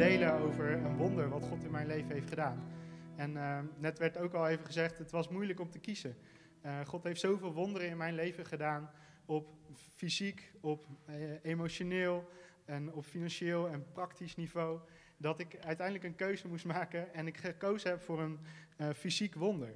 delen 0.00 0.32
over 0.32 0.72
een 0.72 0.96
wonder 0.96 1.28
wat 1.28 1.42
God 1.42 1.64
in 1.64 1.70
mijn 1.70 1.86
leven 1.86 2.10
heeft 2.10 2.28
gedaan. 2.28 2.62
En 3.16 3.30
uh, 3.30 3.58
net 3.78 3.98
werd 3.98 4.18
ook 4.18 4.34
al 4.34 4.48
even 4.48 4.64
gezegd, 4.64 4.98
het 4.98 5.10
was 5.10 5.28
moeilijk 5.28 5.60
om 5.60 5.70
te 5.70 5.78
kiezen. 5.78 6.16
Uh, 6.66 6.80
God 6.86 7.04
heeft 7.04 7.20
zoveel 7.20 7.52
wonderen 7.52 7.88
in 7.88 7.96
mijn 7.96 8.14
leven 8.14 8.46
gedaan, 8.46 8.90
op 9.26 9.48
fysiek, 9.96 10.52
op 10.60 10.86
uh, 11.08 11.14
emotioneel 11.42 12.28
en 12.64 12.92
op 12.92 13.04
financieel 13.04 13.68
en 13.68 13.86
praktisch 13.92 14.36
niveau, 14.36 14.78
dat 15.16 15.40
ik 15.40 15.58
uiteindelijk 15.64 16.06
een 16.06 16.16
keuze 16.16 16.48
moest 16.48 16.64
maken 16.64 17.14
en 17.14 17.26
ik 17.26 17.36
gekozen 17.36 17.90
heb 17.90 18.02
voor 18.02 18.20
een 18.20 18.38
fysiek 18.94 19.34
wonder. 19.34 19.72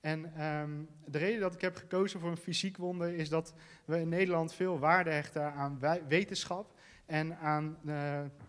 En 0.00 0.44
um, 0.44 0.88
de 1.04 1.18
reden 1.18 1.40
dat 1.40 1.54
ik 1.54 1.60
heb 1.60 1.76
gekozen 1.76 2.20
voor 2.20 2.30
een 2.30 2.36
fysiek 2.36 2.76
wonder 2.76 3.14
is 3.14 3.28
dat 3.28 3.54
we 3.84 4.00
in 4.00 4.08
Nederland 4.08 4.54
veel 4.54 4.78
waarde 4.78 5.10
hechten 5.10 5.52
aan 5.52 5.78
wetenschap 6.08 6.74
en 7.06 7.38
aan 7.38 7.78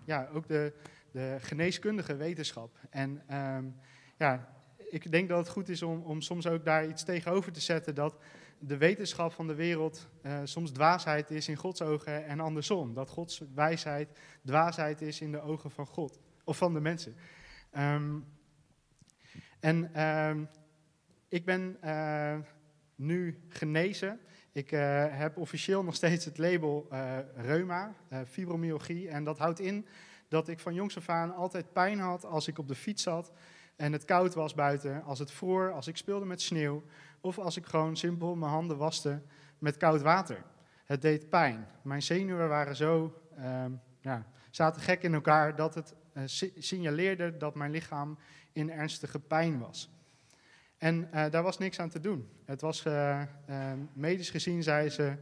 ja, 0.05 0.29
ook 0.33 0.47
de, 0.47 0.73
de 1.17 1.37
geneeskundige 1.39 2.15
wetenschap. 2.15 2.77
En 2.89 3.35
um, 3.35 3.75
ja, 4.17 4.53
ik 4.77 5.11
denk 5.11 5.29
dat 5.29 5.37
het 5.37 5.49
goed 5.49 5.69
is 5.69 5.81
om, 5.81 6.01
om 6.01 6.21
soms 6.21 6.47
ook 6.47 6.65
daar 6.65 6.87
iets 6.87 7.03
tegenover 7.03 7.51
te 7.51 7.59
zetten 7.59 7.95
dat 7.95 8.17
de 8.59 8.77
wetenschap 8.77 9.31
van 9.31 9.47
de 9.47 9.55
wereld 9.55 10.09
uh, 10.25 10.39
soms 10.43 10.71
dwaasheid 10.71 11.31
is 11.31 11.47
in 11.47 11.55
Gods 11.55 11.81
ogen 11.81 12.25
en 12.25 12.39
andersom. 12.39 12.93
Dat 12.93 13.09
Gods 13.09 13.41
wijsheid 13.55 14.19
dwaasheid 14.45 15.01
is 15.01 15.21
in 15.21 15.31
de 15.31 15.41
ogen 15.41 15.71
van 15.71 15.85
God 15.85 16.19
of 16.43 16.57
van 16.57 16.73
de 16.73 16.79
mensen. 16.79 17.15
Um, 17.77 18.25
en 19.59 20.03
um, 20.05 20.49
ik 21.29 21.45
ben 21.45 21.77
uh, 21.83 22.37
nu 22.95 23.39
genezen. 23.49 24.19
Ik 24.51 24.71
uh, 24.71 25.05
heb 25.09 25.37
officieel 25.37 25.83
nog 25.83 25.95
steeds 25.95 26.25
het 26.25 26.37
label 26.37 26.87
reuma, 27.35 27.95
fibromyalgie. 28.27 29.09
En 29.09 29.23
dat 29.23 29.37
houdt 29.37 29.59
in 29.59 29.85
dat 30.27 30.47
ik 30.47 30.59
van 30.59 30.73
jongs 30.73 30.97
af 30.97 31.09
aan 31.09 31.35
altijd 31.35 31.73
pijn 31.73 31.99
had 31.99 32.25
als 32.25 32.47
ik 32.47 32.57
op 32.57 32.67
de 32.67 32.75
fiets 32.75 33.03
zat 33.03 33.31
en 33.75 33.91
het 33.91 34.05
koud 34.05 34.33
was 34.33 34.53
buiten, 34.53 35.03
als 35.03 35.19
het 35.19 35.31
vroor, 35.31 35.71
als 35.71 35.87
ik 35.87 35.97
speelde 35.97 36.25
met 36.25 36.41
sneeuw 36.41 36.83
of 37.21 37.39
als 37.39 37.57
ik 37.57 37.65
gewoon 37.65 37.97
simpel 37.97 38.35
mijn 38.35 38.51
handen 38.51 38.77
waste 38.77 39.21
met 39.57 39.77
koud 39.77 40.01
water. 40.01 40.43
Het 40.85 41.01
deed 41.01 41.29
pijn. 41.29 41.67
Mijn 41.81 42.01
zenuwen 42.01 42.49
waren 42.49 42.75
zo, 42.75 43.21
ehm, 43.35 43.71
ja, 44.01 44.27
zaten 44.49 44.81
gek 44.81 45.03
in 45.03 45.13
elkaar 45.13 45.55
dat 45.55 45.75
het 45.75 45.95
signaleerde 46.55 47.37
dat 47.37 47.55
mijn 47.55 47.71
lichaam 47.71 48.17
in 48.53 48.71
ernstige 48.71 49.19
pijn 49.19 49.59
was. 49.59 49.89
En 50.77 51.09
uh, 51.13 51.29
daar 51.29 51.43
was 51.43 51.57
niks 51.57 51.79
aan 51.79 51.89
te 51.89 51.99
doen. 51.99 52.29
Het 52.45 52.61
was 52.61 52.85
uh, 52.85 53.21
medisch 53.93 54.29
gezien, 54.29 54.63
zei 54.63 54.89
ze, 54.89 55.17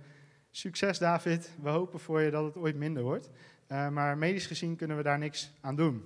succes 0.52 0.98
David, 0.98 1.52
we 1.62 1.70
hopen 1.70 2.00
voor 2.00 2.22
je 2.22 2.32
dat 2.32 2.46
het 2.46 2.58
ooit 2.58 2.76
minder 2.76 3.04
wordt. 3.04 3.30
Maar 3.68 4.18
medisch 4.18 4.48
gezien 4.48 4.76
kunnen 4.76 4.98
we 4.98 5.04
daar 5.04 5.18
niks 5.18 5.52
aan 5.62 5.76
doen. 5.76 6.04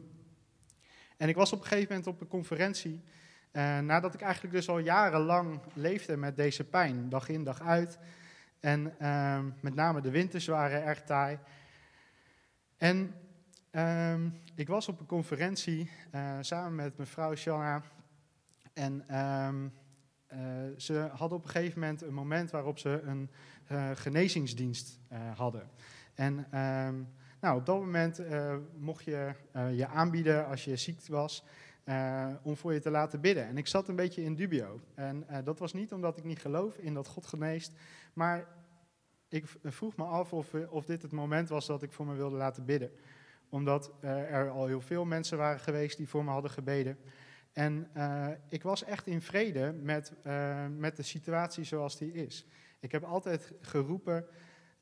En 1.17 1.29
ik 1.29 1.35
was 1.35 1.53
op 1.53 1.59
een 1.59 1.67
gegeven 1.67 1.87
moment 1.89 2.07
op 2.07 2.21
een 2.21 2.27
conferentie, 2.27 3.01
nadat 3.81 4.13
ik 4.13 4.21
eigenlijk 4.21 4.53
dus 4.53 4.69
al 4.69 4.79
jarenlang 4.79 5.59
leefde 5.73 6.17
met 6.17 6.35
deze 6.35 6.63
pijn, 6.63 7.09
dag 7.09 7.29
in 7.29 7.43
dag 7.43 7.61
uit. 7.61 7.99
En 8.59 8.99
ehm, 8.99 9.45
met 9.59 9.75
name 9.75 10.01
de 10.01 10.11
winters 10.11 10.47
waren 10.47 10.83
erg 10.83 11.03
taai. 11.03 11.39
En 12.77 13.15
ehm, 13.71 14.29
ik 14.55 14.67
was 14.67 14.87
op 14.87 14.99
een 14.99 15.05
conferentie 15.05 15.91
samen 16.39 16.75
met 16.75 16.97
mevrouw 16.97 17.35
Shanna 17.35 17.83
en 18.73 19.03
uh, 20.33 20.39
ze 20.77 21.09
hadden 21.11 21.37
op 21.37 21.43
een 21.43 21.49
gegeven 21.49 21.79
moment 21.79 22.01
een 22.01 22.13
moment 22.13 22.51
waarop 22.51 22.79
ze 22.79 23.01
een 23.05 23.29
genezingsdienst 23.97 24.99
hadden. 25.35 25.69
En 26.13 26.45
nou, 27.41 27.57
op 27.59 27.65
dat 27.65 27.79
moment 27.79 28.21
mocht 28.77 29.03
je 29.03 29.33
je 29.75 29.87
aanbieden 29.87 30.45
als 30.47 30.65
je 30.65 30.75
ziek 30.75 31.07
was. 31.07 31.43
om 32.43 32.57
voor 32.57 32.73
je 32.73 32.79
te 32.79 32.89
laten 32.89 33.21
bidden. 33.21 33.45
En 33.45 33.57
ik 33.57 33.67
zat 33.67 33.87
een 33.87 33.95
beetje 33.95 34.23
in 34.23 34.35
dubio. 34.35 34.79
En 34.95 35.25
dat 35.43 35.59
was 35.59 35.73
niet 35.73 35.93
omdat 35.93 36.17
ik 36.17 36.23
niet 36.23 36.39
geloof 36.39 36.77
in 36.77 36.93
dat 36.93 37.07
God 37.07 37.25
geneest. 37.25 37.73
Maar 38.13 38.47
ik 39.29 39.45
vroeg 39.63 39.95
me 39.95 40.03
af 40.03 40.33
of, 40.33 40.53
of 40.53 40.85
dit 40.85 41.01
het 41.01 41.11
moment 41.11 41.49
was 41.49 41.65
dat 41.65 41.83
ik 41.83 41.91
voor 41.91 42.05
me 42.05 42.15
wilde 42.15 42.35
laten 42.35 42.65
bidden. 42.65 42.91
Omdat 43.49 43.91
er 44.01 44.49
al 44.49 44.67
heel 44.67 44.81
veel 44.81 45.05
mensen 45.05 45.37
waren 45.37 45.59
geweest 45.59 45.97
die 45.97 46.09
voor 46.09 46.23
me 46.23 46.31
hadden 46.31 46.51
gebeden. 46.51 46.97
En 47.53 47.89
ik 48.49 48.63
was 48.63 48.83
echt 48.83 49.07
in 49.07 49.21
vrede 49.21 49.73
met, 49.81 50.13
met 50.77 50.95
de 50.95 51.03
situatie 51.03 51.63
zoals 51.63 51.97
die 51.97 52.11
is. 52.11 52.45
Ik 52.79 52.91
heb 52.91 53.03
altijd 53.03 53.53
geroepen, 53.61 54.25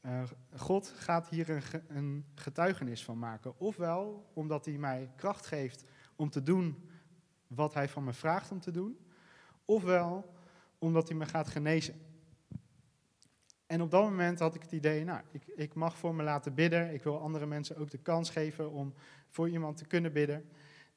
uh, 0.08 0.24
God 0.56 0.88
gaat 0.88 1.30
hier 1.30 1.50
een, 1.50 1.62
een, 1.88 2.26
getuigenis 2.36 3.04
van 3.04 3.20
maken. 3.20 3.60
Ofwel 3.60 4.30
omdat 4.34 4.66
hij 4.66 4.78
mij 4.78 5.12
kracht 5.16 5.46
geeft 5.46 5.84
om 6.16 6.30
te 6.30 6.44
doen 6.44 6.90
wat 7.48 7.74
hij 7.74 7.90
van 7.90 8.04
me 8.04 8.14
vraagt 8.14 8.52
om 8.52 8.60
te 8.60 8.72
doen. 8.72 8.98
Ofwel 9.66 10.34
omdat 10.80 11.08
hij 11.08 11.18
me 11.18 11.26
gaat 11.26 11.48
genezen. 11.48 11.96
En 13.66 13.82
op 13.82 13.92
dat 13.92 14.04
moment 14.04 14.40
had 14.40 14.56
ik 14.56 14.62
het 14.62 14.72
idee, 14.72 15.04
nou, 15.04 15.22
ik, 15.32 15.48
ik 15.48 15.74
mag 15.74 15.98
voor 15.98 16.16
me 16.16 16.24
laten 16.24 16.54
bidden. 16.54 16.94
Ik 16.94 17.04
wil 17.04 17.20
andere 17.20 17.46
mensen 17.46 17.78
ook 17.78 17.90
de 17.90 17.98
kans 17.98 18.30
geven 18.30 18.72
om 18.72 18.94
voor 19.30 19.50
iemand 19.50 19.78
te 19.78 19.86
kunnen 19.86 20.14
bidden. 20.14 20.50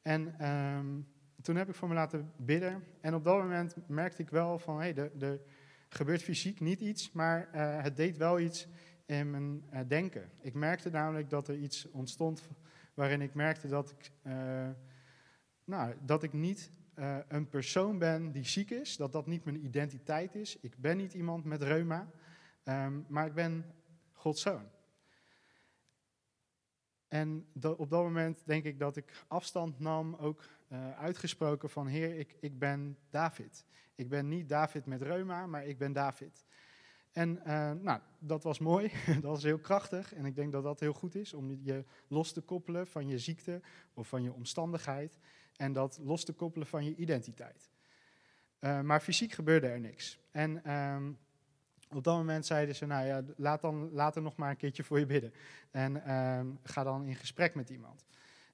En... 0.02 0.48
Um, 0.48 1.06
toen 1.42 1.56
heb 1.56 1.68
ik 1.68 1.74
voor 1.74 1.88
me 1.88 1.94
laten 1.94 2.32
bidden. 2.36 2.84
En 3.00 3.14
op 3.14 3.24
dat 3.24 3.38
moment 3.38 3.74
merkte 3.86 4.22
ik 4.22 4.30
wel 4.30 4.58
van, 4.58 4.80
hé, 4.80 4.92
hey, 4.92 5.10
er 5.20 5.40
gebeurt 5.88 6.22
fysiek 6.22 6.60
niet 6.60 6.80
iets, 6.80 7.12
maar 7.12 7.48
uh, 7.54 7.82
het 7.82 7.96
deed 7.96 8.16
wel 8.16 8.40
iets 8.40 8.66
in 9.10 9.30
mijn 9.30 9.64
uh, 9.72 9.80
denken. 9.88 10.30
Ik 10.40 10.54
merkte 10.54 10.90
namelijk 10.90 11.30
dat 11.30 11.48
er 11.48 11.56
iets 11.56 11.90
ontstond 11.90 12.48
waarin 12.94 13.20
ik 13.20 13.34
merkte 13.34 13.68
dat 13.68 13.90
ik, 13.90 14.10
uh, 14.22 14.68
nou, 15.64 15.94
dat 16.04 16.22
ik 16.22 16.32
niet 16.32 16.72
een 17.28 17.48
persoon 17.48 17.98
ben 17.98 18.32
die 18.32 18.44
ziek 18.44 18.70
is, 18.70 18.96
dat 18.96 19.12
dat 19.12 19.26
niet 19.26 19.44
mijn 19.44 19.64
identiteit 19.64 20.34
is. 20.34 20.58
Ik 20.60 20.76
ben 20.76 20.96
niet 20.96 21.14
iemand 21.14 21.44
met 21.44 21.62
reuma, 21.62 22.10
um, 22.64 23.04
maar 23.08 23.26
ik 23.26 23.34
ben 23.34 23.64
Gods 24.12 24.42
zoon. 24.42 24.68
En 27.08 27.46
op 27.62 27.90
dat 27.90 28.02
moment 28.02 28.42
denk 28.46 28.64
ik 28.64 28.78
dat 28.78 28.96
ik 28.96 29.24
afstand 29.28 29.78
nam, 29.78 30.14
ook 30.14 30.48
uitgesproken 30.96 31.70
van 31.70 31.86
Heer, 31.86 32.18
ik, 32.18 32.36
ik 32.40 32.58
ben 32.58 32.98
David. 33.10 33.64
Ik 33.94 34.08
ben 34.08 34.28
niet 34.28 34.48
David 34.48 34.86
met 34.86 35.02
reuma, 35.02 35.46
maar 35.46 35.66
ik 35.66 35.78
ben 35.78 35.92
David. 35.92 36.44
En 37.20 37.40
uh, 37.46 37.70
nou, 37.80 38.00
dat 38.18 38.42
was 38.42 38.58
mooi, 38.58 38.90
dat 39.06 39.22
was 39.22 39.42
heel 39.42 39.58
krachtig. 39.58 40.14
En 40.14 40.24
ik 40.24 40.34
denk 40.34 40.52
dat 40.52 40.62
dat 40.62 40.80
heel 40.80 40.92
goed 40.92 41.14
is 41.14 41.34
om 41.34 41.58
je 41.62 41.84
los 42.08 42.32
te 42.32 42.40
koppelen 42.40 42.86
van 42.86 43.08
je 43.08 43.18
ziekte 43.18 43.60
of 43.94 44.08
van 44.08 44.22
je 44.22 44.32
omstandigheid. 44.32 45.18
En 45.56 45.72
dat 45.72 45.98
los 46.02 46.24
te 46.24 46.32
koppelen 46.32 46.66
van 46.66 46.84
je 46.84 46.94
identiteit. 46.94 47.70
Uh, 48.60 48.80
maar 48.80 49.00
fysiek 49.00 49.32
gebeurde 49.32 49.66
er 49.66 49.80
niks. 49.80 50.18
En 50.30 50.64
ehm, 50.64 51.12
op 51.88 52.04
dat 52.04 52.16
moment 52.16 52.46
zeiden 52.46 52.74
ze, 52.74 52.86
nou 52.86 53.06
ja, 53.06 53.22
laat 53.36 54.14
dan 54.14 54.22
nog 54.22 54.36
maar 54.36 54.50
een 54.50 54.56
keertje 54.56 54.84
voor 54.84 54.98
je 54.98 55.06
bidden. 55.06 55.32
En 55.70 55.96
uh, 55.96 56.40
ga 56.62 56.82
dan 56.82 57.04
in 57.04 57.16
gesprek 57.16 57.54
met 57.54 57.70
iemand. 57.70 58.04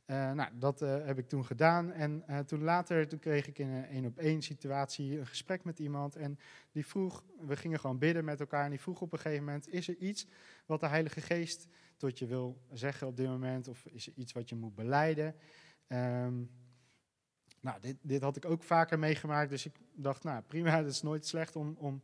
Uh, 0.06 0.32
nou, 0.32 0.50
dat 0.54 0.82
uh, 0.82 1.04
heb 1.04 1.18
ik 1.18 1.28
toen 1.28 1.44
gedaan. 1.44 1.92
En 1.92 2.24
uh, 2.30 2.38
toen 2.38 2.62
later 2.62 3.08
toen 3.08 3.18
kreeg 3.18 3.46
ik 3.46 3.58
in 3.58 3.68
een 3.68 3.86
één 3.86 4.04
op 4.04 4.18
één 4.18 4.42
situatie 4.42 5.18
een 5.18 5.26
gesprek 5.26 5.64
met 5.64 5.78
iemand. 5.78 6.16
En 6.16 6.38
die 6.72 6.86
vroeg, 6.86 7.24
we 7.40 7.56
gingen 7.56 7.80
gewoon 7.80 7.98
bidden 7.98 8.24
met 8.24 8.40
elkaar. 8.40 8.64
En 8.64 8.70
die 8.70 8.80
vroeg 8.80 9.00
op 9.00 9.12
een 9.12 9.18
gegeven 9.18 9.44
moment, 9.44 9.68
is 9.68 9.88
er 9.88 9.96
iets 9.96 10.26
wat 10.66 10.80
de 10.80 10.86
Heilige 10.86 11.20
Geest 11.20 11.66
tot 11.96 12.18
je 12.18 12.26
wil 12.26 12.60
zeggen 12.72 13.06
op 13.06 13.16
dit 13.16 13.26
moment? 13.26 13.68
Of 13.68 13.86
is 13.86 14.06
er 14.06 14.12
iets 14.16 14.32
wat 14.32 14.48
je 14.48 14.54
moet 14.54 14.74
beleiden? 14.74 15.34
Um, 15.88 16.50
nou, 17.60 17.80
dit, 17.80 17.96
dit, 18.00 18.22
had 18.22 18.36
ik 18.36 18.44
ook 18.44 18.62
vaker 18.62 18.98
meegemaakt. 18.98 19.50
Dus 19.50 19.66
ik 19.66 19.76
dacht, 19.94 20.24
nou 20.24 20.42
prima, 20.42 20.76
het 20.82 20.86
is 20.86 21.02
nooit 21.02 21.26
slecht 21.26 21.56
om, 21.56 21.76
om 21.78 22.02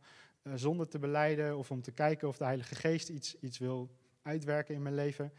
te 0.89 0.99
beleiden 0.99 1.57
of 1.57 1.71
om 1.71 1.81
te 1.81 1.91
kijken 1.91 2.27
of 2.27 2.37
de 2.37 2.43
Heilige 2.43 2.75
Geest 2.75 3.09
iets, 3.09 3.39
iets 3.39 3.57
wil 3.57 3.89
uitwerken 4.21 4.75
in 4.75 4.81
mijn 4.81 4.95
leven. 4.95 5.33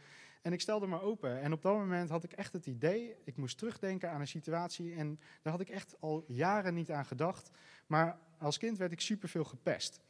En 0.45 0.53
ik 0.53 0.61
stelde 0.61 0.87
me 0.87 1.01
open. 1.01 1.41
En 1.41 1.53
op 1.53 1.61
dat 1.61 1.73
moment 1.73 2.09
had 2.09 2.23
ik 2.23 2.33
echt 2.33 2.53
het 2.53 2.65
idee, 2.65 3.15
ik 3.23 3.37
moest 3.37 3.57
terugdenken 3.57 4.09
aan 4.09 4.19
een 4.19 4.27
situatie 4.27 4.95
en 4.95 5.19
daar 5.41 5.51
had 5.51 5.61
ik 5.61 5.69
echt 5.69 5.95
al 5.99 6.23
jaren 6.27 6.73
niet 6.73 6.91
aan 6.91 7.05
gedacht. 7.05 7.51
Maar 7.87 8.19
als 8.37 8.57
kind 8.57 8.77
werd 8.77 8.91
ik 8.91 8.99
superveel 8.99 9.43
gepest. 9.43 10.01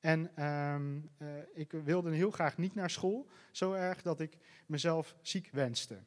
En 0.00 0.44
um, 0.44 1.10
uh, 1.18 1.28
ik 1.54 1.72
wilde 1.72 2.14
heel 2.14 2.30
graag 2.30 2.56
niet 2.56 2.74
naar 2.74 2.90
school, 2.90 3.28
zo 3.50 3.72
erg 3.72 4.02
dat 4.02 4.20
ik 4.20 4.36
mezelf 4.66 5.16
ziek 5.22 5.48
wenste. 5.52 5.98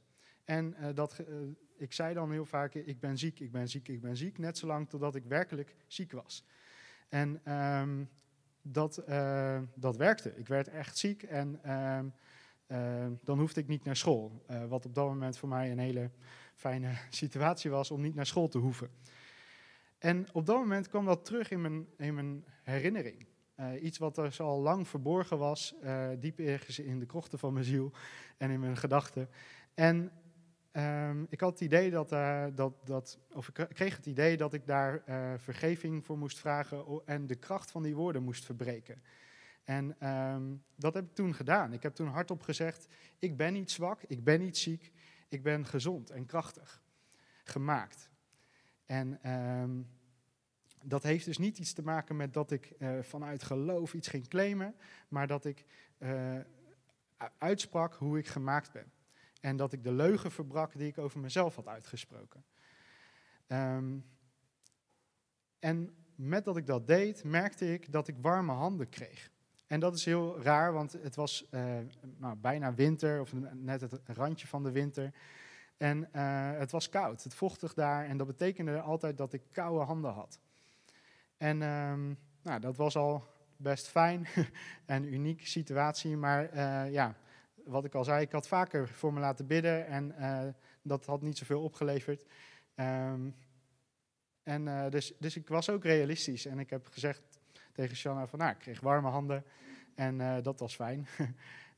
En 0.45 0.75
uh, 0.79 0.87
dat, 0.93 1.19
uh, 1.19 1.35
ik 1.77 1.93
zei 1.93 2.13
dan 2.13 2.31
heel 2.31 2.45
vaak, 2.45 2.75
ik 2.75 2.99
ben 2.99 3.17
ziek, 3.17 3.39
ik 3.39 3.51
ben 3.51 3.69
ziek, 3.69 3.87
ik 3.87 4.01
ben 4.01 4.17
ziek, 4.17 4.37
net 4.37 4.57
zolang 4.57 4.89
totdat 4.89 5.15
ik 5.15 5.25
werkelijk 5.25 5.75
ziek 5.87 6.11
was. 6.11 6.45
En 7.09 7.53
um, 7.53 8.09
dat, 8.61 9.03
dat 9.75 9.97
werkte. 9.97 10.37
Ik 10.37 10.47
werd 10.47 10.67
echt 10.67 10.97
ziek 10.97 11.23
en 11.23 11.59
uh, 11.65 11.99
uh, 12.71 13.05
dan 13.23 13.39
hoefde 13.39 13.61
ik 13.61 13.67
niet 13.67 13.83
naar 13.83 13.95
school. 13.95 14.43
Eh, 14.47 14.65
wat 14.65 14.85
op 14.85 14.95
dat 14.95 15.07
moment 15.07 15.37
voor 15.37 15.49
mij 15.49 15.71
een 15.71 15.79
hele 15.79 16.09
fijne 16.55 16.93
situatie 17.09 17.71
was 17.71 17.91
om 17.91 18.01
niet 18.01 18.15
naar 18.15 18.25
school 18.25 18.47
te 18.47 18.57
hoeven. 18.57 18.89
En 19.97 20.27
op 20.31 20.45
dat 20.45 20.57
moment 20.57 20.87
kwam 20.87 21.05
dat 21.05 21.25
terug 21.25 21.51
in 21.51 21.61
mijn, 21.61 21.85
in 21.97 22.13
mijn 22.13 22.45
herinnering. 22.63 23.25
Uh, 23.59 23.83
iets 23.83 23.97
wat 23.97 24.17
er 24.17 24.35
al 24.37 24.61
lang 24.61 24.87
verborgen 24.87 25.37
was, 25.37 25.75
diep 26.19 26.39
ergens 26.39 26.79
in 26.79 26.99
de 26.99 27.05
krochten 27.05 27.39
van 27.39 27.53
mijn 27.53 27.65
ziel 27.65 27.91
en 28.37 28.51
in 28.51 28.59
mijn 28.59 28.77
gedachten. 28.77 29.29
En 29.73 30.11
ehm, 30.71 31.23
ik 31.29 31.39
had 31.39 31.51
het 31.51 31.61
idee 31.61 31.91
dat, 31.91 32.11
uh, 32.11 32.45
dat, 32.55 32.73
dat, 32.85 33.19
of 33.33 33.47
ik 33.47 33.67
kreeg 33.73 33.95
het 33.95 34.05
idee 34.05 34.37
dat 34.37 34.53
ik 34.53 34.65
daar 34.65 35.03
vergeving 35.39 36.05
voor 36.05 36.17
moest 36.17 36.39
vragen 36.39 37.01
en 37.05 37.27
de 37.27 37.35
kracht 37.35 37.71
van 37.71 37.83
die 37.83 37.95
woorden 37.95 38.23
moest 38.23 38.45
verbreken. 38.45 39.01
En 39.63 40.07
um, 40.09 40.63
dat 40.75 40.93
heb 40.93 41.05
ik 41.05 41.13
toen 41.13 41.35
gedaan. 41.35 41.73
Ik 41.73 41.83
heb 41.83 41.95
toen 41.95 42.07
hardop 42.07 42.41
gezegd: 42.41 42.87
Ik 43.19 43.37
ben 43.37 43.53
niet 43.53 43.71
zwak, 43.71 44.03
ik 44.03 44.23
ben 44.23 44.39
niet 44.39 44.57
ziek, 44.57 44.91
ik 45.27 45.43
ben 45.43 45.65
gezond 45.65 46.09
en 46.09 46.25
krachtig 46.25 46.81
gemaakt. 47.43 48.09
En 48.85 49.31
um, 49.31 49.87
dat 50.83 51.03
heeft 51.03 51.25
dus 51.25 51.37
niet 51.37 51.57
iets 51.57 51.73
te 51.73 51.81
maken 51.81 52.15
met 52.15 52.33
dat 52.33 52.51
ik 52.51 52.73
uh, 52.79 53.01
vanuit 53.01 53.43
geloof 53.43 53.93
iets 53.93 54.07
ging 54.07 54.27
claimen, 54.27 54.75
maar 55.07 55.27
dat 55.27 55.45
ik 55.45 55.65
uh, 55.99 56.39
uitsprak 57.37 57.93
hoe 57.93 58.17
ik 58.17 58.27
gemaakt 58.27 58.71
ben. 58.71 58.91
En 59.41 59.57
dat 59.57 59.73
ik 59.73 59.83
de 59.83 59.91
leugen 59.91 60.31
verbrak 60.31 60.77
die 60.77 60.87
ik 60.87 60.97
over 60.97 61.19
mezelf 61.19 61.55
had 61.55 61.67
uitgesproken. 61.67 62.43
Um, 63.47 64.05
en 65.59 65.95
met 66.15 66.45
dat 66.45 66.57
ik 66.57 66.65
dat 66.65 66.87
deed, 66.87 67.23
merkte 67.23 67.73
ik 67.73 67.91
dat 67.91 68.07
ik 68.07 68.15
warme 68.21 68.51
handen 68.51 68.89
kreeg. 68.89 69.31
En 69.71 69.79
dat 69.79 69.95
is 69.95 70.05
heel 70.05 70.41
raar, 70.41 70.73
want 70.73 70.91
het 70.91 71.15
was 71.15 71.47
uh, 71.51 71.77
nou, 72.17 72.35
bijna 72.35 72.73
winter, 72.73 73.21
of 73.21 73.33
net 73.53 73.81
het 73.81 73.99
randje 74.05 74.47
van 74.47 74.63
de 74.63 74.71
winter. 74.71 75.13
En 75.77 76.09
uh, 76.15 76.51
het 76.57 76.71
was 76.71 76.89
koud, 76.89 77.23
het 77.23 77.33
vochtig 77.33 77.73
daar. 77.73 78.05
En 78.05 78.17
dat 78.17 78.27
betekende 78.27 78.81
altijd 78.81 79.17
dat 79.17 79.33
ik 79.33 79.41
koude 79.51 79.85
handen 79.85 80.11
had. 80.11 80.39
En 81.37 81.61
um, 81.61 82.17
nou, 82.41 82.59
dat 82.59 82.77
was 82.77 82.95
al 82.95 83.23
best 83.57 83.87
fijn 83.87 84.27
en 84.85 85.13
unieke 85.13 85.47
situatie. 85.47 86.17
Maar 86.17 86.53
uh, 86.53 86.91
ja, 86.91 87.15
wat 87.65 87.85
ik 87.85 87.95
al 87.95 88.03
zei, 88.03 88.21
ik 88.21 88.31
had 88.31 88.47
vaker 88.47 88.87
voor 88.87 89.13
me 89.13 89.19
laten 89.19 89.47
bidden. 89.47 89.87
En 89.87 90.15
dat 90.81 91.05
had 91.05 91.21
niet 91.21 91.37
zoveel 91.37 91.61
opgeleverd. 91.61 92.25
Um, 92.75 93.35
en 94.43 94.89
dus, 94.89 95.13
dus 95.19 95.35
ik 95.35 95.47
was 95.47 95.69
ook 95.69 95.83
realistisch. 95.83 96.45
En 96.45 96.59
ik 96.59 96.69
heb 96.69 96.87
gezegd 96.87 97.40
tegen 97.81 97.97
Shanna 97.97 98.27
van, 98.27 98.39
nou, 98.39 98.51
ik 98.51 98.57
kreeg 98.57 98.79
warme 98.79 99.09
handen. 99.09 99.43
En 99.95 100.19
uh, 100.19 100.37
dat 100.41 100.59
was 100.59 100.75
fijn. 100.75 101.07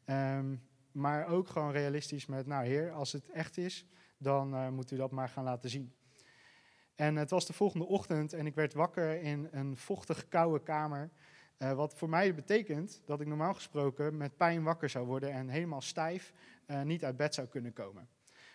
um, 0.06 0.62
maar 1.04 1.28
ook 1.28 1.48
gewoon 1.48 1.72
realistisch 1.72 2.26
met, 2.26 2.48
nou 2.48 2.66
heer, 2.66 2.92
als 2.92 3.12
het 3.12 3.30
echt 3.30 3.58
is, 3.58 3.86
dan 4.18 4.54
uh, 4.54 4.70
moet 4.70 4.92
u 4.92 4.96
dat 4.96 5.12
maar 5.12 5.30
gaan 5.30 5.44
laten 5.44 5.70
zien. 5.70 5.94
En 6.96 7.16
het 7.16 7.30
was 7.30 7.46
de 7.46 7.54
volgende 7.54 7.86
ochtend 7.86 8.34
en 8.34 8.46
ik 8.46 8.56
werd 8.56 8.74
wakker 8.74 9.22
in 9.22 9.48
een 9.52 9.78
vochtig, 9.78 10.28
koude 10.28 10.64
kamer. 10.64 11.10
Uh, 11.58 11.74
wat 11.74 11.94
voor 11.94 12.10
mij 12.10 12.36
betekent 12.36 13.02
dat 13.06 13.22
ik 13.22 13.28
normaal 13.28 13.54
gesproken 13.54 14.18
met 14.18 14.38
pijn 14.38 14.64
wakker 14.64 14.90
zou 14.90 15.06
worden 15.06 15.32
en 15.32 15.50
helemaal 15.50 15.82
stijf 15.82 16.34
niet 16.84 17.06
uit 17.06 17.18
bed 17.18 17.34
zou 17.34 17.48
kunnen 17.48 17.74
komen. 17.74 18.10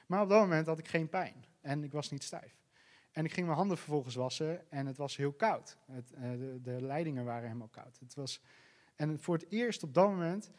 Maar 0.07 0.23
op 0.23 0.29
dat 0.29 0.41
moment 0.41 0.67
had 0.67 0.79
ik 0.79 0.89
geen 0.89 1.09
pijn 1.09 1.45
en 1.61 1.85
ik 1.85 1.93
was 1.93 2.11
niet 2.11 2.23
stijf. 2.23 2.58
En 3.11 3.25
ik 3.25 3.33
ging 3.33 3.47
mijn 3.47 3.59
handen 3.59 3.77
vervolgens 3.77 4.15
wassen 4.15 4.71
en 4.71 4.87
het 4.87 4.97
was 4.97 5.17
heel 5.17 5.33
koud. 5.33 5.79
Het, 5.87 6.09
de, 6.09 6.59
de 6.63 6.83
leidingen 6.83 7.25
waren 7.25 7.47
helemaal 7.47 7.69
koud. 7.69 7.99
Het 7.99 8.15
was 8.15 8.41
en 8.99 9.21
voor 9.21 9.35
het 9.35 9.51
eerst 9.51 9.83
op 9.83 9.95
dat 9.95 10.09
moment 10.09 10.51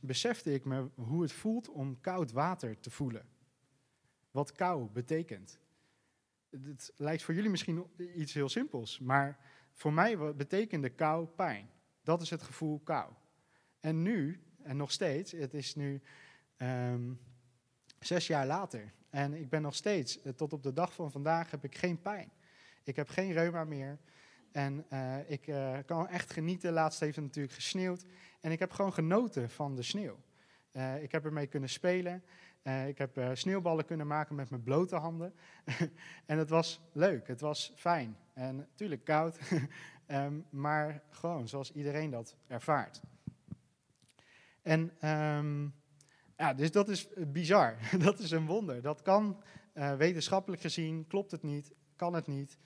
besefte 0.00 0.52
ik 0.52 0.64
me 0.64 0.88
hoe 0.94 1.22
het 1.22 1.32
voelt 1.32 1.68
om 1.68 2.00
koud 2.00 2.32
water 2.32 2.80
te 2.80 2.90
voelen. 2.90 3.26
Wat 4.30 4.52
kou 4.52 4.90
betekent. 4.90 5.58
Het 6.50 6.92
lijkt 6.96 7.22
voor 7.22 7.34
jullie 7.34 7.50
misschien 7.50 7.84
iets 8.14 8.34
heel 8.34 8.48
simpels, 8.48 8.98
maar 8.98 9.38
voor 9.72 9.92
mij 9.92 10.34
betekende 10.34 10.88
kou 10.88 11.26
pijn. 11.26 11.70
Dat 12.02 12.22
is 12.22 12.30
het 12.30 12.42
gevoel 12.42 12.80
kou. 12.80 13.12
En 13.80 14.02
nu, 14.02 14.42
en 14.62 14.76
nog 14.76 14.92
steeds, 14.92 15.32
het 15.32 15.54
is 15.54 15.74
nu 15.74 16.02
um, 16.56 17.20
zes 17.98 18.26
jaar 18.26 18.46
later. 18.46 18.92
En 19.10 19.34
ik 19.34 19.48
ben 19.48 19.62
nog 19.62 19.74
steeds, 19.74 20.22
eh, 20.22 20.32
tot 20.32 20.52
op 20.52 20.62
de 20.62 20.72
dag 20.72 20.92
van 20.92 21.10
vandaag, 21.10 21.50
heb 21.50 21.64
ik 21.64 21.76
geen 21.76 22.02
pijn. 22.02 22.30
Ik 22.84 22.96
heb 22.96 23.08
geen 23.08 23.32
reuma 23.32 23.64
meer. 23.64 23.98
En 24.52 24.84
uh, 24.92 25.30
ik 25.30 25.46
uh, 25.46 25.78
kan 25.86 26.08
echt 26.08 26.32
genieten. 26.32 26.72
Laatst 26.72 27.00
heeft 27.00 27.16
het 27.16 27.24
natuurlijk 27.24 27.54
gesneeuwd. 27.54 28.04
En 28.40 28.52
ik 28.52 28.58
heb 28.58 28.72
gewoon 28.72 28.92
genoten 28.92 29.50
van 29.50 29.74
de 29.74 29.82
sneeuw. 29.82 30.18
Ik 31.00 31.12
heb 31.12 31.24
ermee 31.24 31.46
kunnen 31.46 31.68
spelen. 31.68 32.24
ik 32.86 32.98
heb 32.98 33.30
sneeuwballen 33.32 33.84
kunnen 33.84 34.06
maken 34.06 34.34
met 34.34 34.50
mijn 34.50 34.62
blote 34.62 34.96
handen. 34.96 35.34
en 36.26 36.38
het 36.38 36.50
was 36.50 36.80
leuk. 36.92 37.26
Het 37.26 37.40
was 37.40 37.72
fijn. 37.76 38.16
En 38.32 38.56
natuurlijk 38.56 39.04
koud. 39.04 39.38
um, 40.06 40.44
maar 40.66 41.02
gewoon 41.10 41.48
zoals 41.48 41.72
iedereen 41.72 42.10
dat 42.10 42.36
ervaart. 42.46 43.00
En 44.62 45.08
um, 45.08 45.74
ja, 46.38 46.54
dus 46.54 46.70
dat 46.70 46.88
is 46.88 47.08
bizar. 47.26 47.76
dat 48.04 48.18
is 48.18 48.30
een 48.30 48.46
wonder. 48.46 48.82
Dat 48.82 49.02
kan 49.02 49.42
wetenschappelijk 49.98 50.62
gezien, 50.62 51.06
klopt 51.06 51.30
het 51.30 51.42
niet, 51.42 51.72
kan 51.96 52.14
het 52.14 52.26
niet 52.26 52.58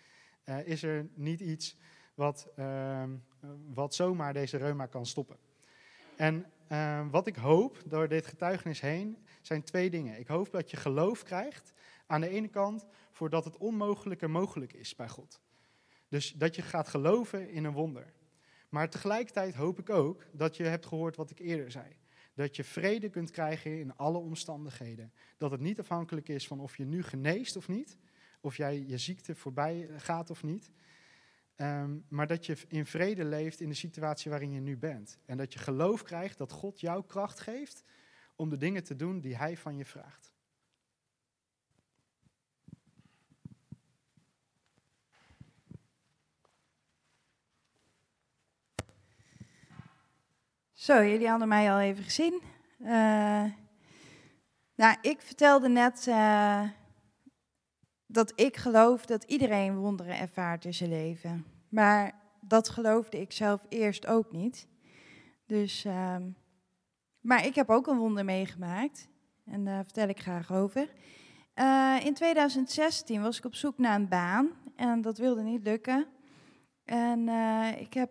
uh, 0.45 0.67
is 0.67 0.83
er 0.83 1.09
niet 1.15 1.41
iets 1.41 1.77
wat, 2.15 2.49
uh, 2.59 3.05
wat 3.75 3.95
zomaar 3.95 4.33
deze 4.33 4.57
reuma 4.57 4.87
kan 4.87 5.07
stoppen. 5.07 5.37
En 6.17 6.47
uh, 6.73 7.07
wat 7.11 7.27
ik 7.27 7.37
hoop 7.37 7.83
door 7.87 8.09
dit 8.09 8.27
getuigenis 8.27 8.81
heen 8.81 9.27
zijn 9.43 9.63
twee 9.63 9.91
dingen. 9.91 10.19
Ik 10.19 10.27
hoop 10.27 10.51
dat 10.51 10.71
je 10.71 10.77
geloof 10.77 11.23
krijgt 11.23 11.73
aan 12.07 12.21
de 12.21 12.29
ene 12.29 12.49
kant 12.49 12.87
voordat 13.11 13.45
het 13.45 13.57
onmogelijke 13.57 14.29
mogelijk 14.29 14.73
is 14.73 14.95
bij 14.95 15.09
God. 15.09 15.41
Dus 16.09 16.33
dat 16.33 16.55
je 16.55 16.63
gaat 16.63 16.89
geloven 16.89 17.51
in 17.51 17.65
een 17.65 17.73
wonder. 17.73 18.13
Maar 18.69 18.91
tegelijkertijd 18.91 19.55
hoop 19.55 19.79
ik 19.79 19.91
ook 19.91 20.27
dat 20.33 20.57
je 20.57 20.65
hebt 20.65 20.87
gehoord 20.87 21.17
wat 21.17 21.31
ik 21.31 21.39
eerder 21.39 21.71
zei. 21.71 21.97
Dat 22.35 22.57
je 22.57 22.65
vrede 22.65 23.09
kunt 23.09 23.31
krijgen 23.31 23.79
in 23.79 23.97
alle 23.97 24.19
omstandigheden. 24.19 25.13
Dat 25.39 25.51
het 25.51 25.61
niet 25.61 25.79
afhankelijk 25.79 26.29
is 26.29 26.47
van 26.47 26.61
of 26.61 26.77
je 26.77 26.85
nu 26.85 27.03
geneest 27.03 27.57
of 27.57 27.69
niet, 27.69 27.97
of 28.41 28.57
jij 28.57 28.85
je 28.87 28.99
ziekte 28.99 29.35
voorbij 29.35 29.89
gaat 29.97 30.31
of 30.31 30.43
niet. 30.43 30.71
Um, 31.57 32.05
maar 32.09 32.27
dat 32.27 32.47
je 32.47 32.57
in 32.69 32.87
vrede 32.87 33.25
leeft 33.25 33.61
in 33.61 33.69
de 33.69 33.75
situatie 33.75 34.31
waarin 34.31 34.53
je 34.53 34.61
nu 34.61 34.77
bent. 34.77 35.19
En 35.27 35.37
dat 35.37 35.53
je 35.53 35.59
geloof 35.59 36.03
krijgt 36.03 36.39
dat 36.39 36.53
God 36.53 36.81
jou 36.81 37.05
kracht 37.07 37.41
geeft 37.41 37.85
om 38.37 38.49
de 38.49 38.57
dingen 38.57 38.85
te 38.85 38.97
doen 38.97 39.21
die 39.21 39.37
Hij 39.37 39.57
van 39.57 39.77
je 39.77 39.85
vraagt. 39.85 40.32
Zo, 50.83 51.05
jullie 51.05 51.29
hadden 51.29 51.49
mij 51.49 51.73
al 51.73 51.81
even 51.81 52.05
gezien. 52.05 52.43
Uh, 52.81 53.45
nou, 54.75 54.97
ik 55.01 55.21
vertelde 55.21 55.69
net 55.69 56.07
uh, 56.09 56.63
dat 58.07 58.33
ik 58.35 58.57
geloof 58.57 59.07
dat 59.07 59.25
iedereen 59.25 59.77
wonderen 59.77 60.19
ervaart 60.19 60.65
in 60.65 60.75
zijn 60.75 60.91
leven. 60.91 61.45
Maar 61.69 62.15
dat 62.41 62.69
geloofde 62.69 63.21
ik 63.21 63.33
zelf 63.33 63.61
eerst 63.69 64.07
ook 64.07 64.33
niet. 64.33 64.69
Dus, 65.47 65.85
uh, 65.85 66.17
maar 67.21 67.47
ik 67.47 67.55
heb 67.55 67.71
ook 67.71 67.87
een 67.87 67.99
wonder 67.99 68.25
meegemaakt. 68.25 69.09
En 69.45 69.65
daar 69.65 69.85
vertel 69.85 70.09
ik 70.09 70.21
graag 70.21 70.53
over. 70.53 70.93
Uh, 71.55 71.97
in 72.05 72.15
2016 72.15 73.23
was 73.23 73.39
ik 73.39 73.45
op 73.45 73.55
zoek 73.55 73.79
naar 73.79 73.95
een 73.95 74.09
baan. 74.09 74.51
En 74.77 75.01
dat 75.01 75.19
wilde 75.19 75.43
niet 75.43 75.63
lukken. 75.63 76.07
En 76.85 77.29
ik 77.79 77.95
heb 77.95 78.11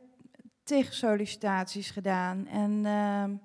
tegensollicitaties 0.71 1.89
gedaan. 1.89 2.47
En 2.47 2.85
ehm, 2.85 3.35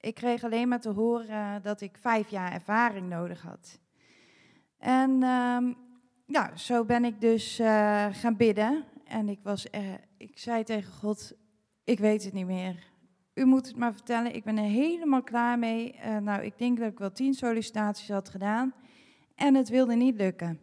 ik 0.00 0.14
kreeg 0.14 0.44
alleen 0.44 0.68
maar 0.68 0.80
te 0.80 0.90
horen 0.90 1.62
dat 1.62 1.80
ik 1.80 1.96
vijf 2.00 2.28
jaar 2.28 2.52
ervaring 2.52 3.08
nodig 3.08 3.42
had. 3.42 3.78
En 4.78 5.22
um, 5.22 5.76
ja, 6.26 6.56
zo 6.56 6.84
ben 6.84 7.04
ik 7.04 7.20
dus 7.20 7.60
uh, 7.60 8.06
gaan 8.12 8.36
bidden. 8.36 8.84
En 9.04 9.28
ik, 9.28 9.38
was, 9.42 9.66
uh, 9.70 9.80
ik 10.16 10.38
zei 10.38 10.64
tegen 10.64 10.92
God, 10.92 11.32
ik 11.84 11.98
weet 11.98 12.24
het 12.24 12.32
niet 12.32 12.46
meer. 12.46 12.92
U 13.34 13.44
moet 13.44 13.66
het 13.66 13.76
maar 13.76 13.92
vertellen, 13.92 14.34
ik 14.34 14.44
ben 14.44 14.58
er 14.58 14.64
helemaal 14.64 15.22
klaar 15.22 15.58
mee. 15.58 15.94
Uh, 15.94 16.16
nou, 16.16 16.42
ik 16.42 16.58
denk 16.58 16.78
dat 16.78 16.90
ik 16.90 16.98
wel 16.98 17.12
tien 17.12 17.34
sollicitaties 17.34 18.08
had 18.08 18.28
gedaan. 18.28 18.74
En 19.34 19.54
het 19.54 19.68
wilde 19.68 19.94
niet 19.94 20.16
lukken. 20.16 20.60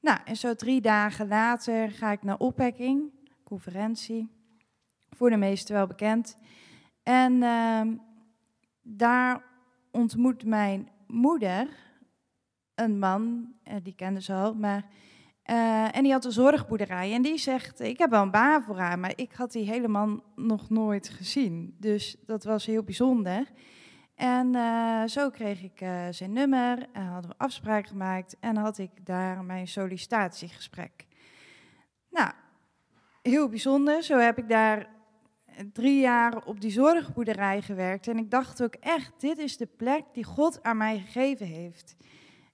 Nou, 0.00 0.18
en 0.24 0.36
zo 0.36 0.54
drie 0.54 0.80
dagen 0.80 1.28
later 1.28 1.90
ga 1.90 2.12
ik 2.12 2.22
naar 2.22 2.38
opwekking, 2.38 3.10
conferentie. 3.44 4.37
Voor 5.10 5.30
de 5.30 5.36
meesten 5.36 5.74
wel 5.74 5.86
bekend. 5.86 6.38
En 7.02 7.42
ehm, 7.42 7.96
daar 8.82 9.42
ontmoet 9.90 10.44
mijn 10.44 10.88
moeder 11.06 11.68
een 12.74 12.98
man, 12.98 13.52
uh, 13.64 13.74
die 13.82 13.94
kende 13.94 14.22
ze 14.22 14.32
al, 14.32 14.54
maar... 14.54 14.84
Uh, 15.50 15.96
en 15.96 16.02
die 16.02 16.12
had 16.12 16.24
een 16.24 16.32
zorgboerderij 16.32 17.12
en 17.12 17.22
die 17.22 17.38
zegt, 17.38 17.80
ik 17.80 17.98
heb 17.98 18.10
wel 18.10 18.22
een 18.22 18.30
baan 18.30 18.62
voor 18.62 18.78
haar, 18.78 18.98
maar 18.98 19.12
ik 19.14 19.32
had 19.32 19.52
die 19.52 19.70
helemaal 19.70 20.20
nog 20.36 20.70
nooit 20.70 21.08
gezien. 21.08 21.76
Dus 21.78 22.16
dat 22.26 22.44
was 22.44 22.66
heel 22.66 22.82
bijzonder. 22.82 23.46
En 24.14 24.54
uh, 24.54 25.04
zo 25.04 25.30
kreeg 25.30 25.62
ik 25.62 25.78
zijn 26.10 26.32
nummer, 26.32 26.86
en 26.92 27.04
hadden 27.04 27.30
we 27.30 27.38
afspraak 27.38 27.86
gemaakt 27.86 28.36
en 28.40 28.56
had 28.56 28.78
ik 28.78 28.90
daar 29.06 29.44
mijn 29.44 29.68
sollicitatiegesprek. 29.68 31.06
Nou, 32.10 32.30
heel 33.22 33.48
bijzonder. 33.48 34.02
Zo 34.02 34.18
heb 34.18 34.38
ik 34.38 34.48
daar 34.48 34.88
drie 35.72 36.00
jaar 36.00 36.44
op 36.44 36.60
die 36.60 36.70
zorgboerderij 36.70 37.62
gewerkt. 37.62 38.08
En 38.08 38.18
ik 38.18 38.30
dacht 38.30 38.62
ook 38.62 38.74
echt, 38.74 39.20
dit 39.20 39.38
is 39.38 39.56
de 39.56 39.66
plek 39.66 40.04
die 40.12 40.24
God 40.24 40.62
aan 40.62 40.76
mij 40.76 40.98
gegeven 40.98 41.46
heeft. 41.46 41.96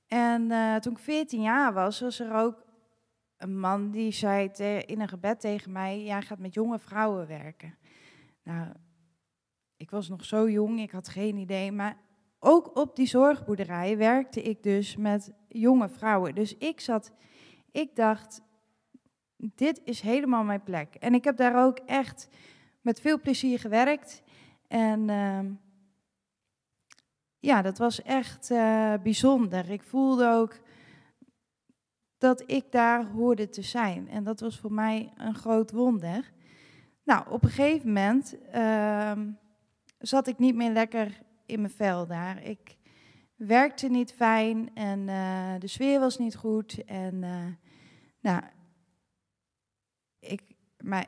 En 0.06 0.50
eh, 0.50 0.76
toen 0.76 0.92
ik 0.92 0.98
14 0.98 1.42
jaar 1.42 1.72
was, 1.72 2.00
was 2.00 2.20
er 2.20 2.34
ook 2.34 2.64
een 3.36 3.58
man 3.58 3.90
die 3.90 4.12
zei 4.12 4.48
in 4.86 5.00
een 5.00 5.08
gebed 5.08 5.40
tegen 5.40 5.72
mij: 5.72 6.04
Jij 6.04 6.22
gaat 6.22 6.38
met 6.38 6.54
jonge 6.54 6.78
vrouwen 6.78 7.26
werken. 7.26 7.78
Nou, 8.42 8.68
ik 9.76 9.90
was 9.90 10.08
nog 10.08 10.24
zo 10.24 10.50
jong, 10.50 10.80
ik 10.80 10.90
had 10.90 11.08
geen 11.08 11.36
idee. 11.36 11.72
Maar 11.72 11.96
ook 12.38 12.76
op 12.76 12.96
die 12.96 13.06
zorgboerderij 13.06 13.96
werkte 13.96 14.42
ik 14.42 14.62
dus 14.62 14.96
met 14.96 15.32
jonge 15.48 15.88
vrouwen. 15.88 16.34
Dus 16.34 16.56
ik 16.56 16.80
zat, 16.80 17.12
ik 17.70 17.96
dacht, 17.96 18.40
dit 19.36 19.80
is 19.84 20.00
helemaal 20.00 20.44
mijn 20.44 20.62
plek. 20.62 20.94
En 20.94 21.14
ik 21.14 21.24
heb 21.24 21.36
daar 21.36 21.64
ook 21.64 21.78
echt 21.78 22.28
met 22.84 23.00
veel 23.00 23.20
plezier 23.20 23.58
gewerkt. 23.58 24.22
En 24.68 25.10
ehm, 25.10 25.52
ja, 27.38 27.62
dat 27.62 27.78
was 27.78 28.02
echt 28.02 28.50
uh, 28.50 28.94
bijzonder. 29.02 29.70
Ik 29.70 29.82
voelde 29.82 30.28
ook 30.28 30.60
dat 32.18 32.42
ik 32.46 32.72
daar 32.72 33.06
hoorde 33.06 33.48
te 33.48 33.62
zijn. 33.62 34.08
En 34.08 34.24
dat 34.24 34.40
was 34.40 34.58
voor 34.58 34.72
mij 34.72 35.12
een 35.16 35.34
groot 35.34 35.70
wonder. 35.70 36.32
Nou, 37.04 37.30
op 37.30 37.42
een 37.42 37.50
gegeven 37.50 37.86
moment 37.86 38.36
ehm, 38.50 39.30
zat 39.98 40.26
ik 40.26 40.38
niet 40.38 40.54
meer 40.54 40.72
lekker 40.72 41.22
in 41.46 41.60
mijn 41.60 41.72
vel 41.72 42.06
daar. 42.06 42.42
Ik 42.42 42.76
werkte 43.36 43.88
niet 43.88 44.12
fijn 44.12 44.74
en 44.74 45.08
uh, 45.08 45.54
de 45.58 45.66
sfeer 45.66 46.00
was 46.00 46.18
niet 46.18 46.36
goed. 46.36 46.84
En 46.84 47.14
uh, 47.22 47.46
nou, 48.20 48.42
ik, 50.18 50.42
maar, 50.78 51.06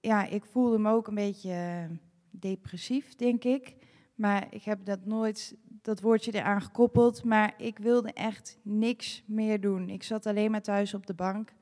ja, 0.00 0.26
ik 0.26 0.44
voelde 0.44 0.78
me 0.78 0.90
ook 0.90 1.06
een 1.06 1.14
beetje 1.14 1.88
depressief, 2.30 3.14
denk 3.14 3.44
ik. 3.44 3.76
Maar 4.14 4.46
ik 4.50 4.62
heb 4.62 4.84
dat 4.84 5.04
nooit, 5.04 5.56
dat 5.82 6.00
woordje 6.00 6.32
eraan 6.32 6.62
gekoppeld. 6.62 7.24
Maar 7.24 7.54
ik 7.56 7.78
wilde 7.78 8.12
echt 8.12 8.58
niks 8.62 9.22
meer 9.26 9.60
doen. 9.60 9.88
Ik 9.88 10.02
zat 10.02 10.26
alleen 10.26 10.50
maar 10.50 10.62
thuis 10.62 10.94
op 10.94 11.06
de 11.06 11.14
bank 11.14 11.52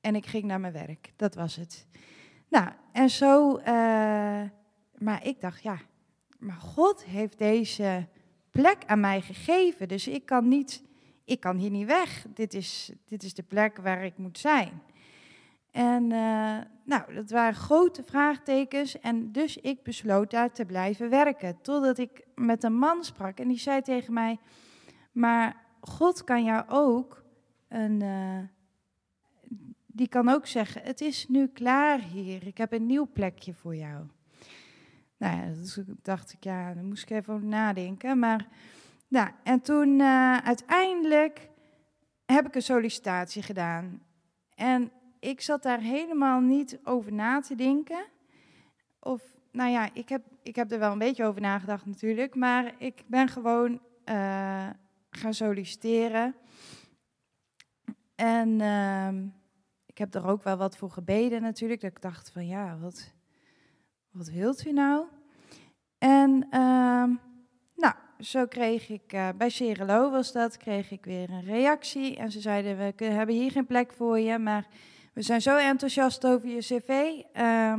en 0.00 0.14
ik 0.14 0.26
ging 0.26 0.44
naar 0.44 0.60
mijn 0.60 0.72
werk. 0.72 1.12
Dat 1.16 1.34
was 1.34 1.56
het. 1.56 1.86
Nou, 2.48 2.70
en 2.92 3.10
zo, 3.10 3.58
uh, 3.58 3.64
maar 4.98 5.26
ik 5.26 5.40
dacht, 5.40 5.62
ja, 5.62 5.78
maar 6.38 6.56
God 6.56 7.04
heeft 7.04 7.38
deze 7.38 8.06
plek 8.50 8.84
aan 8.86 9.00
mij 9.00 9.20
gegeven. 9.20 9.88
Dus 9.88 10.08
ik 10.08 10.26
kan, 10.26 10.48
niet, 10.48 10.82
ik 11.24 11.40
kan 11.40 11.56
hier 11.56 11.70
niet 11.70 11.86
weg. 11.86 12.26
Dit 12.34 12.54
is, 12.54 12.92
dit 13.06 13.22
is 13.22 13.34
de 13.34 13.42
plek 13.42 13.76
waar 13.76 14.04
ik 14.04 14.18
moet 14.18 14.38
zijn. 14.38 14.82
En 15.72 16.02
uh, 16.02 16.58
nou, 16.84 17.14
dat 17.14 17.30
waren 17.30 17.54
grote 17.54 18.02
vraagtekens. 18.02 19.00
En 19.00 19.32
dus 19.32 19.56
ik 19.56 19.82
besloot 19.82 20.30
daar 20.30 20.52
te 20.52 20.64
blijven 20.64 21.10
werken. 21.10 21.60
Totdat 21.60 21.98
ik 21.98 22.26
met 22.34 22.62
een 22.62 22.78
man 22.78 23.04
sprak 23.04 23.38
en 23.38 23.48
die 23.48 23.58
zei 23.58 23.82
tegen 23.82 24.12
mij: 24.12 24.38
Maar 25.12 25.56
God 25.80 26.24
kan 26.24 26.44
jou 26.44 26.64
ook 26.68 27.24
een. 27.68 28.02
Uh, 28.02 28.38
die 29.86 30.08
kan 30.08 30.28
ook 30.28 30.46
zeggen: 30.46 30.82
Het 30.82 31.00
is 31.00 31.28
nu 31.28 31.46
klaar 31.46 32.00
hier. 32.00 32.46
Ik 32.46 32.58
heb 32.58 32.72
een 32.72 32.86
nieuw 32.86 33.08
plekje 33.12 33.54
voor 33.54 33.76
jou. 33.76 34.06
Nou 35.16 35.36
ja, 35.36 35.46
dus 35.46 35.78
dacht 36.02 36.32
ik, 36.32 36.44
ja, 36.44 36.74
daar 36.74 36.84
moest 36.84 37.02
ik 37.02 37.10
even 37.10 37.34
over 37.34 37.46
nadenken. 37.46 38.18
Maar, 38.18 38.48
nou, 39.08 39.30
en 39.42 39.60
toen 39.60 39.88
uh, 39.98 40.36
uiteindelijk 40.36 41.48
heb 42.24 42.46
ik 42.46 42.54
een 42.54 42.62
sollicitatie 42.62 43.42
gedaan. 43.42 44.02
En 44.54 44.92
ik 45.22 45.40
zat 45.40 45.62
daar 45.62 45.80
helemaal 45.80 46.40
niet 46.40 46.78
over 46.84 47.12
na 47.12 47.40
te 47.40 47.54
denken. 47.54 48.04
Of, 49.00 49.22
nou 49.50 49.70
ja, 49.70 49.88
ik 49.92 50.08
heb, 50.08 50.22
ik 50.42 50.56
heb 50.56 50.72
er 50.72 50.78
wel 50.78 50.92
een 50.92 50.98
beetje 50.98 51.24
over 51.24 51.40
nagedacht 51.40 51.86
natuurlijk. 51.86 52.34
Maar 52.34 52.74
ik 52.78 53.02
ben 53.06 53.28
gewoon 53.28 53.80
uh, 54.04 54.70
gaan 55.10 55.34
solliciteren. 55.34 56.34
En 58.14 58.48
uh, 58.60 59.08
ik 59.86 59.98
heb 59.98 60.14
er 60.14 60.26
ook 60.26 60.42
wel 60.42 60.56
wat 60.56 60.76
voor 60.76 60.90
gebeden 60.90 61.42
natuurlijk. 61.42 61.80
Dat 61.80 61.90
ik 61.90 62.00
dacht 62.00 62.30
van, 62.30 62.46
ja, 62.46 62.78
wat 62.78 63.12
wat 64.10 64.28
wilt 64.28 64.66
u 64.66 64.72
nou? 64.72 65.06
En 65.98 66.46
uh, 66.50 67.10
nou, 67.76 67.94
zo 68.18 68.46
kreeg 68.46 68.88
ik, 68.88 69.12
uh, 69.12 69.28
bij 69.36 69.50
Cerelo 69.50 70.10
was 70.10 70.32
dat, 70.32 70.56
kreeg 70.56 70.90
ik 70.90 71.04
weer 71.04 71.30
een 71.30 71.44
reactie. 71.44 72.16
En 72.16 72.30
ze 72.30 72.40
zeiden, 72.40 72.76
we 72.76 73.04
hebben 73.04 73.34
hier 73.34 73.50
geen 73.50 73.66
plek 73.66 73.92
voor 73.92 74.18
je, 74.18 74.38
maar 74.38 74.66
we 75.12 75.22
zijn 75.22 75.42
zo 75.42 75.56
enthousiast 75.56 76.26
over 76.26 76.48
je 76.48 76.58
cv. 76.58 76.88
Uh, 77.36 77.78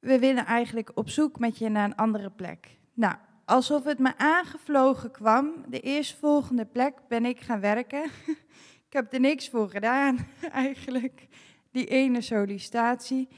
we 0.00 0.18
willen 0.18 0.46
eigenlijk 0.46 0.90
op 0.94 1.08
zoek 1.08 1.38
met 1.38 1.58
je 1.58 1.68
naar 1.68 1.84
een 1.84 1.96
andere 1.96 2.30
plek. 2.30 2.78
Nou, 2.94 3.14
alsof 3.44 3.84
het 3.84 3.98
me 3.98 4.16
aangevlogen 4.16 5.10
kwam, 5.10 5.64
de 5.68 5.80
eerstvolgende 5.80 6.64
plek 6.64 6.94
ben 7.08 7.24
ik 7.24 7.40
gaan 7.40 7.60
werken. 7.60 8.04
ik 8.88 8.92
heb 8.92 9.12
er 9.12 9.20
niks 9.20 9.48
voor 9.48 9.70
gedaan, 9.70 10.26
eigenlijk, 10.52 11.28
die 11.70 11.86
ene 11.86 12.20
sollicitatie. 12.20 13.28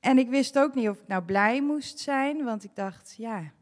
En 0.00 0.18
ik 0.18 0.28
wist 0.28 0.58
ook 0.58 0.74
niet 0.74 0.88
of 0.88 1.00
ik 1.00 1.08
nou 1.08 1.22
blij 1.22 1.62
moest 1.62 1.98
zijn, 1.98 2.44
want 2.44 2.64
ik 2.64 2.74
dacht, 2.74 3.14
ja, 3.18 3.52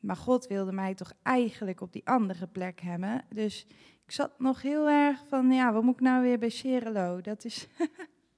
maar 0.00 0.16
God 0.16 0.46
wilde 0.46 0.72
mij 0.72 0.94
toch 0.94 1.12
eigenlijk 1.22 1.80
op 1.80 1.92
die 1.92 2.06
andere 2.06 2.46
plek 2.46 2.80
hebben. 2.80 3.24
Dus 3.28 3.66
ik 4.08 4.14
zat 4.14 4.38
nog 4.38 4.62
heel 4.62 4.88
erg 4.88 5.24
van, 5.26 5.50
ja, 5.50 5.72
wat 5.72 5.82
moet 5.82 5.94
ik 5.94 6.00
nou 6.00 6.22
weer 6.22 6.38
bij 6.38 6.48
Cerelo? 6.48 7.20
Dat 7.20 7.44
is. 7.44 7.68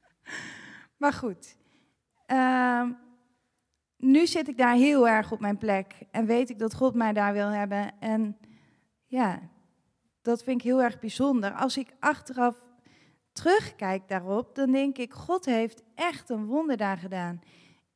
maar 1.01 1.13
goed. 1.13 1.57
Uh, 2.27 2.89
nu 3.97 4.27
zit 4.27 4.49
ik 4.49 4.57
daar 4.57 4.75
heel 4.75 5.09
erg 5.09 5.33
op 5.33 5.41
mijn 5.41 5.59
plek 5.59 5.95
en 6.11 6.27
weet 6.27 6.51
ik 6.51 6.59
dat 6.59 6.75
God 6.75 6.95
mij 6.95 7.13
daar 7.13 7.33
wil 7.33 7.49
hebben. 7.49 8.01
En 8.01 8.39
ja, 9.07 9.41
dat 10.23 10.43
vind 10.43 10.61
ik 10.61 10.67
heel 10.67 10.83
erg 10.83 10.99
bijzonder. 10.99 11.53
Als 11.53 11.77
ik 11.77 11.95
achteraf 12.01 12.65
terugkijk 13.33 14.09
daarop, 14.09 14.55
dan 14.55 14.73
denk 14.73 14.99
ik, 14.99 15.13
God 15.13 15.45
heeft 15.45 15.83
echt 15.95 16.31
een 16.31 16.47
wonder 16.47 16.77
daar 16.77 16.99
gedaan. 16.99 17.41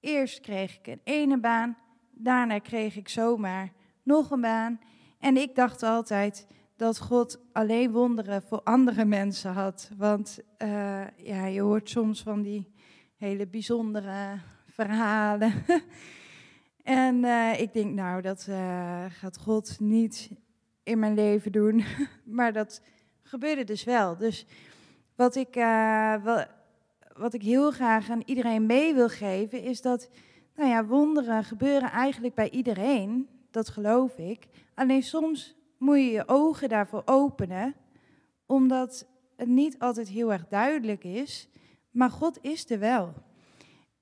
Eerst 0.00 0.40
kreeg 0.40 0.78
ik 0.78 0.86
een 0.86 1.00
ene 1.04 1.38
baan, 1.38 1.76
daarna 2.10 2.58
kreeg 2.58 2.96
ik 2.96 3.08
zomaar 3.08 3.72
nog 4.02 4.30
een 4.30 4.40
baan. 4.40 4.80
En 5.18 5.36
ik 5.36 5.54
dacht 5.54 5.82
altijd 5.82 6.46
dat 6.76 6.98
God 6.98 7.40
alleen 7.52 7.90
wonderen 7.90 8.42
voor 8.42 8.60
andere 8.62 9.04
mensen 9.04 9.52
had. 9.52 9.90
Want 9.96 10.38
uh, 10.58 11.08
ja, 11.16 11.46
je 11.46 11.60
hoort 11.60 11.90
soms 11.90 12.22
van 12.22 12.42
die 12.42 12.72
hele 13.16 13.46
bijzondere 13.46 14.38
verhalen. 14.66 15.52
en 16.82 17.24
uh, 17.24 17.60
ik 17.60 17.72
denk, 17.72 17.94
nou, 17.94 18.22
dat 18.22 18.46
uh, 18.48 19.04
gaat 19.08 19.38
God 19.38 19.80
niet 19.80 20.30
in 20.82 20.98
mijn 20.98 21.14
leven 21.14 21.52
doen. 21.52 21.84
maar 22.24 22.52
dat 22.52 22.82
gebeurde 23.22 23.64
dus 23.64 23.84
wel. 23.84 24.16
Dus 24.16 24.46
wat 25.16 25.34
ik, 25.36 25.54
wat 27.16 27.34
ik 27.34 27.42
heel 27.42 27.70
graag 27.70 28.10
aan 28.10 28.22
iedereen 28.24 28.66
mee 28.66 28.94
wil 28.94 29.08
geven, 29.08 29.62
is 29.62 29.82
dat 29.82 30.08
nou 30.56 30.70
ja, 30.70 30.84
wonderen 30.84 31.44
gebeuren 31.44 31.90
eigenlijk 31.90 32.34
bij 32.34 32.50
iedereen. 32.50 33.28
Dat 33.50 33.68
geloof 33.68 34.18
ik. 34.18 34.46
Alleen 34.74 35.02
soms 35.02 35.54
moet 35.84 35.96
je 35.96 36.10
je 36.10 36.28
ogen 36.28 36.68
daarvoor 36.68 37.02
openen, 37.04 37.74
omdat 38.46 39.06
het 39.36 39.48
niet 39.48 39.78
altijd 39.78 40.08
heel 40.08 40.32
erg 40.32 40.48
duidelijk 40.48 41.04
is. 41.04 41.48
Maar 41.90 42.10
God 42.10 42.38
is 42.42 42.70
er 42.70 42.78
wel. 42.78 43.12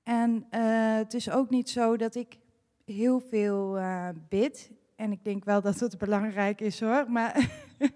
En 0.03 0.45
uh, 0.51 0.95
het 0.95 1.13
is 1.13 1.29
ook 1.29 1.49
niet 1.49 1.69
zo 1.69 1.97
dat 1.97 2.15
ik 2.15 2.37
heel 2.85 3.19
veel 3.19 3.77
uh, 3.77 4.09
bid. 4.29 4.71
En 4.95 5.11
ik 5.11 5.23
denk 5.23 5.45
wel 5.45 5.61
dat 5.61 5.79
het 5.79 5.97
belangrijk 5.97 6.61
is 6.61 6.79
hoor. 6.79 7.11
Maar 7.11 7.49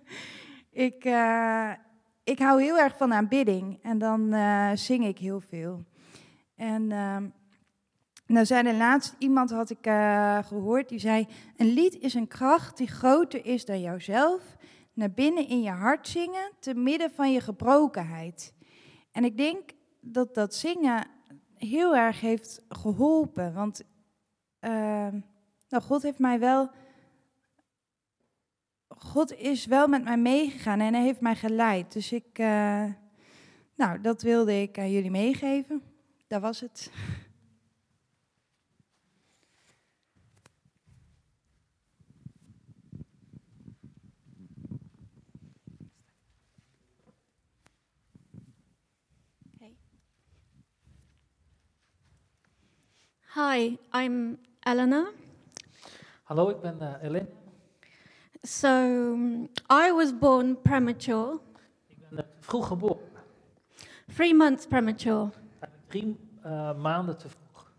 ik, 0.88 1.06
uh, 1.06 1.72
ik 2.24 2.39
hou 2.39 2.62
heel 2.62 2.77
erg 2.77 2.98
van 2.98 3.13
aanbidding 3.13 3.79
en 3.82 3.98
dan 3.98 4.34
zing 4.77 5.06
ik 5.06 5.17
heel 5.17 5.39
veel. 5.39 5.84
En 6.56 6.89
uh, 6.89 7.17
nou 8.27 8.46
zei 8.46 8.63
de 8.63 8.75
laatste 8.75 9.15
iemand 9.17 9.50
had 9.50 9.69
ik 9.69 9.88
uh, 9.88 10.38
gehoord 10.43 10.89
die 10.89 11.00
zei: 11.00 11.27
een 11.57 11.74
lied 11.74 12.00
is 12.00 12.13
een 12.13 12.27
kracht 12.27 12.77
die 12.77 12.88
groter 12.88 13.46
is 13.46 13.65
dan 13.65 13.81
jouzelf. 13.81 14.55
Naar 14.93 15.12
binnen 15.12 15.48
in 15.48 15.62
je 15.62 15.69
hart 15.69 16.07
zingen, 16.07 16.51
te 16.60 16.74
midden 16.74 17.12
van 17.12 17.31
je 17.31 17.41
gebrokenheid. 17.41 18.53
En 19.12 19.24
ik 19.24 19.38
denk 19.38 19.69
dat 20.01 20.34
dat 20.34 20.55
zingen 20.55 21.07
heel 21.55 21.96
erg 21.96 22.22
heeft 22.22 22.62
geholpen, 22.69 23.53
want 23.53 23.84
ehm, 24.60 25.19
nou, 25.69 25.84
God 25.84 26.01
heeft 26.01 26.19
mij 26.19 26.39
wel 26.39 26.69
God 28.98 29.34
is 29.34 29.65
wel 29.65 29.88
met 29.88 30.03
mij 30.03 30.17
meegegaan 30.17 30.79
en 30.79 30.93
hij 30.93 31.03
heeft 31.03 31.22
mij 31.22 31.36
geleid. 31.36 31.93
Dus 31.93 32.12
ik, 32.12 32.39
uh, 32.39 32.86
nou, 33.75 34.01
dat 34.01 34.22
wilde 34.22 34.62
ik 34.62 34.79
aan 34.79 34.91
jullie 34.91 35.12
meegeven. 35.12 35.81
Dat 36.27 36.41
was 36.41 36.60
het. 36.60 36.91
Hi, 53.38 53.77
I'm 53.94 54.38
Elena. 54.65 55.12
Hallo, 56.24 56.50
ik 56.50 56.62
ben 56.62 56.77
uh, 56.82 57.03
Ellen. 57.03 57.27
So 58.44 58.67
um, 59.13 59.50
I 59.70 59.91
was 59.91 60.12
born 60.20 60.62
premature, 60.62 61.39
Ik 61.88 61.98
ben 62.10 62.17
eh, 62.20 62.25
vroeg 62.39 62.67
geboren. 62.67 63.00
three 64.15 64.34
months 64.34 64.65
premature, 64.65 65.29
Drie 65.88 66.17
eh, 66.44 66.74
maanden 66.77 67.17
te 67.17 67.27
vroeg. 67.29 67.72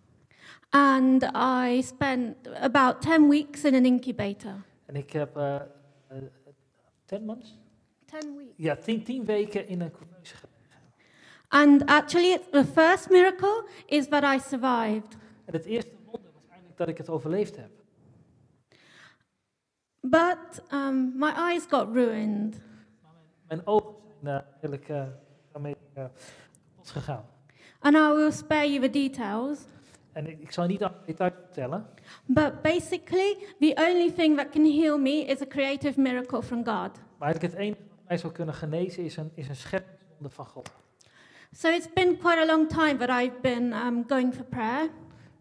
and 0.70 1.22
I 1.34 1.82
spent 1.82 2.36
about 2.60 3.00
10 3.02 3.28
weeks 3.28 3.64
in 3.64 3.74
an 3.74 3.84
incubator. 3.84 4.54
En 4.86 4.96
ik 4.96 5.12
heb 5.12 5.36
eh 5.36 5.54
eh, 6.08 6.22
10 7.04 7.24
months? 7.24 7.58
10 8.04 8.36
weeks. 8.36 8.52
Ja, 8.56 8.76
tien, 8.76 9.04
tien 9.04 9.24
weken 9.24 9.68
in 9.68 9.80
een 9.80 9.90
couveuse. 9.90 10.34
And 11.48 11.84
actually, 11.86 12.38
the 12.50 12.64
first 12.64 13.10
miracle 13.10 13.64
is 13.86 14.08
that 14.08 14.22
I 14.34 14.38
survived. 14.38 15.16
En 15.48 15.54
het 15.54 15.64
eerste 15.64 15.90
wonder 16.04 16.30
was 16.32 16.42
eigenlijk 16.48 16.78
dat 16.78 16.88
ik 16.88 16.98
het 16.98 17.08
overleefd 17.08 17.56
heb. 17.56 17.70
But 20.00 20.62
um, 20.72 21.12
my 21.18 21.28
eyes 21.28 21.64
got 21.68 21.94
ruined. 21.94 22.60
Mijn 23.46 23.66
ogen 23.66 23.94
zijn 24.22 24.34
uh, 24.34 24.42
eigenlijk 24.50 24.88
eh, 24.88 25.06
daarmee 25.52 25.76
eh, 25.92 26.04
kapot 26.68 26.90
gegaan. 26.90 27.24
And 27.78 27.94
I 27.94 28.12
will 28.14 28.32
spare 28.32 28.72
you 28.72 28.80
the 28.80 28.90
details. 28.90 29.58
En 30.12 30.26
ik, 30.26 30.40
ik 30.40 30.52
zal 30.52 30.66
niet 30.66 30.82
alle 30.82 30.94
details 31.06 31.32
vertellen. 31.44 31.86
But 32.24 32.62
basically, 32.62 33.36
the 33.58 33.74
only 33.88 34.12
thing 34.12 34.36
that 34.36 34.48
can 34.48 34.64
heal 34.64 34.98
me 34.98 35.24
is 35.24 35.40
a 35.40 35.46
creative 35.46 36.00
miracle 36.00 36.42
from 36.42 36.56
God. 36.56 36.66
Maar 37.18 37.28
eigenlijk 37.28 37.54
het 37.54 37.62
enige 37.62 37.80
wat 37.88 38.08
mij 38.08 38.18
zou 38.18 38.32
kunnen 38.32 38.54
genezen 38.54 39.04
is 39.04 39.16
een, 39.16 39.30
is 39.34 39.48
een 39.48 39.56
scheppingswonder 39.56 40.30
van 40.30 40.46
God. 40.46 40.70
So 41.52 41.68
it's 41.68 41.92
been 41.92 42.18
quite 42.18 42.38
a 42.38 42.46
long 42.46 42.68
time 42.68 42.96
that 42.96 43.22
I've 43.22 43.40
been 43.40 43.72
um, 43.72 44.04
going 44.08 44.34
for 44.34 44.44
prayer. 44.44 44.90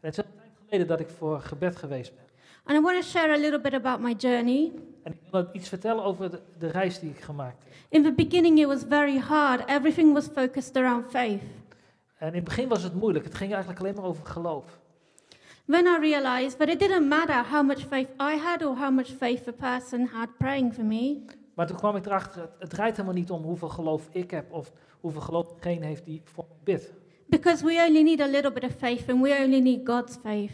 Het 0.07 0.17
is 0.17 0.23
een 0.23 0.31
tijd 0.39 0.51
geleden 0.65 0.87
dat 0.87 0.99
ik 0.99 1.09
voor 1.09 1.41
gebed 1.41 1.75
geweest 1.75 2.15
ben. 2.15 2.25
And 2.63 2.77
I 2.77 2.81
want 2.81 3.01
to 3.01 3.07
share 3.07 3.33
a 3.33 3.37
little 3.37 3.59
bit 3.59 3.73
about 3.73 3.99
my 3.99 4.13
journey. 4.13 4.71
En 5.03 5.11
ik 5.11 5.19
wil 5.31 5.49
iets 5.51 5.69
vertellen 5.69 6.03
over 6.03 6.31
de, 6.31 6.39
de 6.57 6.67
reis 6.67 6.99
die 6.99 7.09
ik 7.09 7.19
gemaakt 7.19 7.63
heb. 7.63 7.73
In 7.89 8.03
the 8.03 8.13
beginning, 8.13 8.59
it 8.59 8.65
was 8.65 8.83
very 8.89 9.17
hard. 9.17 9.69
Everything 9.69 10.13
was 10.13 10.27
focused 10.27 10.77
around 10.77 11.05
faith. 11.09 11.41
En 12.17 12.27
in 12.27 12.33
het 12.33 12.43
begin 12.43 12.67
was 12.67 12.83
het 12.83 12.93
moeilijk. 12.93 13.25
Het 13.25 13.35
ging 13.35 13.51
eigenlijk 13.51 13.81
alleen 13.81 13.95
maar 13.95 14.03
over 14.03 14.25
geloof. 14.25 14.79
Then 15.67 15.85
I 15.85 15.97
realized 15.99 16.57
that 16.57 16.67
it 16.67 16.79
didn't 16.79 17.07
matter 17.07 17.45
how 17.51 17.65
much 17.65 17.85
faith 17.85 18.09
I 18.19 18.37
had 18.37 18.65
or 18.65 18.77
how 18.77 18.91
much 18.91 19.09
faith 19.17 19.43
the 19.43 19.53
person 19.53 20.05
had 20.13 20.37
praying 20.37 20.73
for 20.73 20.85
me. 20.85 21.25
Maar 21.53 21.67
toen 21.67 21.77
kwam 21.77 21.95
ik 21.95 22.05
erachter, 22.05 22.41
het, 22.41 22.51
het 22.59 22.69
draait 22.69 22.95
helemaal 22.95 23.17
niet 23.17 23.31
om 23.31 23.43
hoeveel 23.43 23.69
geloof 23.69 24.07
ik 24.11 24.31
heb 24.31 24.51
of 24.51 24.71
hoeveel 24.99 25.21
geloof 25.21 25.53
degene 25.53 25.85
heeft 25.85 26.05
die 26.05 26.21
voor 26.23 26.45
me 26.49 26.55
bidt. 26.63 26.93
Because 27.29 27.63
we 27.63 27.81
only 27.81 28.03
need 28.03 28.22
a 28.22 28.27
little 28.27 28.51
bit 28.51 28.63
of 28.63 28.72
faith 28.77 29.10
and 29.10 29.22
we 29.22 29.31
only 29.43 29.60
need 29.60 29.86
God's 29.88 30.17
faith. 30.24 30.51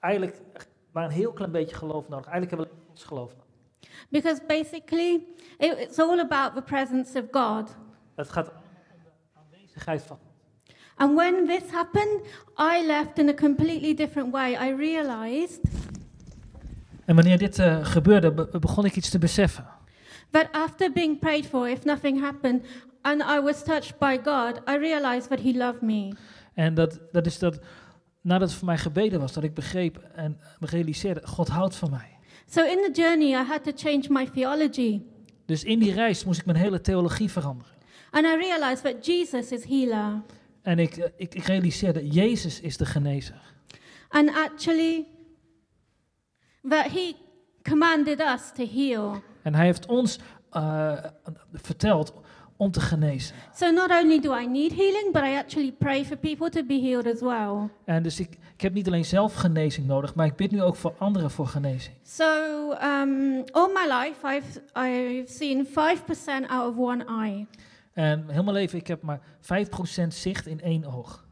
Eigenlijk 0.00 0.40
maar 0.92 1.04
een 1.04 1.10
heel 1.10 1.32
klein 1.32 1.50
beetje 1.50 1.76
geloof 1.76 2.08
nodig. 2.08 2.26
Eigenlijk 2.26 2.50
hebben 2.50 2.68
we 2.68 2.88
Gods 2.88 3.04
geloof 3.04 3.30
nodig. 3.30 3.42
Because 4.08 4.40
basically, 4.46 5.14
it, 5.58 5.78
it's 5.78 5.98
all 5.98 6.18
about 6.18 6.54
the 6.54 6.62
presence 6.62 7.18
of 7.18 7.24
God. 7.30 7.76
Het 8.14 8.30
gaat 8.30 8.46
allemaal 8.48 8.62
om 8.94 9.00
de 9.04 9.56
aanwezigheid 9.56 10.02
van 10.02 10.16
God. 10.16 10.32
And 10.96 11.14
when 11.16 11.46
this 11.46 11.70
happened, 11.70 12.20
I 12.58 12.86
left 12.86 13.18
in 13.18 13.28
a 13.28 13.34
completely 13.34 13.94
different 13.94 14.32
way. 14.32 14.52
I 14.68 14.74
realized 14.76 15.60
En 17.04 17.14
wanneer 17.14 17.38
dit 17.38 17.58
eh, 17.58 17.84
gebeurde, 17.86 18.32
be- 18.32 18.58
begon 18.58 18.84
ik 18.84 18.96
iets 18.96 19.10
te 19.10 19.18
beseffen. 19.18 19.66
that 20.30 20.48
after 20.52 20.92
being 20.92 21.18
prayed 21.18 21.46
for, 21.46 21.68
if 21.68 21.84
nothing 21.84 22.20
happened, 22.20 22.64
and 23.04 23.22
I 23.22 23.40
was 23.40 23.62
touched 23.62 23.98
by 23.98 24.16
God, 24.16 24.62
I 24.66 24.76
realized 24.76 25.28
that 25.28 25.40
He 25.40 25.52
loved 25.52 25.82
me. 25.82 26.12
En 26.54 26.74
dat, 26.74 27.00
dat 27.12 27.26
is 27.26 27.38
dat, 27.38 27.58
nadat 28.20 28.48
het 28.48 28.58
voor 28.58 28.66
mij 28.66 28.78
gebeden 28.78 29.20
was, 29.20 29.32
dat 29.32 29.44
ik 29.44 29.54
begreep 29.54 29.98
en 30.14 30.38
me 30.58 30.66
realiseerde, 30.66 31.26
God 31.26 31.48
houdt 31.48 31.76
van 31.76 31.90
mij. 31.90 32.18
So 32.46 32.64
in 32.64 32.92
the 32.92 33.00
journey, 33.00 33.28
I 33.28 33.44
had 33.44 33.64
to 33.64 33.72
change 33.74 34.04
my 34.08 34.26
theology. 34.26 35.02
Dus 35.46 35.64
in 35.64 35.78
die 35.78 35.92
reis 35.92 36.24
moest 36.24 36.40
ik 36.40 36.46
mijn 36.46 36.58
hele 36.58 36.80
theologie 36.80 37.30
veranderen. 37.30 37.72
And 38.10 38.26
I 38.26 38.36
realized 38.36 38.82
that 38.82 39.06
Jesus 39.06 39.52
is 39.52 39.64
healer. 39.64 40.22
En 40.62 40.78
ik, 40.78 40.96
eh, 40.96 41.10
ik, 41.16 41.34
ik 41.34 41.44
realiseerde, 41.44 42.08
Jezus 42.08 42.60
is 42.60 42.76
de 42.76 42.86
genezer. 42.86 43.40
And 44.08 44.30
actually, 44.30 45.06
that 46.68 46.86
He 46.86 47.14
commanded 47.62 48.20
us 48.20 48.52
to 48.54 48.66
heal. 48.66 49.22
En 49.42 49.54
hij 49.54 49.64
heeft 49.64 49.86
ons 49.86 50.18
eh, 50.50 51.04
verteld 51.52 52.14
om 52.56 52.70
te 52.70 52.80
genezen. 52.80 53.36
So 53.54 53.70
not 53.70 53.90
only 53.90 54.20
do 54.20 54.38
I 54.38 54.46
need 54.46 54.72
healing, 54.72 55.12
but 55.12 55.22
I 55.22 55.34
actually 55.36 55.72
pray 55.72 56.04
for 56.04 56.16
people 56.16 56.50
to 56.50 56.64
be 56.64 56.80
healed 56.80 57.06
as 57.06 57.20
well. 57.20 57.68
En 57.84 58.02
dus 58.02 58.20
ik, 58.20 58.30
ik 58.54 58.60
heb 58.60 58.72
niet 58.72 58.86
alleen 58.86 59.04
zelf 59.04 59.34
genezing 59.34 59.86
nodig, 59.86 60.14
maar 60.14 60.26
ik 60.26 60.36
bid 60.36 60.50
nu 60.50 60.62
ook 60.62 60.76
voor 60.76 60.94
anderen 60.98 61.30
voor 61.30 61.46
genezing. 61.46 61.94
So 62.02 62.24
um, 62.82 63.42
all 63.52 63.68
my 63.72 63.86
life, 63.88 64.36
I've 64.36 64.62
I've 64.74 65.32
seen 65.32 65.66
five 65.66 66.02
percent 66.04 66.48
out 66.48 66.70
of 66.70 66.78
one 66.78 67.04
eye. 67.04 67.46
En 67.92 68.24
heel 68.28 68.42
mijn 68.42 68.56
leven, 68.56 68.78
ik 68.78 68.86
heb 68.86 69.02
maar 69.02 69.20
5% 69.40 70.06
zicht 70.08 70.46
in 70.46 70.60
één 70.60 70.84
oog. 70.84 71.24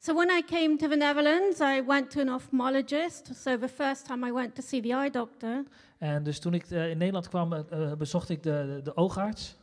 So 0.00 0.14
when 0.14 0.28
I 0.28 0.42
came 0.44 0.76
to 0.76 0.88
the 0.88 0.96
Netherlands, 0.96 1.60
I 1.60 1.82
went 1.86 2.10
to 2.10 2.20
an 2.20 2.34
ophthalmologist. 2.34 3.30
So 3.34 3.58
the 3.58 3.68
first 3.68 4.06
time 4.06 4.26
I 4.26 4.32
went 4.32 4.54
to 4.54 4.62
see 4.62 4.80
the 4.80 4.88
eye 4.88 5.10
doctor, 5.10 5.64
En 5.98 6.22
dus 6.22 6.38
toen 6.38 6.54
ik 6.54 6.70
eh, 6.70 6.90
in 6.90 6.98
Nederland 6.98 7.28
kwam, 7.28 7.52
eh, 7.52 7.92
bezocht 7.98 8.28
ik 8.28 8.42
de, 8.42 8.64
de, 8.66 8.80
de 8.82 8.96
oogarts. 8.96 9.56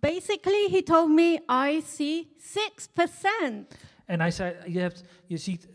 Basically 0.00 0.68
he 0.70 0.82
told 0.82 1.10
me 1.10 1.40
I 1.48 1.82
see 1.86 2.32
six 2.38 2.86
percent. 2.86 3.74
En 4.10 4.20
hij 4.20 4.30
zei, 4.30 4.56
je, 4.72 4.78
hebt, 4.78 5.04
je 5.26 5.36
ziet 5.36 5.66
6%. 5.66 5.70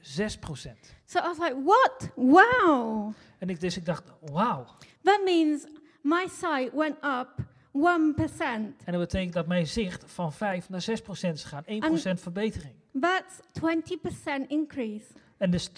So 1.05 1.19
I 1.19 1.21
was 1.21 1.37
like, 1.37 1.63
what? 1.63 2.09
Wow. 2.15 3.13
En 3.39 3.49
ik, 3.49 3.59
dus 3.59 3.77
ik 3.77 3.85
dacht, 3.85 4.03
wauw. 4.19 4.65
That 5.03 5.21
means 5.23 5.65
my 6.01 6.27
sight 6.27 6.73
went 6.73 6.95
up 7.03 7.29
one 7.71 8.13
percent. 8.13 8.83
En 8.83 8.91
dat 8.91 9.01
betekent 9.01 9.33
dat 9.33 9.47
mijn 9.47 9.67
zicht 9.67 10.03
van 10.05 10.33
5 10.33 10.69
naar 10.69 10.85
6% 10.89 10.93
is 11.33 11.43
gegaan. 11.43 11.63
1% 11.65 12.19
verbetering. 12.19 12.73
That's 13.01 13.39
twenty 13.51 13.97
percent 13.97 14.49
increase. 14.49 15.05
En 15.37 15.51
dus 15.51 15.69
20% 15.69 15.71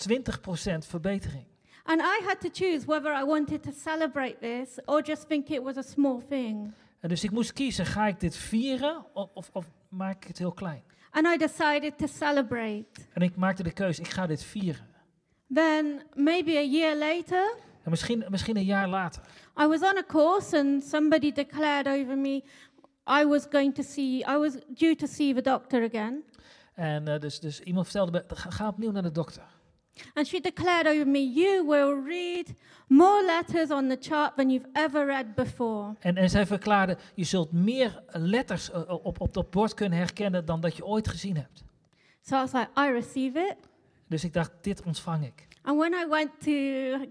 verbetering. 0.79 1.45
And 1.83 2.01
I 2.01 2.25
had 2.25 2.41
to 2.41 2.49
choose 2.51 2.85
whether 2.85 3.21
I 3.21 3.23
wanted 3.25 3.63
to 3.63 3.71
celebrate 3.71 4.37
this 4.39 4.79
or 4.85 5.01
just 5.01 5.27
think 5.27 5.49
it 5.49 5.63
was 5.63 5.77
a 5.77 5.81
small 5.81 6.21
thing. 6.29 6.73
En 6.99 7.09
dus 7.09 7.23
ik 7.23 7.31
moest 7.31 7.53
kiezen, 7.53 7.85
ga 7.85 8.07
ik 8.07 8.19
dit 8.19 8.35
vieren 8.35 9.05
of, 9.13 9.29
of, 9.33 9.49
of 9.53 9.65
maak 9.89 10.15
ik 10.15 10.27
het 10.27 10.37
heel 10.37 10.51
klein? 10.51 10.83
And 11.11 11.25
I 11.25 11.37
decided 11.37 11.97
to 11.97 12.07
celebrate. 12.07 12.85
En 13.13 13.21
ik 13.21 13.35
maakte 13.35 13.63
de 13.63 13.71
keuze, 13.71 14.01
ik 14.01 14.09
ga 14.09 14.27
dit 14.27 14.43
vieren. 14.43 14.87
Then, 15.53 16.01
maybe 16.15 16.57
a 16.57 16.63
year 16.63 16.97
later, 16.97 17.55
En 17.83 17.89
misschien, 17.89 18.25
misschien 18.29 18.57
een 18.57 18.65
jaar 18.65 18.87
later. 18.87 19.21
I 19.61 19.65
was 19.65 19.81
on 19.81 19.97
a 19.97 20.03
course 20.07 20.57
and 20.57 20.83
somebody 20.83 21.31
declared 21.31 21.87
over 21.87 22.17
me 22.17 22.43
I 23.07 23.25
was 23.25 23.45
going 23.45 23.73
to 23.73 23.83
see, 23.83 24.23
I 24.23 24.37
was 24.37 24.57
due 24.73 24.95
to 24.95 25.07
see 25.07 25.33
the 25.33 25.41
doctor 25.41 25.83
again. 25.83 26.23
En 26.73 27.07
eh, 27.07 27.19
dus, 27.19 27.39
dus 27.39 27.59
iemand 27.59 27.85
vertelde 27.85 28.11
me, 28.11 28.35
ga, 28.35 28.49
ga 28.49 28.67
opnieuw 28.67 28.91
naar 28.91 29.03
de 29.03 29.11
dokter. 29.11 29.43
And 30.13 30.27
she 30.27 30.39
declared 30.39 30.87
over 30.87 31.07
me, 31.07 31.19
You 31.33 31.65
will 31.67 32.03
read 32.05 32.53
more 32.87 33.25
letters 33.25 33.71
on 33.71 33.87
the 33.87 33.97
chart 33.99 34.35
than 34.35 34.49
you've 34.49 34.69
ever 34.73 35.05
read 35.05 35.35
before. 35.35 35.95
En, 35.99 36.15
en 36.17 36.29
zij 36.29 36.45
verklaarde, 36.45 36.97
je 37.15 37.23
zult 37.23 37.51
meer 37.51 38.03
letters 38.07 38.71
eh, 38.71 38.81
op, 39.05 39.21
op 39.21 39.33
dat 39.33 39.49
bord 39.49 39.73
kunnen 39.73 39.97
herkennen 39.97 40.45
dan 40.45 40.61
dat 40.61 40.75
je 40.75 40.85
ooit 40.85 41.07
gezien 41.07 41.35
hebt. 41.35 41.63
So 42.21 42.35
I 42.35 42.39
was 42.39 42.51
like, 42.51 42.67
I 42.77 42.91
receive 42.91 43.39
it. 43.39 43.55
Dus 44.07 44.23
ik 44.23 44.33
dacht, 44.33 44.51
dit 44.61 44.83
ontvang 44.83 45.25
ik. 45.25 45.47
And 45.61 45.77
when 45.77 45.93
I 45.93 46.05
went 46.09 46.29
to 46.39 46.51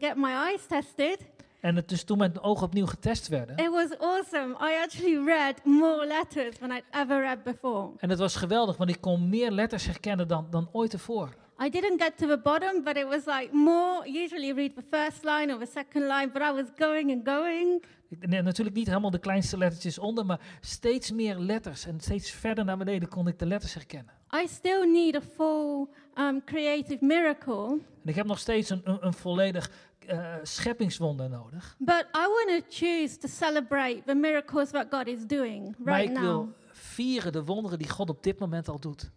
get 0.06 0.16
my 0.16 0.30
eyes 0.32 0.66
tested, 0.66 1.18
En 1.60 1.76
het, 1.76 1.88
dus 1.88 2.04
toen 2.04 2.18
mijn 2.18 2.40
ogen 2.40 2.66
opnieuw 2.66 2.86
getest 2.86 3.28
werden. 3.28 3.56
it 3.56 3.70
was 3.70 3.98
awesome. 3.98 4.54
I 4.60 4.82
actually 4.82 5.24
read 5.24 5.64
more 5.64 6.06
letters 6.06 6.58
than 6.58 6.70
I'd 6.70 6.84
ever 6.90 7.20
read 7.20 7.42
before. 7.42 7.90
En 7.98 8.10
het 8.10 8.18
was 8.18 8.36
geweldig, 8.36 8.76
want 8.76 8.90
ik 8.90 9.00
kon 9.00 9.28
meer 9.28 9.50
letters 9.50 9.86
herkennen 9.86 10.28
dan, 10.28 10.46
dan 10.50 10.68
ooit 10.72 10.90
tevoren. 10.90 11.34
I 11.60 11.68
didn't 11.70 12.00
get 12.00 12.16
to 12.18 12.26
the 12.26 12.38
bottom, 12.42 12.82
but 12.84 12.96
it 12.96 13.06
was 13.08 13.24
like 13.26 13.48
more. 13.52 14.08
Usually, 14.08 14.52
read 14.54 14.72
the 14.74 14.82
first 14.90 15.24
line 15.24 15.52
or 15.52 15.58
the 15.58 15.66
second 15.72 16.06
line, 16.06 16.30
but 16.32 16.42
I 16.42 16.52
was 16.52 16.66
going 16.76 17.10
and 17.12 17.24
going. 17.28 17.84
Nee, 18.20 18.42
natuurlijk 18.42 18.76
niet 18.76 18.86
helemaal 18.86 19.10
de 19.10 19.18
kleinste 19.18 19.58
lettertjes 19.58 19.98
onder, 19.98 20.26
maar 20.26 20.40
steeds 20.60 21.10
meer 21.12 21.36
letters. 21.38 21.86
En 21.86 22.00
steeds 22.00 22.30
verder 22.30 22.64
naar 22.64 22.76
beneden 22.76 23.08
kon 23.08 23.28
ik 23.28 23.38
de 23.38 23.46
letters 23.46 23.74
herkennen. 23.74 24.12
I 24.42 24.46
still 24.48 24.90
need 24.92 25.14
a 25.16 25.20
full 25.20 25.86
um, 26.18 26.44
creative 26.44 27.04
miracle, 27.04 27.68
En 28.02 28.08
ik 28.08 28.14
heb 28.14 28.26
nog 28.26 28.38
steeds 28.38 28.70
een, 28.70 28.80
een, 28.84 29.06
een 29.06 29.12
volledig 29.12 29.70
eh, 30.06 30.34
scheppingswonder 30.42 31.28
nodig. 31.30 31.74
but 31.78 32.06
I 32.14 32.26
want 32.28 32.48
to 32.48 32.66
choose 32.68 33.16
to 33.16 33.28
celebrate 33.28 34.02
the 34.06 34.14
miracles 34.14 34.70
that 34.70 34.86
God 34.90 35.06
is 35.06 35.26
doing 35.26 35.74
Maar 35.78 35.94
right 35.94 36.10
ik 36.10 36.14
now. 36.16 36.24
wil 36.24 36.52
vieren 36.72 37.32
de 37.32 37.44
wonderen 37.44 37.78
die 37.78 37.88
God 37.88 38.10
op 38.10 38.22
dit 38.22 38.38
moment 38.38 38.68
al 38.68 38.78
doet. 38.80 39.10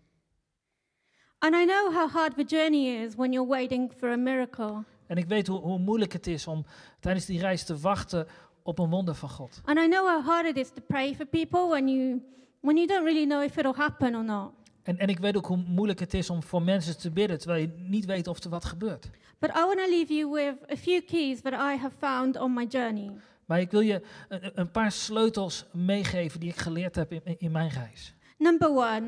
And 1.39 1.55
I 1.55 1.65
know 1.65 1.93
how 1.93 2.09
hard 2.09 2.35
the 2.35 2.43
journey 2.43 3.03
is 3.03 3.15
when 3.15 3.31
you're 3.31 3.49
waiting 3.49 3.91
for 3.97 4.09
a 4.09 4.15
miracle. 4.15 4.83
En 5.07 5.17
ik 5.17 5.27
weet 5.27 5.47
hoe, 5.47 5.59
hoe 5.59 5.79
moeilijk 5.79 6.13
het 6.13 6.27
is 6.27 6.47
om 6.47 6.65
tijdens 6.99 7.25
die 7.25 7.39
reis 7.39 7.63
te 7.63 7.77
wachten 7.77 8.27
op 8.63 8.79
een 8.79 8.89
wonder 8.89 9.15
van 9.15 9.29
God. 9.29 9.61
And 9.65 9.77
I 9.77 9.87
know 9.87 10.07
how 10.07 10.25
hard 10.25 10.45
it 10.45 10.57
is 10.57 10.69
to 10.69 10.81
pray 10.87 11.15
for 11.15 11.25
people 11.25 11.67
when 11.67 11.87
you 11.87 12.21
when 12.59 12.75
you 12.75 12.87
don't 12.87 13.03
really 13.03 13.25
know 13.25 13.43
if 13.43 13.57
it'll 13.57 13.75
happen 13.75 14.15
or 14.15 14.23
not. 14.23 14.51
En, 14.83 14.97
en 14.97 15.07
ik 15.07 15.19
weet 15.19 15.37
ook 15.37 15.45
hoe 15.45 15.57
moeilijk 15.67 15.99
het 15.99 16.13
is 16.13 16.29
om 16.29 16.43
voor 16.43 16.61
mensen 16.61 16.97
te 16.97 17.11
bidden, 17.11 17.39
terwijl 17.39 17.61
je 17.61 17.73
niet 17.77 18.05
weet 18.05 18.27
of 18.27 18.43
er 18.43 18.49
wat 18.49 18.65
gebeurt. 18.65 19.09
But 19.39 19.49
I 19.49 19.59
want 19.59 19.77
to 19.77 19.89
leave 19.89 20.13
you 20.13 20.31
with 20.31 20.71
a 20.71 20.75
few 20.75 21.01
keys 21.05 21.41
that 21.41 21.53
I 21.53 21.77
have 21.77 21.91
found 21.97 22.39
on 22.39 22.53
my 22.53 22.65
journey. 22.65 23.11
Maar 23.45 23.59
ik 23.59 23.71
wil 23.71 23.79
je 23.79 24.01
een, 24.27 24.51
een 24.53 24.71
paar 24.71 24.91
sleutels 24.91 25.65
meegeven 25.71 26.39
die 26.39 26.49
ik 26.49 26.57
geleerd 26.57 26.95
heb 26.95 27.11
in, 27.11 27.21
in 27.37 27.51
mijn 27.51 27.69
reis. 27.69 28.15
Number 28.37 28.69
one, 28.69 29.03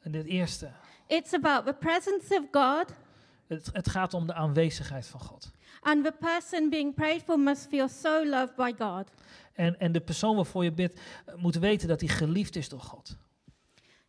En 0.00 0.12
het 0.12 0.26
eerste, 0.26 0.70
it's 1.10 1.32
about 1.34 1.64
the 1.66 1.72
presence 1.74 2.34
of 2.38 2.44
God, 2.50 2.84
het, 3.46 3.68
het 3.72 3.88
gaat 3.88 4.14
om 4.14 4.26
de 4.26 4.34
aanwezigheid 4.34 5.06
van 5.06 5.20
God. 5.20 5.50
and 5.82 6.04
the 6.04 6.12
person 6.20 6.70
being 6.70 6.94
prayed 6.94 7.22
for 7.22 7.38
must 7.38 7.66
feel 7.68 7.88
so 7.88 8.24
loved 8.26 8.56
by 8.56 8.72
God. 8.78 9.10
En, 9.52 9.80
en 9.80 9.92
de 9.92 10.00
persoon 10.00 10.36
waarvoor 10.36 10.64
je 10.64 10.72
bidt, 10.72 11.00
eh, 11.26 11.34
moet 11.34 11.54
weten 11.54 11.88
dat 11.88 12.00
hij 12.00 12.08
geliefd 12.08 12.56
is 12.56 12.68
door 12.68 12.80
God. 12.80 13.16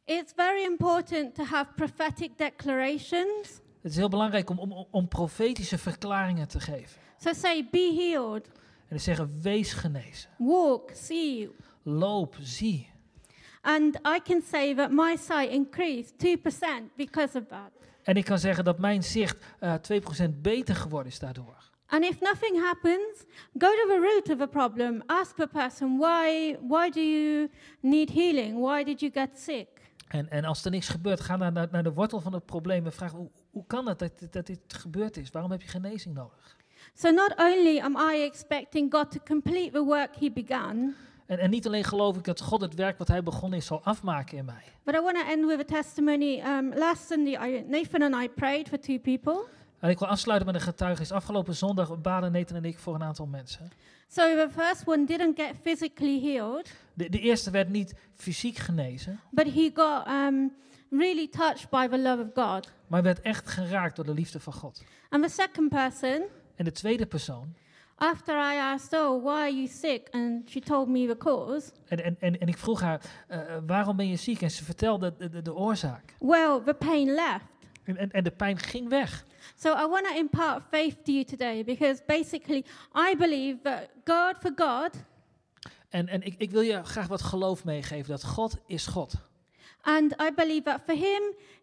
It's 0.05 0.33
very 0.35 0.63
important 0.63 1.35
to 1.35 1.43
have 1.43 1.71
prophetic 1.75 2.37
declarations. 2.37 3.47
Het 3.81 3.91
is 3.91 3.95
heel 3.97 4.09
belangrijk 4.09 4.49
om, 4.49 4.59
om, 4.59 4.87
om 4.91 5.07
profetische 5.07 5.77
verklaringen 5.77 6.47
te 6.47 6.59
geven. 6.59 7.01
So 7.17 7.33
say, 7.33 7.67
be 7.71 7.93
healed, 7.97 8.47
En 8.87 8.97
te 8.97 9.03
zeggen, 9.03 9.41
wees 9.41 9.73
genezen. 9.73 10.29
walk, 10.37 10.91
see. 10.93 11.49
Loop, 11.83 12.35
zie. 12.41 12.90
And 13.61 13.95
I 13.95 14.19
can 14.23 14.41
say 14.41 14.75
that 14.75 14.91
my 14.91 15.15
sight 15.17 15.49
increased 15.49 16.13
2% 16.17 16.95
because 16.95 17.37
of 17.37 17.43
that. 17.47 17.71
En 18.03 18.15
ik 18.15 18.25
kan 18.25 18.39
zeggen 18.39 18.63
dat 18.63 18.79
mijn 18.79 19.03
zicht 19.03 19.37
eh 19.59 19.73
2% 19.73 20.41
beter 20.41 20.75
geworden 20.75 21.11
is 21.11 21.19
daardoor. 21.19 21.69
And 21.87 22.03
if 22.03 22.21
nothing 22.21 22.57
happens, 22.59 23.25
go 23.57 23.67
to 23.67 23.87
the 23.87 23.99
root 23.99 24.29
of 24.29 24.37
the 24.37 24.47
problem. 24.47 25.03
Ask 25.07 25.35
the 25.35 25.47
person, 25.47 25.97
why, 25.97 26.57
why 26.61 26.89
do 26.89 27.01
you 27.01 27.49
need 27.81 28.09
healing? 28.09 28.59
Why 28.59 28.83
did 28.83 28.99
you 29.01 29.11
get 29.11 29.39
sick? 29.39 29.67
En, 30.07 30.29
en 30.29 30.43
als 30.45 30.65
er 30.65 30.71
niks 30.71 30.89
gebeurt, 30.89 31.21
ga 31.21 31.37
naar, 31.37 31.51
naar, 31.51 31.67
naar 31.71 31.83
de 31.83 31.93
wortel 31.93 32.21
van 32.21 32.33
het 32.33 32.45
probleem 32.45 32.85
en 32.85 32.93
vraag, 32.93 33.11
hoe, 33.11 33.29
hoe 33.49 33.65
kan 33.67 33.87
het 33.87 33.99
dat, 33.99 34.11
dat 34.31 34.45
dit 34.45 34.59
gebeurd 34.67 35.17
is? 35.17 35.29
Waarom 35.29 35.51
heb 35.51 35.61
je 35.61 35.67
genezing 35.67 36.15
nodig? 36.15 36.57
So 36.93 37.09
not 37.09 37.33
only 37.37 37.79
am 37.79 37.97
I 38.13 38.23
expecting 38.23 38.93
God 38.93 39.11
to 39.11 39.19
complete 39.25 39.71
the 39.71 39.83
work 39.83 40.15
he 40.15 40.31
began, 40.31 40.95
En, 41.31 41.39
en 41.39 41.49
niet 41.49 41.67
alleen 41.67 41.83
geloof 41.83 42.17
ik 42.17 42.23
dat 42.23 42.41
God 42.41 42.61
het 42.61 42.75
werk 42.75 42.97
wat 42.97 43.07
hij 43.07 43.23
begonnen 43.23 43.59
is 43.59 43.65
zal 43.65 43.83
afmaken 43.83 44.37
in 44.37 44.45
mij. 44.45 44.63
but 44.83 44.95
I 44.95 44.99
want 44.99 45.15
to 45.15 45.25
end 45.31 45.45
with 45.45 45.59
a 45.59 45.81
testimony. 45.81 46.39
Um, 46.45 46.73
last 46.75 47.07
Sunday, 47.07 47.49
I, 47.49 47.63
Nathan 47.67 48.01
and 48.01 48.23
I 48.23 48.29
prayed 48.29 48.67
for 48.67 48.79
two 48.79 48.99
people. 48.99 49.43
En 49.79 49.89
ik 49.89 49.99
wil 49.99 50.07
afsluiten 50.07 50.47
met 50.47 50.55
een 50.55 50.67
getuigenis. 50.67 51.11
Afgelopen 51.11 51.55
zondag 51.55 52.01
baden 52.01 52.31
Nathan 52.31 52.55
en 52.57 52.65
ik 52.65 52.79
voor 52.79 52.95
een 52.95 53.03
aantal 53.03 53.25
mensen. 53.25 53.71
So 54.07 54.21
the 54.21 54.47
first 54.55 54.87
one 54.87 55.05
didn't 55.05 55.39
get 55.39 55.53
physically 55.61 56.21
healed, 56.21 56.71
De, 56.93 57.09
de 57.09 57.19
eerste 57.19 57.51
werd 57.51 57.69
niet 57.69 57.93
fysiek 58.15 58.57
genezen, 58.57 59.19
but 59.29 59.53
he 59.53 59.71
got 59.73 60.07
um, 60.07 60.51
really 60.89 61.27
touched 61.27 61.69
by 61.69 61.87
the 61.87 61.99
love 61.99 62.21
of 62.21 62.45
God. 62.45 62.71
maar 62.87 63.03
werd 63.03 63.21
echt 63.21 63.47
geraakt 63.47 63.95
door 63.95 64.05
de 64.05 64.13
liefde 64.13 64.39
van 64.39 64.53
God. 64.53 64.83
And 65.09 65.23
the 65.23 65.29
second 65.29 65.69
person, 65.69 66.21
En 66.55 66.65
de 66.65 66.71
tweede 66.71 67.05
persoon, 67.05 67.53
after 68.01 68.33
I 68.35 68.55
asked, 68.57 68.93
"Oh, 68.93 69.23
why 69.23 69.31
are 69.41 69.49
you 69.55 69.67
sick?" 69.67 70.07
and 70.11 70.49
she 70.49 70.59
told 70.59 70.87
me 70.87 71.07
the 71.07 71.17
cause. 71.17 71.71
en, 71.87 72.03
en, 72.03 72.15
en, 72.19 72.39
en 72.39 72.47
ik 72.47 72.57
vroeg 72.57 72.81
haar, 72.81 73.01
eh, 73.27 73.39
waarom 73.67 73.95
ben 73.95 74.07
je 74.07 74.15
ziek? 74.15 74.41
En 74.41 74.51
ze 74.51 74.63
vertelde 74.63 75.13
de, 75.17 75.29
de, 75.29 75.41
de 75.41 75.53
oorzaak. 75.55 76.15
Well, 76.19 76.61
the 76.65 76.73
pain 76.73 77.05
left. 77.13 77.45
En, 77.83 77.97
en, 77.97 78.11
en 78.11 78.23
de 78.23 78.31
pijn 78.31 78.57
ging 78.57 78.89
weg. 78.89 79.25
So 79.55 79.69
I 79.73 79.87
want 79.87 80.05
to 80.05 80.15
impart 80.15 80.63
faith 80.69 80.95
to 81.03 81.11
you 81.11 81.23
today 81.23 81.63
because 81.63 82.01
basically 82.05 82.65
I 82.95 83.15
believe 83.17 83.57
that 83.63 83.89
God 84.03 84.35
for 84.39 84.51
God 84.55 84.89
En, 85.89 86.07
en 86.07 86.21
ik, 86.21 86.35
ik 86.37 86.51
wil 86.51 86.61
je 86.61 86.83
graag 86.83 87.07
wat 87.07 87.21
geloof 87.21 87.63
meegeven, 87.65 88.09
dat 88.09 88.23
God 88.23 88.57
is 88.65 88.87
God. 88.87 89.13
and 89.81 90.11
I 90.21 90.31
believe 90.35 90.61
that 90.63 90.81
for 90.85 90.95
him 90.95 91.21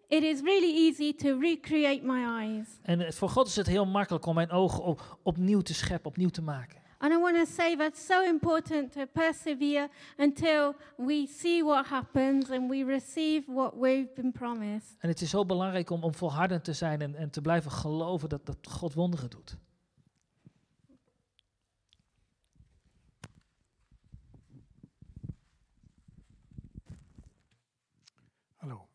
it 0.08 0.22
is 0.22 0.40
really 0.40 0.86
easy 0.86 1.14
to 1.14 1.38
recreate 1.38 2.04
my 2.04 2.24
eyes. 2.24 2.68
En 2.82 3.12
voor 3.12 3.28
God 3.28 3.46
is 3.46 3.56
het 3.56 3.66
heel 3.66 3.86
makkelijk 3.86 4.26
om 4.26 4.34
mijn 4.34 4.50
ogen 4.50 4.84
op, 4.84 5.18
opnieuw 5.22 5.60
te 5.60 5.74
scheppen, 5.74 6.10
opnieuw 6.10 6.28
te 6.28 6.42
maken. 6.42 6.86
And 7.00 7.12
I 7.12 7.18
want 7.18 7.36
to 7.36 7.44
say 7.44 7.76
that's 7.76 8.06
so 8.06 8.24
important 8.24 8.92
to 8.92 9.06
persevere 9.06 9.88
until 10.16 10.74
we 10.96 11.26
see 11.38 11.64
what 11.64 11.86
happens 11.86 12.50
and 12.50 12.70
we 12.70 12.84
receive 12.84 13.52
what 13.52 13.74
we've 13.80 14.08
been 14.14 14.32
promised. 14.32 14.96
En 14.98 15.08
het 15.08 15.20
is 15.20 15.30
zo 15.30 15.46
belangrijk 15.46 15.90
om, 15.90 16.02
om 16.02 16.14
volhardend 16.14 16.64
te 16.64 16.72
zijn 16.72 17.00
en, 17.00 17.14
en 17.14 17.30
te 17.30 17.40
blijven 17.40 17.70
geloven 17.70 18.28
dat, 18.28 18.46
dat 18.46 18.56
God 18.68 18.94
wonderen 18.94 19.30
doet. 19.30 19.56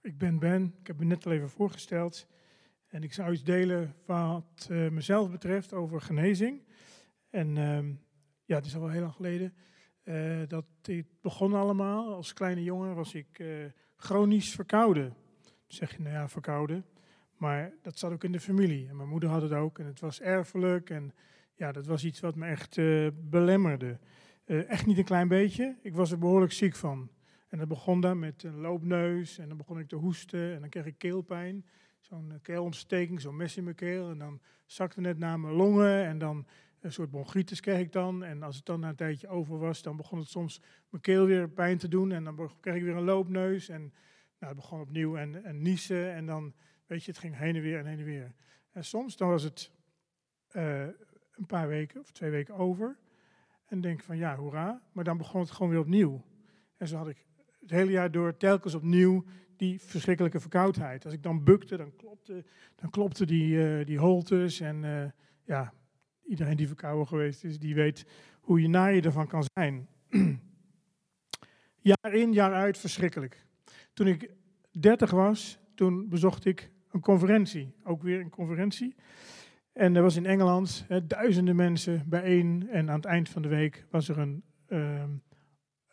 Ik 0.03 0.17
ben 0.17 0.39
Ben. 0.39 0.75
Ik 0.79 0.87
heb 0.87 0.99
me 0.99 1.05
net 1.05 1.25
al 1.25 1.31
even 1.31 1.49
voorgesteld. 1.49 2.27
En 2.87 3.03
ik 3.03 3.13
zou 3.13 3.31
iets 3.31 3.43
delen 3.43 3.95
wat 4.05 4.67
eh, 4.69 4.89
mezelf 4.89 5.31
betreft 5.31 5.73
over 5.73 6.01
genezing. 6.01 6.61
En 7.29 7.57
ehm, 7.57 7.93
ja, 8.45 8.55
het 8.55 8.65
is 8.65 8.75
al 8.75 8.81
wel 8.81 8.89
heel 8.89 9.01
lang 9.01 9.13
geleden 9.13 9.53
eh, 10.03 10.41
dat 10.47 10.65
dit 10.81 11.05
begon 11.21 11.53
allemaal. 11.53 12.13
Als 12.13 12.33
kleine 12.33 12.63
jongen 12.63 12.95
was 12.95 13.13
ik 13.13 13.39
eh, 13.39 13.47
chronisch 13.95 14.55
verkouden. 14.55 15.15
Dan 15.41 15.53
zeg 15.67 15.95
je, 15.95 16.01
nou 16.01 16.13
ja, 16.13 16.29
verkouden. 16.29 16.85
Maar 17.37 17.73
dat 17.81 17.97
zat 17.97 18.11
ook 18.11 18.23
in 18.23 18.31
de 18.31 18.39
familie. 18.39 18.87
En 18.87 18.95
mijn 18.95 19.09
moeder 19.09 19.29
had 19.29 19.41
het 19.41 19.53
ook. 19.53 19.79
En 19.79 19.85
het 19.85 19.99
was 19.99 20.21
erfelijk. 20.21 20.89
En 20.89 21.13
ja, 21.53 21.71
dat 21.71 21.85
was 21.85 22.05
iets 22.05 22.19
wat 22.19 22.35
me 22.35 22.45
echt 22.45 22.75
belemmerde. 23.29 23.99
Echt 24.45 24.85
niet 24.85 24.97
een 24.97 25.03
klein 25.03 25.27
beetje. 25.27 25.77
Ik 25.81 25.95
was 25.95 26.11
er 26.11 26.17
behoorlijk 26.17 26.51
ziek 26.51 26.75
van. 26.75 27.09
En 27.53 27.59
dat 27.59 27.67
begon 27.67 28.01
dan 28.01 28.19
met 28.19 28.43
een 28.43 28.59
loopneus 28.59 29.37
en 29.37 29.47
dan 29.47 29.57
begon 29.57 29.79
ik 29.79 29.87
te 29.87 29.95
hoesten 29.95 30.53
en 30.53 30.59
dan 30.59 30.69
kreeg 30.69 30.85
ik 30.85 30.97
keelpijn. 30.97 31.65
Zo'n 31.99 32.31
eh, 32.31 32.37
keelontsteking, 32.41 33.21
zo'n 33.21 33.35
mes 33.35 33.57
in 33.57 33.63
mijn 33.63 33.75
keel. 33.75 34.09
En 34.09 34.17
dan 34.17 34.41
zakte 34.65 35.01
het 35.01 35.17
naar 35.17 35.39
mijn 35.39 35.53
longen 35.53 36.05
en 36.05 36.17
dan 36.17 36.47
een 36.79 36.91
soort 36.91 37.09
bronchitis 37.09 37.59
kreeg 37.59 37.79
ik 37.79 37.91
dan. 37.91 38.23
En 38.23 38.43
als 38.43 38.55
het 38.55 38.65
dan 38.65 38.79
na 38.79 38.89
een 38.89 38.95
tijdje 38.95 39.27
over 39.27 39.57
was, 39.57 39.81
dan 39.81 39.97
begon 39.97 40.19
het 40.19 40.27
soms 40.29 40.61
mijn 40.89 41.01
keel 41.01 41.25
weer 41.25 41.49
pijn 41.49 41.77
te 41.77 41.87
doen. 41.87 42.11
En 42.11 42.23
dan 42.23 42.51
kreeg 42.59 42.75
ik 42.75 42.83
weer 42.83 42.95
een 42.95 43.03
loopneus 43.03 43.69
en 43.69 43.81
nou, 43.81 44.53
het 44.53 44.55
begon 44.55 44.81
opnieuw 44.81 45.17
en, 45.17 45.43
en 45.43 45.61
niezen. 45.61 46.13
En 46.13 46.25
dan, 46.25 46.53
weet 46.85 47.03
je, 47.03 47.11
het 47.11 47.19
ging 47.19 47.37
heen 47.37 47.55
en 47.55 47.61
weer 47.61 47.79
en 47.79 47.85
heen 47.85 47.99
en 47.99 48.05
weer. 48.05 48.33
En 48.71 48.85
soms 48.85 49.17
dan 49.17 49.29
was 49.29 49.43
het 49.43 49.71
eh, 50.47 50.81
een 51.31 51.45
paar 51.47 51.67
weken 51.67 51.99
of 51.99 52.11
twee 52.11 52.29
weken 52.29 52.55
over. 52.55 52.97
En 53.65 53.81
denk 53.81 54.01
van 54.03 54.17
ja, 54.17 54.35
hoera. 54.35 54.81
Maar 54.91 55.03
dan 55.03 55.17
begon 55.17 55.41
het 55.41 55.51
gewoon 55.51 55.71
weer 55.71 55.81
opnieuw. 55.81 56.23
En 56.77 56.87
zo 56.87 56.97
had 56.97 57.07
ik 57.07 57.25
het 57.63 57.71
hele 57.71 57.91
jaar 57.91 58.11
door 58.11 58.37
telkens 58.37 58.75
opnieuw 58.75 59.23
die 59.55 59.81
verschrikkelijke 59.81 60.39
verkoudheid. 60.39 61.05
Als 61.05 61.13
ik 61.13 61.23
dan 61.23 61.43
bukte, 61.43 61.77
dan 61.77 61.95
klopte, 61.95 62.43
dan 62.75 62.89
klopte 62.89 63.25
die, 63.25 63.67
eh, 63.67 63.85
die 63.85 63.97
holtes. 63.97 64.59
En 64.59 64.83
eh, 64.83 65.09
ja, 65.43 65.73
iedereen 66.23 66.57
die 66.57 66.67
verkouden 66.67 67.07
geweest 67.07 67.43
is, 67.43 67.59
die 67.59 67.75
weet 67.75 68.05
hoe 68.41 68.61
je 68.61 68.67
na 68.67 68.85
je 68.85 69.01
ervan 69.01 69.27
kan 69.27 69.43
zijn. 69.53 69.87
jaar 71.91 72.13
in, 72.13 72.33
jaar 72.33 72.53
uit, 72.53 72.77
verschrikkelijk. 72.77 73.45
Toen 73.93 74.07
ik 74.07 74.29
30 74.71 75.11
was, 75.11 75.59
toen 75.75 76.09
bezocht 76.09 76.45
ik 76.45 76.71
een 76.91 77.01
conferentie. 77.01 77.73
Ook 77.83 78.03
weer 78.03 78.19
een 78.19 78.29
conferentie. 78.29 78.95
En 79.73 79.93
dat 79.93 80.03
was 80.03 80.15
in 80.15 80.25
Engeland, 80.25 80.85
hè, 80.87 81.07
duizenden 81.07 81.55
mensen 81.55 82.03
bijeen. 82.09 82.69
En 82.69 82.89
aan 82.89 82.95
het 82.95 83.05
eind 83.05 83.29
van 83.29 83.41
de 83.41 83.47
week 83.47 83.85
was 83.89 84.09
er 84.09 84.17
een 84.17 84.43
ehm, 84.67 85.09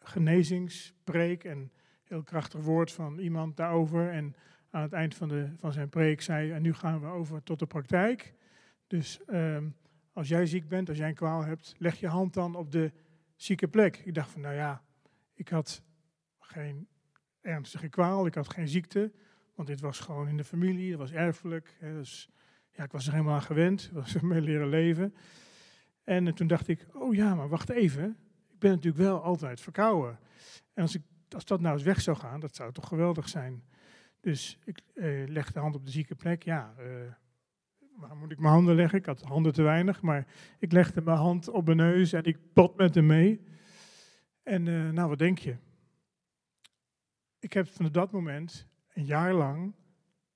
genezingspreek. 0.01 1.45
En 1.45 1.73
heel 2.05 2.23
krachtig 2.23 2.61
woord 2.61 2.93
van 2.93 3.19
iemand 3.19 3.57
daarover. 3.57 4.11
En 4.11 4.35
aan 4.71 4.83
het 4.83 4.93
eind 4.93 5.15
van, 5.15 5.29
de, 5.29 5.49
van 5.57 5.73
zijn 5.73 5.89
preek 5.89 6.21
zei 6.21 6.53
en 6.53 6.63
nu 6.63 6.75
gaan 6.75 7.01
we 7.01 7.07
over 7.07 7.43
tot 7.43 7.59
de 7.59 7.67
praktijk. 7.67 8.35
Dus 8.87 9.25
ehm, 9.25 9.69
als 10.13 10.29
jij 10.29 10.47
ziek 10.47 10.69
bent, 10.69 10.89
als 10.89 10.99
jij 10.99 11.09
een 11.09 11.15
kwaal 11.15 11.45
hebt, 11.45 11.75
leg 11.79 12.01
je 12.01 12.09
hand 12.09 12.35
dan 12.35 12.55
op 12.55 12.71
de 12.71 12.93
zieke 13.37 13.69
plek. 13.69 13.97
Ik 14.05 14.15
dacht 14.15 14.31
van, 14.31 14.41
nou 14.41 14.55
ja, 14.55 14.83
ik 15.35 15.49
had 15.49 15.83
geen 16.39 16.89
ernstige 17.41 17.89
kwaal, 17.89 18.27
ik 18.27 18.35
had 18.35 18.53
geen 18.53 18.69
ziekte. 18.69 19.13
Want 19.55 19.69
dit 19.69 19.81
was 19.81 20.01
gewoon 20.01 20.29
in 20.29 20.37
de 20.37 20.45
familie, 20.45 20.91
dat 20.91 20.99
was 20.99 21.13
erfelijk. 21.13 21.77
Hè, 21.79 21.93
dus 21.93 22.31
ja, 22.71 22.85
ik 22.85 22.93
was 22.93 23.07
er 23.07 23.13
helemaal 23.13 23.35
aan 23.35 23.43
gewend, 23.43 23.91
was 23.93 24.17
ermee 24.17 24.41
leren 24.41 24.69
leven. 24.69 25.15
En 26.05 26.27
eh, 26.27 26.33
toen 26.33 26.47
dacht 26.47 26.69
ik, 26.69 26.87
oh 26.93 27.15
ja, 27.15 27.35
maar 27.35 27.49
wacht 27.49 27.71
even. 27.71 28.17
Ben 28.61 28.71
natuurlijk 28.71 29.03
wel 29.03 29.23
altijd 29.23 29.61
verkouden. 29.61 30.19
En 30.75 30.83
als, 30.83 30.95
ik, 30.95 31.03
als 31.29 31.45
dat 31.45 31.61
nou 31.61 31.75
eens 31.75 31.83
weg 31.83 32.01
zou 32.01 32.17
gaan, 32.17 32.41
dat 32.41 32.55
zou 32.55 32.73
toch 32.73 32.89
geweldig 32.89 33.29
zijn. 33.29 33.63
Dus 34.21 34.59
ik 34.65 34.81
eh, 34.95 35.29
leg 35.29 35.53
de 35.53 35.61
hand 35.61 35.75
op 35.75 35.85
de 35.85 35.91
zieke 35.91 36.15
plek. 36.15 36.43
Ja, 36.43 36.75
eh, 36.79 36.87
waar 37.97 38.17
moet 38.17 38.31
ik 38.31 38.39
mijn 38.39 38.53
handen 38.53 38.75
leggen? 38.75 38.99
Ik 38.99 39.07
had 39.07 39.23
handen 39.23 39.53
te 39.53 39.63
weinig, 39.63 40.03
maar 40.03 40.27
ik 40.59 40.73
legde 40.73 41.03
mijn 41.03 41.17
hand 41.17 41.49
op 41.49 41.65
mijn 41.65 41.77
neus 41.77 42.13
en 42.13 42.25
ik 42.25 42.53
bot 42.53 42.77
met 42.77 42.95
hem 42.95 43.07
mee. 43.07 43.45
En 44.43 44.69
eh, 44.69 44.91
nou, 44.91 45.09
wat 45.09 45.19
denk 45.19 45.39
je? 45.39 45.57
Ik 47.39 47.53
heb 47.53 47.69
van 47.69 47.93
dat 47.93 48.13
moment 48.13 48.69
een 48.93 49.05
jaar 49.05 49.35
lang 49.35 49.75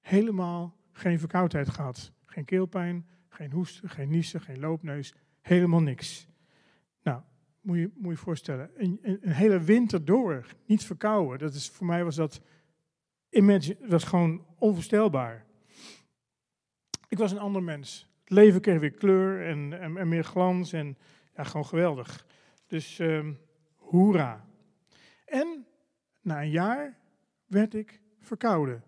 helemaal 0.00 0.76
geen 0.92 1.18
verkoudheid 1.18 1.68
gehad. 1.68 2.12
Geen 2.24 2.44
keelpijn, 2.44 3.08
geen 3.28 3.50
hoesten, 3.50 3.88
geen 3.88 4.10
niezen, 4.10 4.40
geen 4.40 4.58
loopneus, 4.58 5.14
helemaal 5.40 5.80
niks. 5.80 6.28
Nou, 7.02 7.22
moet 7.64 7.78
je 7.78 7.90
moet 7.94 8.12
je 8.12 8.18
voorstellen, 8.18 8.70
een, 8.76 9.18
hele 9.20 9.60
winter 9.60 10.04
door, 10.04 10.46
niet 10.66 10.84
verkouden. 10.84 11.38
Dat 11.38 11.54
is, 11.54 11.70
voor 11.70 11.86
mij 11.86 12.04
was 12.04 12.16
dat 12.16 12.40
imagine, 13.30 13.76
was 13.88 14.04
gewoon 14.04 14.46
onvoorstelbaar. 14.58 15.46
Ik 17.08 17.18
was 17.18 17.32
een 17.32 17.38
ander 17.38 17.62
mens. 17.62 18.08
Het 18.20 18.30
leven 18.30 18.60
kreeg 18.60 18.80
weer 18.80 18.90
kleur 18.90 19.46
en, 19.46 19.96
en, 19.96 20.08
meer 20.08 20.24
glans 20.24 20.72
en 20.72 20.98
ja, 21.36 21.44
gewoon 21.44 21.66
geweldig. 21.66 22.26
Dus 22.66 22.98
ehm 22.98 23.32
hoera. 23.74 24.48
En 25.24 25.66
na 26.20 26.42
een 26.42 26.50
jaar 26.50 26.98
werd 27.46 27.74
ik 27.74 28.00
verkouden. 28.20 28.84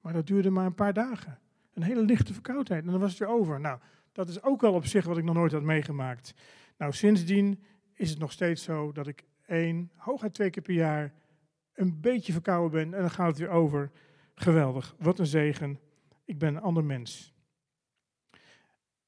Maar 0.00 0.12
dat 0.12 0.26
duurde 0.26 0.50
maar 0.50 0.66
een 0.66 0.74
paar 0.74 0.92
dagen. 0.92 1.38
Een 1.74 1.82
hele 1.82 2.02
lichte 2.02 2.32
verkoudheid 2.32 2.84
en 2.84 2.90
dan 2.90 3.00
was 3.00 3.10
het 3.10 3.18
weer 3.18 3.28
over. 3.28 3.60
Nou, 3.60 3.78
dat 4.12 4.28
is 4.28 4.42
ook 4.42 4.60
wel 4.60 4.72
op 4.72 4.86
zich 4.86 5.04
wat 5.04 5.18
ik 5.18 5.24
nog 5.24 5.34
nooit 5.34 5.52
had 5.52 5.62
meegemaakt. 5.62 6.34
Nou, 6.78 6.92
sindsdien 6.92 7.62
is 8.02 8.10
het 8.10 8.18
nog 8.18 8.32
steeds 8.32 8.62
zo 8.62 8.92
dat 8.92 9.06
ik 9.06 9.24
één, 9.46 9.90
hooguit 9.96 10.34
twee 10.34 10.50
keer 10.50 10.62
per 10.62 10.74
jaar 10.74 11.12
een 11.74 12.00
beetje 12.00 12.32
verkouden 12.32 12.70
ben 12.70 12.94
en 12.94 13.00
dan 13.00 13.10
gaat 13.10 13.26
het 13.26 13.38
weer 13.38 13.48
over. 13.48 13.90
Geweldig, 14.34 14.94
wat 14.98 15.18
een 15.18 15.26
zegen. 15.26 15.78
Ik 16.24 16.38
ben 16.38 16.54
een 16.54 16.62
ander 16.62 16.84
mens. 16.84 17.34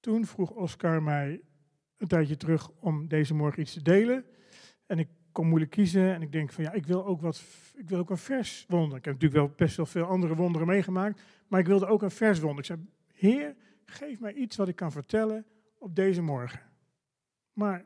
Toen 0.01 0.27
vroeg 0.27 0.51
Oscar 0.51 1.03
mij 1.03 1.41
een 1.97 2.09
tijdje 2.09 2.37
terug 2.37 2.71
om 2.71 3.09
deze 3.09 3.35
morgen 3.35 3.63
iets 3.63 3.73
te 3.73 3.83
delen. 3.83 4.25
En 4.87 4.99
ik 4.99 5.09
kon 5.33 5.47
moeilijk 5.47 5.71
kiezen 5.71 6.15
en 6.15 6.23
ik 6.23 6.33
denk 6.33 6.53
van 6.53 6.65
ja, 6.65 6.73
ik 6.73 6.87
wil 6.87 7.07
ook 7.07 7.21
wat, 7.21 7.45
ik 7.75 7.89
wil 7.89 7.99
ook 7.99 8.11
een 8.11 8.17
vers 8.17 8.65
wonder. 8.69 8.99
Ik 8.99 9.05
heb 9.05 9.15
natuurlijk 9.15 9.41
wel 9.47 9.57
best 9.57 9.77
wel 9.77 9.87
veel 9.87 10.05
andere 10.05 10.35
wonderen 10.35 10.67
meegemaakt, 10.67 11.23
maar 11.49 11.61
ik 11.61 11.67
wilde 11.67 11.87
ook 11.87 12.03
een 12.03 12.11
vers 12.11 12.41
wonder. 12.41 12.59
Ik 12.59 12.65
zei, 12.65 12.87
Heer, 13.13 13.57
geef 13.85 14.21
mij 14.21 14.33
iets 14.33 14.57
wat 14.57 14.69
ik 14.69 14.77
kan 14.77 14.93
vertellen 14.93 15.47
op 15.79 15.95
deze 15.95 16.23
morgen. 16.23 16.61
Maar 17.53 17.85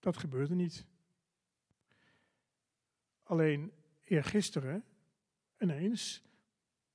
dat 0.00 0.16
gebeurde 0.16 0.54
niet. 0.54 0.86
Alleen 3.22 3.72
eergisteren, 4.04 4.84
ineens, 5.58 6.24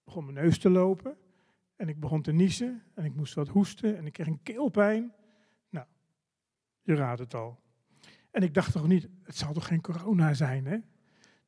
begon 0.03 0.23
mijn 0.23 0.45
neus 0.45 0.59
te 0.59 0.69
lopen 0.69 1.17
en 1.75 1.89
ik 1.89 1.99
begon 1.99 2.21
te 2.21 2.31
niezen 2.31 2.83
en 2.93 3.05
ik 3.05 3.15
moest 3.15 3.33
wat 3.33 3.47
hoesten 3.47 3.97
en 3.97 4.05
ik 4.05 4.13
kreeg 4.13 4.27
een 4.27 4.43
keelpijn. 4.43 5.13
Nou, 5.69 5.85
je 6.81 6.95
raadt 6.95 7.19
het 7.19 7.33
al. 7.33 7.63
En 8.31 8.43
ik 8.43 8.53
dacht 8.53 8.71
toch 8.71 8.87
niet, 8.87 9.07
het 9.23 9.35
zal 9.35 9.53
toch 9.53 9.67
geen 9.67 9.81
corona 9.81 10.33
zijn, 10.33 10.65
hè? 10.65 10.77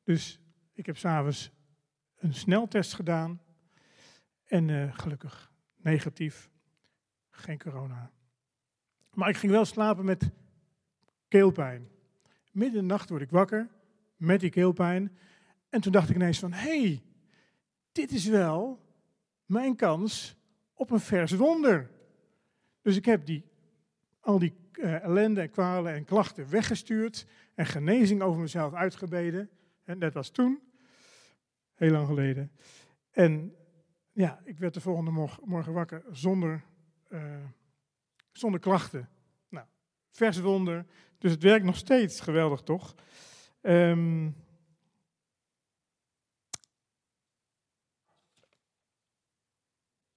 Dus 0.02 0.40
ik 0.72 0.86
heb 0.86 0.96
s'avonds 0.96 1.52
een 2.14 2.34
sneltest 2.34 2.94
gedaan 2.94 3.40
en 4.44 4.70
eh, 4.70 4.98
gelukkig 4.98 5.52
negatief, 5.76 6.50
geen 7.30 7.58
corona. 7.58 8.10
Maar 9.14 9.28
ik 9.28 9.36
ging 9.36 9.52
wel 9.52 9.64
slapen 9.64 10.04
met 10.04 10.30
keelpijn. 11.28 11.88
Midden 12.52 12.80
in 12.80 12.88
de 12.88 12.92
nacht 12.94 13.08
word 13.08 13.22
ik 13.22 13.30
wakker 13.30 13.68
met 14.16 14.40
die 14.40 14.50
keelpijn. 14.50 15.16
En 15.68 15.80
toen 15.80 15.92
dacht 15.92 16.08
ik 16.08 16.14
ineens 16.14 16.38
van, 16.38 16.52
hé, 16.52 16.80
hey, 16.80 17.02
dit 17.92 18.10
is 18.10 18.26
wel 18.26 18.86
mijn 19.46 19.76
kans 19.76 20.36
op 20.74 20.90
een 20.90 21.00
vers 21.00 21.32
wonder. 21.32 21.90
Dus 22.82 22.96
ik 22.96 23.04
heb 23.04 23.26
die, 23.26 23.44
al 24.20 24.38
die 24.38 24.54
uh, 24.72 25.02
ellende 25.04 25.40
en 25.40 25.50
kwalen 25.50 25.94
en 25.94 26.04
klachten 26.04 26.50
weggestuurd 26.50 27.26
en 27.54 27.66
genezing 27.66 28.22
over 28.22 28.40
mezelf 28.40 28.74
uitgebeden. 28.74 29.50
En 29.84 29.98
dat 29.98 30.12
was 30.12 30.30
toen, 30.30 30.60
heel 31.74 31.90
lang 31.90 32.06
geleden. 32.06 32.52
En 33.10 33.54
ja, 34.12 34.40
ik 34.44 34.58
werd 34.58 34.74
de 34.74 34.80
volgende 34.80 35.10
morgen, 35.44 35.72
wakker 35.72 36.04
zonder, 36.10 36.64
uh, 37.08 37.34
zonder 38.32 38.60
klachten. 38.60 39.08
Nou, 39.48 39.66
vers 40.10 40.40
wonder. 40.40 40.86
Dus 41.18 41.30
het 41.30 41.42
werkt 41.42 41.64
nog 41.64 41.76
steeds 41.76 42.20
geweldig, 42.20 42.60
toch? 42.60 42.94
Um, 43.62 44.36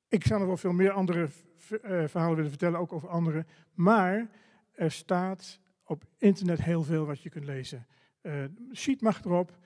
ik 0.08 0.26
zou 0.26 0.40
nog 0.40 0.48
wel 0.48 0.58
veel 0.58 0.72
meer 0.72 0.92
andere 0.92 1.22
uh, 1.22 1.28
verhalen 2.08 2.36
willen 2.36 2.50
vertellen, 2.50 2.80
ook 2.80 2.94
over 2.94 3.10
anderen. 3.10 3.48
Maar 3.74 4.30
er 4.72 4.92
staat 4.92 5.60
op 5.84 6.04
internet 6.18 6.64
heel 6.64 6.84
veel 6.84 7.06
wat 7.06 7.22
je 7.22 7.30
kunt 7.30 7.46
lezen. 7.46 7.88
Uh, 8.22 8.44
sheet 8.74 9.02
mag 9.02 9.26
erop. 9.26 9.60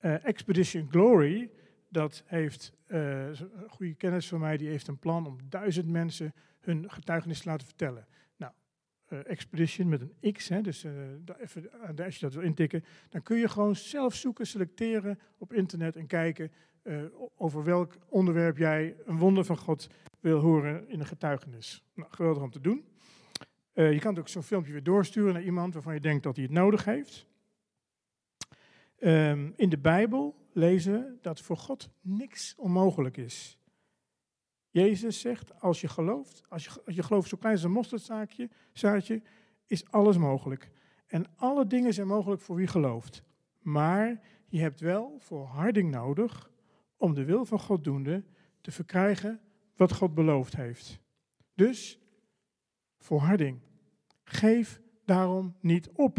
Uh, 0.00 0.24
Expedition 0.24 0.88
Glory, 0.90 1.50
dat 1.88 2.22
heeft 2.26 2.72
een 2.86 3.68
goede 3.68 3.94
kennis 3.94 4.28
van 4.28 4.40
mij, 4.40 4.56
die 4.56 4.68
heeft 4.68 4.88
een 4.88 4.98
plan 4.98 5.26
om 5.26 5.38
duizend 5.48 5.88
mensen 5.88 6.34
hun 6.60 6.90
getuigenis 6.90 7.40
te 7.40 7.48
laten 7.48 7.66
vertellen. 7.66 8.06
Uh, 9.08 9.18
expedition 9.26 9.88
met 9.88 10.00
een 10.00 10.32
X, 10.32 10.48
hè, 10.48 10.60
dus 10.60 10.84
uh, 10.84 10.92
even, 11.38 11.70
als 12.04 12.14
je 12.14 12.20
dat 12.20 12.34
wil 12.34 12.42
intikken, 12.42 12.84
dan 13.08 13.22
kun 13.22 13.36
je 13.36 13.48
gewoon 13.48 13.76
zelf 13.76 14.14
zoeken, 14.14 14.46
selecteren 14.46 15.18
op 15.38 15.52
internet 15.52 15.96
en 15.96 16.06
kijken 16.06 16.52
uh, 16.82 17.02
over 17.36 17.64
welk 17.64 17.96
onderwerp 18.08 18.58
jij 18.58 18.96
een 19.04 19.18
wonder 19.18 19.44
van 19.44 19.56
God 19.56 19.88
wil 20.20 20.40
horen 20.40 20.88
in 20.88 21.00
een 21.00 21.06
getuigenis. 21.06 21.84
Nou, 21.94 22.10
geweldig 22.10 22.42
om 22.42 22.50
te 22.50 22.60
doen. 22.60 22.84
je 23.72 23.98
kan 23.98 24.18
ook 24.18 24.28
zo'n 24.28 24.42
filmpje 24.42 24.72
weer 24.72 24.82
doorsturen 24.82 25.32
naar 25.32 25.42
iemand 25.42 25.74
waarvan 25.74 25.94
je 25.94 26.00
denkt 26.00 26.22
dat 26.22 26.36
hij 26.36 26.44
het 26.44 26.54
nodig 26.54 26.84
heeft. 26.84 27.26
Um, 29.00 29.52
in 29.56 29.68
de 29.68 29.78
Bijbel 29.78 30.34
lezen 30.52 31.18
dat 31.22 31.40
voor 31.40 31.56
God 31.56 31.90
niks 32.00 32.54
onmogelijk 32.56 33.16
is. 33.16 33.58
Jezus 34.82 35.20
zegt, 35.20 35.60
als 35.60 35.80
je 35.80 35.88
gelooft, 35.88 36.42
als 36.48 36.64
je, 36.64 36.70
als 36.86 36.94
je 36.94 37.02
gelooft 37.02 37.28
zo 37.28 37.36
klein 37.36 37.54
als 37.54 37.62
een 37.62 37.70
mosterdzaadje, 37.70 38.50
zaadje, 38.72 39.22
is 39.66 39.90
alles 39.90 40.16
mogelijk. 40.16 40.70
En 41.06 41.24
alle 41.36 41.66
dingen 41.66 41.94
zijn 41.94 42.06
mogelijk 42.06 42.40
voor 42.40 42.56
wie 42.56 42.66
gelooft. 42.66 43.22
Maar 43.60 44.20
je 44.48 44.60
hebt 44.60 44.80
wel 44.80 45.16
volharding 45.18 45.90
nodig 45.90 46.50
om 46.96 47.14
de 47.14 47.24
wil 47.24 47.44
van 47.44 47.60
God 47.60 47.84
doende 47.84 48.24
te 48.60 48.70
verkrijgen 48.70 49.40
wat 49.76 49.92
God 49.92 50.14
beloofd 50.14 50.56
heeft. 50.56 51.00
Dus 51.54 52.00
volharding. 52.98 53.60
Geef 54.24 54.80
daarom 55.04 55.56
niet 55.60 55.90
op. 55.92 56.18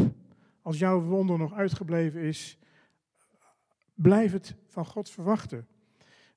Als 0.62 0.78
jouw 0.78 1.00
wonder 1.00 1.38
nog 1.38 1.52
uitgebleven 1.52 2.20
is, 2.20 2.58
blijf 3.94 4.32
het 4.32 4.56
van 4.66 4.86
God 4.86 5.10
verwachten. 5.10 5.66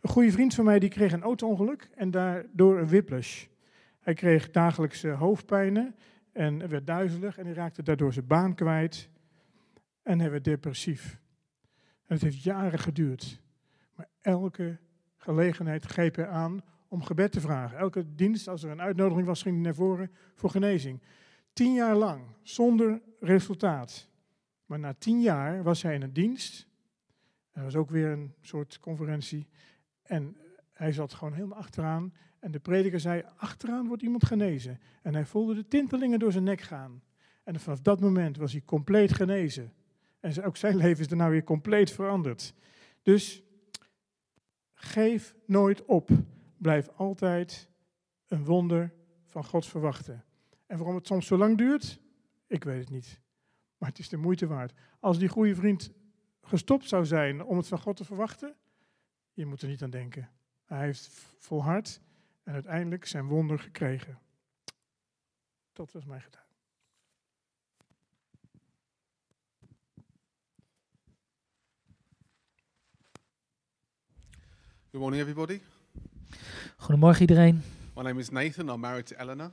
Een 0.02 0.10
goede 0.10 0.32
vriend 0.32 0.54
van 0.54 0.66
mij 0.66 0.80
die 0.80 0.90
kreeg 0.90 1.12
een 1.12 1.22
auto-ongeluk 1.22 1.90
en 1.96 2.12
daardoor 2.12 2.80
een 2.80 2.90
whiplash. 2.90 3.46
Hij 4.00 4.14
kreeg 4.14 4.52
dagelijkse 4.52 5.10
hoofdpijnen 5.10 5.96
en 6.32 6.70
werd 6.70 6.88
duizelig 6.88 7.38
en 7.38 7.46
hij 7.46 7.54
raakte 7.54 7.84
daardoor 7.84 8.14
zijn 8.14 8.28
baan 8.28 8.56
kwijt. 8.56 9.10
En 10.04 10.20
hij 10.20 10.32
werd 10.32 10.44
depressief. 10.44 11.20
Het 12.06 12.22
heeft 12.22 12.44
jaren 12.44 12.80
geduurd. 12.80 13.42
Maar 13.96 14.08
elke 14.22 14.78
gelegenheid 15.18 15.86
greep 15.86 16.16
hij 16.16 16.28
aan 16.28 16.62
om 16.88 17.04
gebed 17.04 17.32
te 17.32 17.42
vragen. 17.42 17.78
Elke 17.78 18.16
dienst, 18.16 18.48
als 18.48 18.64
er 18.64 18.72
een 18.72 18.82
uitnodiging 18.82 19.28
was, 19.28 19.42
ging 19.42 19.56
hij 19.56 19.64
naar 19.64 19.76
voren 19.76 20.12
voor 20.36 20.50
genezing. 20.50 21.02
Tien 21.54 21.74
jaar 21.74 21.96
lang, 21.96 22.24
zonder 22.42 23.02
resultaat. 23.20 24.10
Maar 24.66 24.80
na 24.80 24.94
tien 24.94 25.22
jaar 25.22 25.64
was 25.64 25.82
hij 25.82 25.94
in 25.94 26.02
een 26.02 26.14
dienst. 26.14 26.68
Er 27.52 27.64
was 27.64 27.76
ook 27.76 27.90
weer 27.90 28.08
een 28.08 28.34
soort 28.42 28.80
conferentie. 28.80 29.48
En 30.12 30.38
hij 30.74 30.92
zat 30.92 31.14
gewoon 31.14 31.34
helemaal 31.34 31.58
achteraan. 31.58 32.14
En 32.40 32.52
de 32.52 32.60
prediker 32.60 33.00
zei, 33.00 33.24
achteraan 33.38 33.88
wordt 33.88 34.04
iemand 34.04 34.26
genezen. 34.26 34.80
En 35.02 35.14
hij 35.14 35.26
voelde 35.26 35.54
de 35.54 35.68
tintelingen 35.68 36.20
door 36.20 36.32
zijn 36.32 36.44
nek 36.44 36.62
gaan. 36.62 37.04
En 37.44 37.60
vanaf 37.60 37.80
dat 37.80 38.00
moment 38.00 38.38
was 38.38 38.52
hij 38.52 38.62
compleet 38.66 39.14
genezen. 39.14 39.74
En 40.20 40.44
ook 40.44 40.58
zijn 40.58 40.76
leven 40.76 41.00
is 41.00 41.08
daarna 41.08 41.30
weer 41.30 41.44
compleet 41.44 41.92
veranderd. 41.92 42.54
Dus 43.02 43.44
geef 44.74 45.36
nooit 45.46 45.86
op. 45.86 46.10
Blijf 46.58 46.88
altijd 46.96 47.70
een 48.28 48.46
wonder 48.46 48.94
van 49.26 49.44
God 49.44 49.66
verwachten. 49.66 50.24
En 50.66 50.78
waarom 50.78 50.96
het 50.96 51.08
soms 51.08 51.28
zo 51.28 51.38
lang 51.38 51.58
duurt, 51.58 52.00
ik 52.48 52.64
weet 52.64 52.80
het 52.80 52.90
niet. 52.90 53.20
Maar 53.78 53.90
het 53.90 54.00
is 54.00 54.10
de 54.10 54.18
moeite 54.18 54.48
waard. 54.48 54.74
Als 55.00 55.20
die 55.20 55.30
goede 55.30 55.56
vriend 55.56 55.92
gestopt 56.42 56.88
zou 56.88 57.06
zijn 57.06 57.44
om 57.44 57.58
het 57.58 57.68
van 57.68 57.80
God 57.80 57.98
te 57.98 58.06
verwachten, 58.06 58.56
je 59.34 59.46
moet 59.46 59.62
er 59.62 59.68
niet 59.68 59.84
aan 59.84 59.90
denken. 59.90 60.30
Hij 60.66 60.86
heeft 60.86 61.08
volhard 61.38 62.00
en 62.44 62.54
uiteindelijk 62.54 63.06
zijn 63.06 63.28
wonder 63.28 63.60
gekregen. 63.60 64.20
Dat 65.74 65.92
was 65.92 66.06
mijn 66.06 66.22
getuige. 66.22 66.50
Good 74.92 75.02
morning, 75.02 75.22
everybody. 75.22 75.62
Goedemorgen 76.78 77.22
iedereen. 77.22 77.64
My 77.96 78.04
name 78.04 78.20
is 78.20 78.30
Nathan. 78.30 78.70
I'm 78.70 78.80
married 78.80 79.08
to 79.08 79.16
Eleanor. 79.16 79.52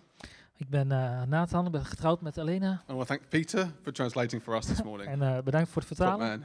Ik 0.57 0.69
ben 0.69 0.91
uh, 0.91 1.23
Nathan, 1.23 1.67
ik 1.67 1.73
ben 1.73 1.85
getrouwd 1.85 2.21
met 2.21 2.37
Elena. 2.37 2.83
I 2.91 2.93
want 2.93 3.09
to 3.09 3.14
thank 3.14 3.29
Peter 3.29 3.71
for 3.83 3.93
translating 3.93 4.43
for 4.43 4.57
us 4.57 4.67
this 4.67 4.83
morning. 4.88 5.09
en 5.11 5.21
uh, 5.21 5.38
bedankt 5.43 5.69
voor 5.71 5.83
het 5.83 5.97
Top 5.97 6.07
vertalen. 6.07 6.45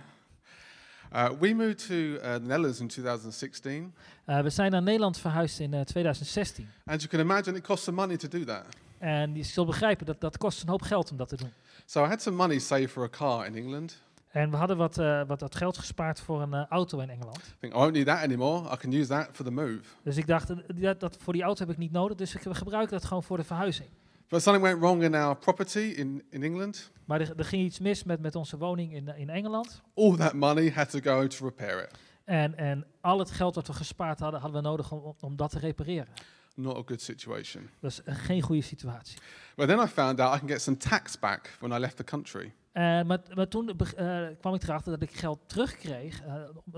Uh, 1.13 1.29
we 1.39 1.53
moved 1.53 1.87
to 1.87 1.93
uh, 1.93 2.19
the 2.33 2.39
Netherlands 2.41 2.79
in 2.79 2.87
2016, 2.87 3.93
Uh, 4.25 4.39
we 4.41 4.49
zijn 4.49 4.71
naar 4.71 4.81
Nederland 4.81 5.17
verhuisd 5.17 5.59
in 5.59 5.73
eh, 5.73 5.81
2016. 5.81 6.67
and 6.85 7.01
you 7.01 7.07
can 7.11 7.19
imagine 7.19 7.57
it 7.57 7.63
cost 7.63 7.83
some 7.83 7.97
money 8.01 8.17
to 8.17 8.27
do 8.27 8.43
that. 8.43 8.63
En 8.97 9.35
je 9.35 9.43
zult 9.43 9.67
begrijpen 9.67 10.05
dat 10.05 10.21
dat 10.21 10.37
kost 10.37 10.61
een 10.61 10.69
hoop 10.69 10.81
geld 10.81 11.11
om 11.11 11.17
dat 11.17 11.27
te 11.29 11.35
doen. 11.35 11.51
So 11.85 12.03
I 12.05 12.07
had 12.07 12.21
some 12.21 12.35
money 12.35 12.59
saved 12.59 12.89
for 12.91 13.03
a 13.03 13.09
car 13.09 13.45
in 13.45 13.55
England, 13.55 14.01
En 14.31 14.49
we 14.49 14.55
hadden 14.57 14.77
wat, 14.77 14.97
eh, 14.97 15.21
wat, 15.27 15.41
wat 15.41 15.55
geld 15.55 15.77
gespaard 15.77 16.19
voor 16.21 16.41
een 16.41 16.53
eh, 16.53 16.65
auto 16.69 16.99
in 16.99 17.09
Engeland. 17.09 17.37
I 17.37 17.41
think 17.59 17.73
I 17.73 17.77
won't 17.77 17.93
need 17.93 18.05
that 18.05 18.17
anymore. 18.23 18.73
I 18.73 18.77
can 18.77 18.91
use 18.93 19.07
that 19.07 19.29
for 19.31 19.45
the 19.45 19.51
move. 19.51 19.79
Dus 20.03 20.17
ik 20.17 20.27
dacht, 20.27 20.49
eh, 20.49 20.57
dat, 20.75 20.99
dat, 20.99 21.17
voor 21.19 21.33
die 21.33 21.41
auto 21.41 21.59
heb 21.59 21.69
ik 21.73 21.77
niet 21.77 21.91
nodig, 21.91 22.17
dus 22.17 22.35
ik, 22.35 22.41
we 22.41 22.55
gebruiken 22.55 22.91
dat 22.91 23.05
gewoon 23.05 23.23
voor 23.23 23.37
de 23.37 23.43
verhuizing. 23.43 23.89
But 24.33 24.41
something 24.41 24.63
went 24.63 24.79
wrong 24.79 25.03
in 25.03 25.15
our 25.15 25.35
property 25.35 25.79
in, 25.95 26.23
in 26.29 26.43
England. 26.43 26.91
Maar 27.05 27.21
er, 27.21 27.33
er 27.37 27.45
ging 27.45 27.63
iets 27.63 27.79
mis 27.79 28.03
met, 28.03 28.19
met 28.19 28.35
onze 28.35 28.57
woning 28.57 28.93
in, 28.93 29.07
in 29.07 29.29
Engeland. 29.29 29.81
All 29.95 30.15
that 30.15 30.33
money 30.33 30.69
had 30.71 30.89
to 30.89 30.99
go 30.99 31.27
to 31.27 31.45
repair 31.45 31.83
it. 31.83 31.89
En, 32.23 32.57
en 32.57 32.85
al 33.01 33.19
het 33.19 33.31
geld 33.31 33.53
dat 33.53 33.67
we 33.67 33.73
gespaard 33.73 34.19
hadden, 34.19 34.39
hadden 34.41 34.61
we 34.61 34.67
nodig 34.67 34.91
om, 34.91 35.15
om- 35.19 35.35
dat 35.35 35.51
te 35.51 35.59
repareren. 35.59 36.07
Not 36.55 36.77
a 36.77 36.81
good 36.85 37.01
situation. 37.01 37.69
Dat 37.79 37.91
is 37.91 38.01
geen 38.05 38.41
goede 38.41 38.61
situatie. 38.61 39.17
But 39.55 39.67
then 39.67 39.79
I 39.79 39.87
found 39.87 40.19
out 40.19 40.35
I 40.35 40.39
can 40.39 40.47
get 40.47 40.61
some 40.61 40.77
tax 40.77 41.19
back 41.19 41.57
when 41.59 41.71
I 41.71 41.79
left 41.79 41.97
the 41.97 42.03
country. 42.03 42.53
Eh, 42.73 42.83
maar, 43.03 43.19
maar 43.33 43.47
toen 43.47 43.69
eh, 43.69 44.25
kwam 44.39 44.53
ik 44.53 44.63
erachter 44.63 44.91
dat 44.91 45.01
ik 45.01 45.11
geld 45.11 45.39
terugkreeg 45.45 46.21
eh, 46.23 46.33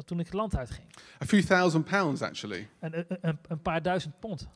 toen 0.05 0.19
ik 0.19 0.25
het 0.25 0.33
land 0.33 0.55
uitging. 0.57 0.87
A 1.23 1.25
few 1.25 1.41
thousand 1.41 1.85
pounds, 1.85 2.21
actually. 2.21 2.69
En, 2.79 2.97
een- 2.97 3.17
een, 3.21 3.39
een 3.47 3.61
paar 3.61 3.81
duizend 3.81 4.19
pond. 4.19 4.47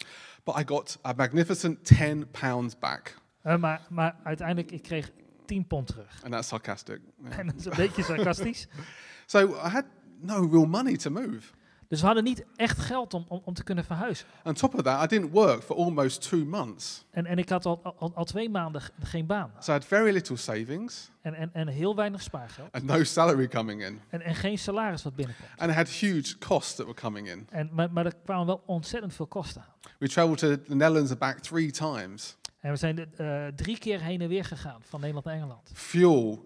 But 0.44 0.58
I 0.60 0.64
got 0.66 1.00
a 1.06 1.14
magnificent 1.14 1.86
10 1.86 2.28
pounds 2.32 2.80
back. 2.80 3.16
Maar, 3.60 3.82
maar 3.90 4.16
uiteindelijk, 4.24 4.72
ik 4.72 4.82
kreeg 4.82 5.12
10 5.46 5.68
pond 5.68 5.88
terug. 5.88 6.20
And 6.24 6.32
that's 6.32 6.48
sarcastic. 6.48 7.00
Yeah. 7.24 7.38
En 7.40 7.48
dat 7.48 7.56
is 7.56 7.66
een 7.66 7.74
beetje 7.76 8.04
sarcastisch. 8.04 8.68
So 9.26 9.40
I 9.66 9.70
had 9.70 9.86
no 10.22 10.48
real 10.52 10.66
money 10.66 10.98
to 10.98 11.10
move. 11.12 11.42
Dus 11.90 12.00
we 12.00 12.06
hadden 12.06 12.24
niet 12.24 12.46
echt 12.56 12.80
geld 12.80 13.14
om, 13.14 13.26
om, 13.28 13.42
om 13.44 13.54
te 13.54 13.64
kunnen 13.64 13.84
verhuizen. 13.84 14.28
On 14.44 14.54
top 14.54 14.74
of 14.76 14.82
that, 14.82 15.04
I 15.04 15.08
didn't 15.16 15.32
work 15.32 15.64
for 15.64 15.76
almost 15.76 16.30
two 16.30 16.46
months. 16.46 17.06
En, 17.12 17.26
en 17.26 17.38
ik 17.38 17.50
had 17.50 17.66
al, 17.66 17.82
al, 17.98 18.12
al 18.16 18.24
twee 18.26 18.50
maanden 18.50 18.82
geen 19.02 19.26
baan. 19.26 19.52
So 19.60 19.72
I 19.72 19.74
had 19.74 19.86
very 19.86 20.14
little 20.14 20.36
savings 20.36 21.10
En, 21.22 21.34
en, 21.34 21.50
en 21.54 21.68
heel 21.68 21.96
weinig 21.96 22.22
spaargeld. 22.22 22.72
and 22.72 22.84
no 22.84 23.04
salary 23.04 23.48
coming 23.48 23.84
in. 23.86 24.02
En, 24.10 24.22
en 24.22 24.36
geen 24.36 24.58
salaris 24.58 25.04
wat 25.04 25.16
binnenkomt. 25.16 25.50
And 25.58 25.72
I 25.72 25.74
had 25.74 25.88
huge 25.90 26.38
costs 26.38 26.76
that 26.76 26.86
were 26.86 27.00
coming 27.02 27.30
in. 27.30 27.48
En, 27.50 27.70
maar, 27.72 27.92
maar 27.92 28.06
er 28.06 28.16
kwamen 28.24 28.46
wel 28.46 28.64
ontzettend 28.66 29.14
veel 29.14 29.28
kosten 29.28 29.62
aan. 29.62 29.92
We 30.00 30.08
traveled 30.08 30.38
to 30.38 30.62
the 30.62 30.76
Netherlands 30.76 31.10
and 31.10 31.20
back 31.20 31.40
three 31.40 31.72
times. 31.72 32.38
En 32.60 32.72
we 32.72 32.78
zijn 32.78 33.16
eh, 33.16 33.48
drie 33.48 33.78
keer 33.78 34.02
heen 34.02 34.22
en 34.22 34.28
weer 34.28 34.46
gegaan 34.46 34.82
van 34.82 35.00
Nederland 35.00 35.26
naar 35.26 35.36
Engeland. 35.36 35.72
Fuel, 35.74 36.46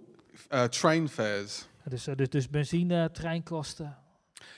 uh, 0.51 0.63
train 0.63 1.09
fares. 1.09 1.67
Dus, 1.83 2.07
eh, 2.07 2.15
dus, 2.15 2.29
dus 2.29 2.49
benzine, 2.49 3.11
treinkosten. 3.11 3.97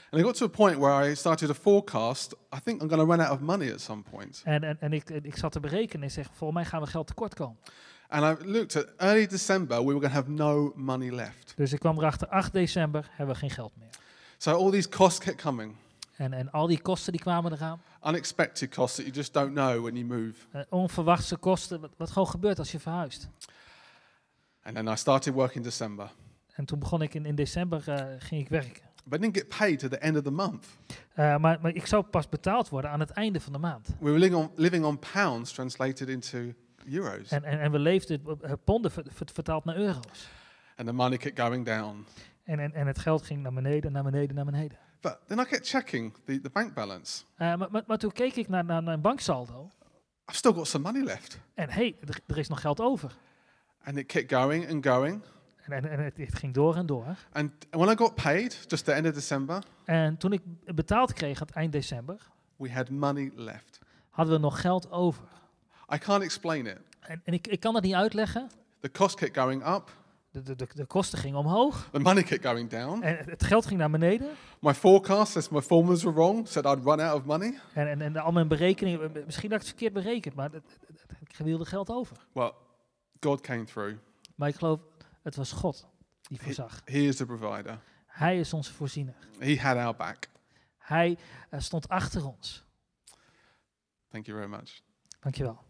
And 0.10 0.22
I 0.22 0.24
got 0.24 0.36
to 0.36 0.46
a 0.46 0.50
point 0.50 0.80
where 0.80 1.10
I 1.10 1.16
started 1.16 1.48
to 1.48 1.54
forecast, 1.54 2.36
I 2.54 2.60
think 2.64 2.82
I'm 2.82 2.88
going 2.88 3.02
to 3.02 3.08
run 3.08 3.22
out 3.22 3.32
of 3.32 3.40
money 3.40 3.72
at 3.72 3.82
some 3.82 4.04
point. 4.12 4.42
En, 4.44 4.64
en, 4.64 4.78
en 4.80 4.94
ik, 4.94 5.10
ik 5.10 5.38
zat 5.38 5.52
te 5.52 5.60
berekenen 5.60 6.04
en 6.04 6.12
zeg, 6.12 6.26
volgens 6.26 6.60
mij 6.60 6.66
gaan 6.66 6.82
we 6.82 6.88
geld 6.88 7.08
tekort 7.08 7.34
komen. 7.34 7.58
And 8.08 8.24
I 8.24 8.46
looked 8.46 8.76
at 8.76 8.88
early 8.98 9.28
December, 9.28 9.78
we 9.78 9.94
were 9.94 10.00
going 10.00 10.14
to 10.14 10.16
have 10.16 10.30
no 10.30 10.72
money 10.76 11.12
left. 11.12 11.54
Dus 11.56 11.74
ik 11.74 11.80
kwam 11.80 11.98
erachter, 11.98 12.28
8 12.28 12.54
december 12.54 13.10
hebben 13.12 13.36
we 13.36 13.42
geen 13.42 13.50
geld 13.50 13.72
meer. 13.78 13.90
So 14.38 14.52
all 14.52 14.72
these 14.72 14.90
costs 14.90 15.20
kept 15.20 15.42
coming. 15.42 15.76
En, 16.16 16.34
en 16.34 16.52
al 16.52 16.68
die 16.68 16.82
kosten 16.82 17.12
die 17.12 17.22
kwamen 17.22 17.52
eraan. 17.52 17.82
Unexpected 18.04 18.76
costs 18.76 18.96
that 18.96 19.06
you 19.06 19.18
just 19.18 19.34
don't 19.34 19.54
know 19.54 19.84
when 19.84 19.96
you 19.96 20.06
move. 20.06 20.34
Eh, 20.52 20.62
onverwachte 20.70 21.38
kosten, 21.38 21.82
wat, 21.82 21.92
wat 21.98 22.12
gewoon 22.12 22.28
gebeurt 22.28 22.60
als 22.60 22.72
je 22.72 22.80
verhuist. 22.80 23.30
And 24.64 24.76
then 24.76 24.88
I 24.88 24.96
started 24.96 25.34
work 25.34 25.56
in 25.56 25.62
December. 25.62 26.12
En 26.54 26.66
toen 26.66 26.80
begon 26.80 27.02
ik 27.02 27.14
in, 27.14 27.26
in 27.26 27.36
december, 27.36 27.90
eh, 27.90 28.06
ging 28.20 28.42
ik 28.42 28.50
werken. 28.50 28.85
But 29.08 29.20
I 29.20 29.22
didn't 29.22 29.38
get 29.38 29.58
paid 29.58 29.80
to 29.80 29.88
the 29.88 29.98
end 29.98 30.18
of 30.18 30.24
the 30.24 30.32
month. 30.32 30.66
Eh, 31.14 31.38
maar, 31.38 31.60
maar 31.62 31.76
ik 31.76 31.86
zou 31.86 32.04
pas 32.04 32.30
betaald 32.30 32.70
worden 32.70 32.92
aan 32.92 33.00
het 33.00 33.10
einde 33.10 33.40
van 33.40 33.54
de 33.54 33.60
maand. 33.60 33.88
We 33.88 34.06
were 34.06 34.20
living 34.20 34.36
on, 34.36 34.52
living 34.56 34.86
on 34.86 35.00
pounds 35.14 35.52
translated 35.52 36.08
into 36.10 36.54
euros. 36.86 37.30
En, 37.32 37.44
en, 37.44 37.60
en 37.60 37.72
we 37.72 37.80
leefden 37.80 38.22
op, 38.26 38.44
eh, 38.44 38.52
ponden 38.64 38.92
ver- 38.92 39.06
ver- 39.10 39.30
vertaald 39.34 39.66
naar 39.66 39.76
euro's. 39.76 40.28
And 40.76 40.88
the 40.88 40.94
money 40.94 41.18
kept 41.18 41.40
going 41.40 41.66
down. 41.66 42.06
En, 42.44 42.60
en, 42.60 42.74
en 42.74 42.88
het 42.88 43.00
geld 43.00 43.22
ging 43.24 43.42
naar 43.42 43.54
beneden, 43.54 43.92
naar 43.92 44.04
beneden, 44.04 44.36
naar 44.36 44.46
beneden. 44.46 44.78
But 45.02 45.18
then 45.28 45.40
I 45.40 45.44
kept 45.44 45.68
checking 45.70 46.14
the, 46.26 46.42
the 46.42 46.50
bank 46.50 46.74
balance. 46.74 47.24
Eh, 47.36 47.56
maar, 47.56 47.72
maar, 47.72 47.84
maar 47.88 47.98
toen 47.98 48.12
keek 48.12 48.36
ik 48.36 48.48
naar, 48.48 48.66
naar 48.66 48.84
mijn 48.84 49.02
banksaldo. 49.02 49.70
I've 50.28 50.38
still 50.38 50.54
got 50.54 50.68
some 50.68 50.84
money 50.92 51.04
left. 51.04 51.40
En 51.54 51.70
hé, 51.70 51.74
hey, 51.74 51.96
er, 52.08 52.20
er 52.28 52.38
is 52.38 52.48
nog 52.48 52.62
geld 52.62 52.80
over. 52.82 53.16
And 53.84 53.98
it 53.98 54.06
kept 54.06 54.34
going 54.34 54.70
and 54.72 54.86
going. 54.88 55.22
En, 55.70 55.90
en, 55.92 56.00
het, 56.04 56.18
het 56.18 56.36
ging 56.36 56.54
door 56.54 56.76
en 56.76 56.86
door. 56.86 57.16
And 57.32 57.52
when 57.70 57.90
I 57.90 57.96
got 57.98 58.16
paid, 58.16 58.66
just 58.68 58.86
the 58.86 58.92
end 58.92 59.08
of 59.08 59.14
December, 59.14 59.64
En 59.86 60.18
toen 60.18 60.34
ik 60.34 60.42
betaald 60.76 61.14
kreeg 61.14 61.42
aan 61.42 61.48
het 61.48 61.56
eind 61.56 61.72
december, 61.72 62.28
we 62.56 62.72
had 62.72 62.90
money 62.90 63.32
left. 63.36 63.80
hadden 64.10 64.36
we 64.36 64.40
nog 64.42 64.62
geld 64.62 64.92
over. 64.92 65.24
I 65.94 65.98
can't 65.98 66.24
explain 66.24 66.66
it. 66.66 66.78
En, 67.00 67.22
en 67.24 67.34
ik, 67.34 67.48
ik 67.48 67.60
kan 67.60 67.74
dat 67.74 67.84
niet 67.84 67.94
uitleggen. 67.94 68.50
The 68.80 68.92
cost 68.92 69.16
kept 69.16 69.38
going 69.38 69.68
up, 69.68 69.92
De, 70.32 70.42
de, 70.42 70.56
de, 70.56 70.68
de 70.74 70.86
kosten 70.86 71.20
gingen 71.20 71.38
omhoog. 71.40 71.90
the 71.92 72.00
money 72.00 72.24
kept 72.24 72.46
going 72.46 72.70
down. 72.70 73.02
En 73.02 73.18
het- 73.30 73.44
geld 73.44 73.66
ging 73.66 73.80
naar 73.80 73.90
beneden. 73.90 74.28
My 74.60 74.74
forecast, 74.74 75.36
as 75.38 75.50
my 75.50 75.62
formulas 75.62 76.04
were 76.04 76.16
wrong, 76.16 76.48
said 76.48 76.66
I'd 76.66 76.84
run 76.86 77.00
out 77.00 77.20
of 77.20 77.26
money. 77.26 77.60
En, 77.74 77.88
en, 77.88 78.02
en 78.02 78.18
al 78.18 78.32
mijn 78.32 78.48
berekeningen, 78.48 79.12
misschien 79.26 79.50
dat 79.50 79.62
ik 79.62 79.68
het 79.68 79.76
verkeerd 79.78 79.94
berekend, 79.94 80.36
maar 80.36 80.52
het, 80.52 80.64
het, 80.88 81.06
het, 81.08 81.18
ik 81.30 81.36
wilde 81.46 81.66
geld 81.66 81.90
over. 81.90 82.18
Well, 82.32 82.52
God 83.20 83.42
came 83.42 83.64
through. 83.64 83.96
Maar 84.36 84.50
ik 84.50 84.56
geloof, 84.56 84.80
het 85.26 85.36
was 85.36 85.52
God 85.52 85.88
die 86.22 86.42
voorzag. 86.42 86.82
he 86.84 86.98
is 86.98 87.16
the 87.16 87.26
provider. 87.26 87.80
Hij 88.06 88.40
is 88.40 88.54
onze 88.54 88.74
voorziener. 88.74 89.16
He 89.40 89.58
had 89.58 89.78
our 89.78 89.96
back. 89.96 90.30
Hij 90.78 91.18
eh, 91.50 91.60
stond 91.60 91.90
achter 91.90 92.28
ons. 92.28 92.66
Thank 94.08 94.26
you 94.26 94.38
very 94.38 94.52
much. 94.52 94.82
Dankjewel. 95.20 95.64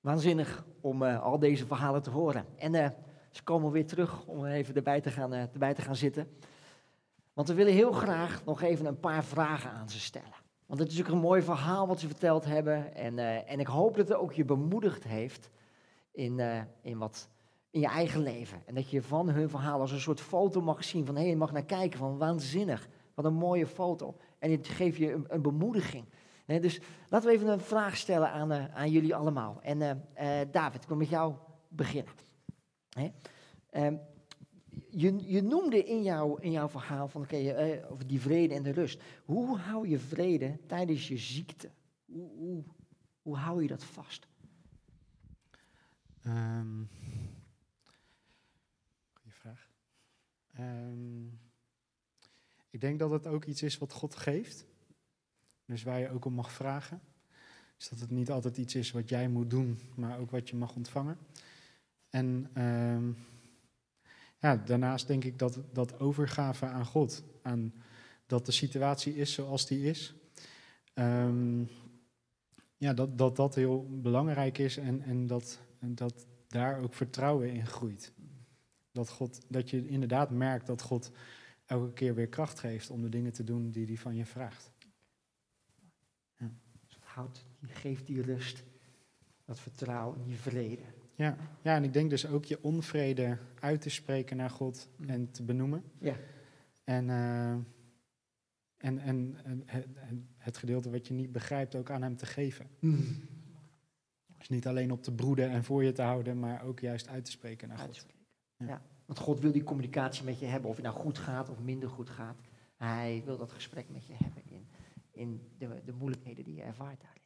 Waanzinnig 0.00 0.64
om 0.80 1.02
eh, 1.02 1.22
al 1.22 1.38
deze 1.38 1.66
verhalen 1.66 2.02
te 2.02 2.10
horen. 2.10 2.46
En 2.58 2.74
eh, 2.74 2.90
ze 3.30 3.42
komen 3.42 3.70
weer 3.70 3.86
terug 3.86 4.24
om 4.24 4.46
even 4.46 4.74
erbij 4.74 5.00
te, 5.00 5.10
gaan, 5.10 5.32
eh, 5.32 5.40
erbij 5.40 5.74
te 5.74 5.82
gaan 5.82 5.96
zitten. 5.96 6.38
Want 7.32 7.48
we 7.48 7.54
willen 7.54 7.72
heel 7.72 7.92
graag 7.92 8.44
nog 8.44 8.62
even 8.62 8.86
een 8.86 9.00
paar 9.00 9.24
vragen 9.24 9.70
aan 9.70 9.90
ze 9.90 10.00
stellen. 10.00 10.39
Want 10.70 10.82
het 10.82 10.92
is 10.92 11.00
ook 11.00 11.08
een 11.08 11.18
mooi 11.18 11.42
verhaal 11.42 11.86
wat 11.86 12.00
ze 12.00 12.06
verteld 12.06 12.44
hebben. 12.44 12.94
En, 12.94 13.18
eh, 13.18 13.50
en 13.50 13.60
ik 13.60 13.66
hoop 13.66 13.96
dat 13.96 14.08
het 14.08 14.16
ook 14.16 14.32
je 14.32 14.44
bemoedigd 14.44 15.04
heeft 15.04 15.50
in, 16.12 16.40
eh, 16.40 16.60
in, 16.82 16.98
wat, 16.98 17.28
in 17.70 17.80
je 17.80 17.86
eigen 17.86 18.22
leven. 18.22 18.62
En 18.66 18.74
dat 18.74 18.90
je 18.90 19.02
van 19.02 19.28
hun 19.28 19.48
verhaal 19.48 19.80
als 19.80 19.92
een 19.92 20.00
soort 20.00 20.20
foto 20.20 20.60
mag 20.60 20.84
zien. 20.84 21.06
Van 21.06 21.16
hé, 21.16 21.22
je 21.22 21.36
mag 21.36 21.52
naar 21.52 21.64
kijken. 21.64 21.98
Van 21.98 22.18
waanzinnig. 22.18 22.88
Wat 23.14 23.24
een 23.24 23.34
mooie 23.34 23.66
foto. 23.66 24.16
En 24.38 24.50
het 24.50 24.68
geeft 24.68 24.96
je 24.96 25.12
een, 25.12 25.24
een 25.28 25.42
bemoediging. 25.42 26.04
Dus 26.46 26.80
laten 27.08 27.28
we 27.28 27.34
even 27.34 27.48
een 27.48 27.60
vraag 27.60 27.96
stellen 27.96 28.30
aan, 28.30 28.52
eh, 28.52 28.74
aan 28.74 28.90
jullie 28.90 29.14
allemaal. 29.14 29.58
En 29.62 30.08
David, 30.50 30.82
ik 30.82 30.88
wil 30.88 30.96
met 30.96 31.08
jou 31.08 31.34
beginnen. 31.68 32.12
Ehm, 33.70 33.94
je, 34.90 35.32
je 35.32 35.42
noemde 35.42 35.84
in, 35.84 36.02
jouw 36.02 36.36
in 36.36 36.50
jouw 36.50 36.68
verhaal 36.68 37.08
van, 37.08 37.28
eh, 37.28 37.90
over 37.90 38.06
die 38.06 38.20
vrede 38.20 38.54
en 38.54 38.62
de 38.62 38.70
rust. 38.70 39.02
Hoe 39.24 39.58
hou 39.58 39.88
je 39.88 39.98
vrede 39.98 40.58
tijdens 40.66 41.08
je 41.08 41.18
ziekte? 41.18 41.70
Hoe, 42.04 42.30
hoe, 42.36 42.64
hoe 43.22 43.36
hou 43.36 43.62
je 43.62 43.68
dat 43.68 43.84
vast? 43.84 44.28
Ehm 46.22 46.82
goeie 49.12 49.34
vraag. 49.34 49.68
Ehm, 50.52 51.26
ik 52.70 52.80
denk 52.80 52.98
dat 52.98 53.10
het 53.10 53.26
ook 53.26 53.44
iets 53.44 53.62
is 53.62 53.78
wat 53.78 53.92
God 53.92 54.14
geeft. 54.16 54.66
Dus 55.64 55.82
waar 55.82 56.00
je 56.00 56.10
ook 56.10 56.24
om 56.24 56.32
mag 56.32 56.52
vragen. 56.52 57.00
Dus 57.76 57.88
dat 57.88 58.00
het 58.00 58.10
niet 58.10 58.30
altijd 58.30 58.56
iets 58.56 58.74
is 58.74 58.90
wat 58.90 59.08
jij 59.08 59.28
moet 59.28 59.50
doen, 59.50 59.78
maar 59.94 60.18
ook 60.18 60.30
wat 60.30 60.48
je 60.48 60.56
mag 60.56 60.74
ontvangen. 60.74 61.18
En 62.10 62.50
ehm, 62.52 63.12
ja, 64.40 64.56
daarnaast 64.56 65.06
denk 65.06 65.24
ik 65.24 65.38
dat, 65.38 65.60
dat 65.72 66.00
overgave 66.00 66.66
aan 66.66 66.86
God, 66.86 67.22
aan 67.42 67.74
dat 68.26 68.46
de 68.46 68.52
situatie 68.52 69.16
is 69.16 69.32
zoals 69.32 69.66
die 69.66 69.84
is, 69.84 70.14
ehm, 70.94 71.64
ja, 72.76 72.92
dat, 72.92 73.18
dat 73.18 73.36
dat 73.36 73.54
heel 73.54 74.00
belangrijk 74.00 74.58
is 74.58 74.76
en, 74.76 75.02
en, 75.02 75.26
dat, 75.26 75.60
en 75.78 75.94
dat 75.94 76.26
daar 76.48 76.82
ook 76.82 76.94
vertrouwen 76.94 77.52
in 77.52 77.66
groeit. 77.66 78.12
Dat, 78.92 79.10
God, 79.10 79.40
dat 79.48 79.70
je 79.70 79.88
inderdaad 79.88 80.30
merkt 80.30 80.66
dat 80.66 80.82
God 80.82 81.10
elke 81.66 81.92
keer 81.92 82.14
weer 82.14 82.28
kracht 82.28 82.58
geeft 82.58 82.90
om 82.90 83.02
de 83.02 83.08
dingen 83.08 83.32
te 83.32 83.44
doen 83.44 83.70
die 83.70 83.86
hij 83.86 83.96
van 83.96 84.16
je 84.16 84.24
vraagt. 84.24 84.70
Dus 86.86 86.98
het 87.60 87.78
geeft 87.78 88.06
die 88.06 88.22
rust, 88.22 88.64
dat 89.44 89.60
vertrouwen, 89.60 90.22
die 90.22 90.36
vrede. 90.36 90.82
Ja, 91.20 91.36
ja, 91.62 91.74
en 91.76 91.84
ik 91.84 91.92
denk 91.92 92.10
dus 92.10 92.26
ook 92.26 92.44
je 92.44 92.62
onvrede 92.62 93.38
uit 93.58 93.80
te 93.80 93.90
spreken 93.90 94.36
naar 94.36 94.50
God 94.50 94.88
en 95.06 95.30
te 95.30 95.42
benoemen. 95.42 95.82
Ja. 95.98 96.14
En, 96.84 97.10
eh, 97.10 97.50
en, 98.76 98.98
en, 98.98 99.36
en 99.44 99.62
het, 99.66 99.86
het 100.36 100.56
gedeelte 100.56 100.90
wat 100.90 101.06
je 101.06 101.14
niet 101.14 101.32
begrijpt 101.32 101.74
ook 101.74 101.90
aan 101.90 102.02
hem 102.02 102.16
te 102.16 102.26
geven. 102.26 102.66
Dus 104.38 104.48
niet 104.48 104.66
alleen 104.66 104.92
op 104.92 105.02
te 105.02 105.12
broeden 105.12 105.50
en 105.50 105.64
voor 105.64 105.84
je 105.84 105.92
te 105.92 106.02
houden, 106.02 106.38
maar 106.38 106.62
ook 106.64 106.80
juist 106.80 107.08
uit 107.08 107.24
te 107.24 107.30
spreken 107.30 107.68
naar 107.68 107.78
God. 107.78 108.06
Ja. 108.56 108.66
Ja. 108.66 108.82
Want 109.06 109.18
God 109.18 109.40
wil 109.40 109.52
die 109.52 109.64
communicatie 109.64 110.24
met 110.24 110.38
je 110.38 110.46
hebben, 110.46 110.70
of 110.70 110.76
het 110.76 110.84
nou 110.84 110.96
goed 110.96 111.18
gaat 111.18 111.48
of 111.48 111.60
minder 111.60 111.88
goed 111.88 112.10
gaat. 112.10 112.36
Hij 112.76 113.22
wil 113.24 113.38
dat 113.38 113.52
gesprek 113.52 113.86
met 113.88 114.06
je 114.06 114.14
hebben 114.16 114.42
in, 114.46 114.66
in 115.10 115.40
de, 115.58 115.82
de 115.84 115.92
moeilijkheden 115.92 116.44
die 116.44 116.54
je 116.54 116.62
ervaart 116.62 117.00
daarin. 117.00 117.19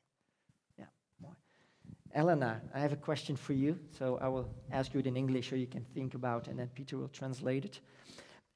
Elena, 2.15 2.61
I 2.73 2.79
have 2.79 2.93
a 2.93 2.97
question 2.97 3.37
for 3.37 3.55
you. 3.55 3.79
So 3.99 4.19
I 4.21 4.29
will 4.29 4.49
ask 4.71 4.95
you 4.95 5.01
it 5.01 5.07
in 5.07 5.17
English 5.17 5.51
so 5.51 5.57
you 5.57 5.67
can 5.67 5.85
think 5.95 6.15
about 6.15 6.49
and 6.49 6.59
then 6.59 6.69
Peter 6.75 6.97
will 6.97 7.09
translate 7.09 7.65
it. 7.65 7.81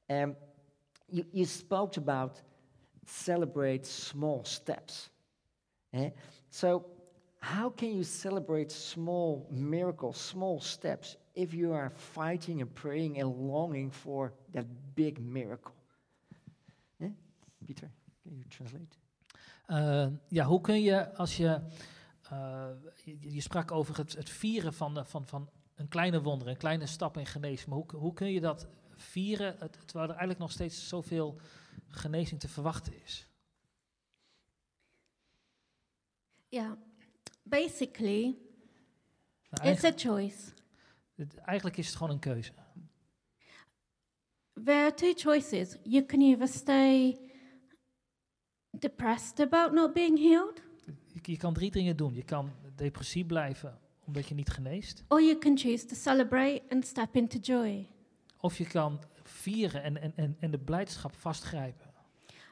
Um, 0.09 0.35
you, 1.09 1.25
you 1.31 1.45
spoke 1.45 1.97
about 1.97 2.41
celebrate 3.05 3.85
small 3.85 4.43
steps. 4.45 5.09
eh? 5.93 6.11
So 6.49 6.85
how 7.41 7.69
can 7.69 7.95
you 7.95 8.03
celebrate 8.03 8.71
small 8.71 9.47
miracles, 9.51 10.17
small 10.17 10.61
steps, 10.61 11.17
if 11.35 11.53
you 11.53 11.73
are 11.73 11.89
fighting 11.89 12.61
and 12.61 12.73
praying 12.75 13.19
and 13.19 13.29
longing 13.29 13.91
for 13.91 14.33
that 14.53 14.65
big 14.95 15.19
miracle? 15.19 15.73
Eh? 17.01 17.09
Peter, 17.65 17.89
can 18.23 18.37
you 18.37 18.43
translate? 18.49 18.97
Eh, 19.67 20.07
ja, 20.27 20.45
hoe 20.45 20.61
kun 20.61 20.81
je 20.81 21.15
als 21.15 21.37
je, 21.37 21.59
je, 23.03 23.17
je 23.33 23.41
sprak 23.41 23.71
over 23.71 23.97
het, 23.97 24.13
het 24.15 24.29
vieren 24.29 24.73
van, 24.73 24.93
de- 24.93 25.05
van, 25.05 25.27
van 25.27 25.49
een 25.75 25.87
kleine 25.87 26.21
wonder, 26.21 26.47
een 26.47 26.57
kleine 26.57 26.85
stap 26.85 27.17
in 27.17 27.25
genezing, 27.25 27.67
maar 27.69 27.77
hoe, 27.77 27.95
hoe 27.95 28.13
kun 28.13 28.31
je 28.31 28.39
dat 28.41 28.67
vieren 28.95 29.55
het- 29.59 29.73
terwijl 29.73 30.03
er 30.09 30.09
eigenlijk 30.15 30.39
nog 30.39 30.51
steeds 30.51 30.87
zoveel 30.87 31.39
genezing 31.87 32.39
te 32.39 32.47
verwachten 32.47 33.01
is? 33.03 33.27
Yeah. 36.49 36.71
Basically, 37.43 38.37
Nou, 39.49 39.69
it's 39.69 39.83
a 39.83 39.91
choice. 39.95 40.51
het- 41.15 41.35
eigenlijk 41.37 41.77
is 41.77 41.87
het 41.87 41.95
gewoon 41.95 42.11
een 42.13 42.19
keuze. 42.19 42.51
There 44.63 44.77
are 44.83 44.93
two 44.93 45.13
choices. 45.15 45.77
You 45.83 46.05
can 46.05 46.21
either 46.21 46.47
stay 46.47 47.17
depressed 48.71 49.39
about 49.39 49.71
not 49.73 49.93
being 49.93 50.17
healed, 50.19 50.61
Je, 51.29 51.37
kan 51.37 51.53
drie 51.53 51.71
dingen 51.71 51.95
doen. 51.95 52.13
Je 52.13 52.23
kan 52.23 52.51
depressief 52.75 53.25
blijven 53.25 53.77
omdat 54.05 54.27
je 54.27 54.35
niet 54.35 54.49
geneest. 54.49 55.03
or 55.07 55.21
you 55.21 55.37
can 55.37 55.57
choose 55.57 55.85
to 55.85 55.95
celebrate 55.95 56.61
and 56.69 56.85
step 56.85 57.15
into 57.15 57.37
joy. 57.37 57.87
Of 58.39 58.57
je 58.57 58.65
kan 58.67 58.99
vieren 59.23 59.83
en, 59.83 60.01
en, 60.01 60.13
en, 60.15 60.35
en 60.39 60.51
de 60.51 60.57
blijdschap 60.57 61.15
vastgrijpen. 61.15 61.87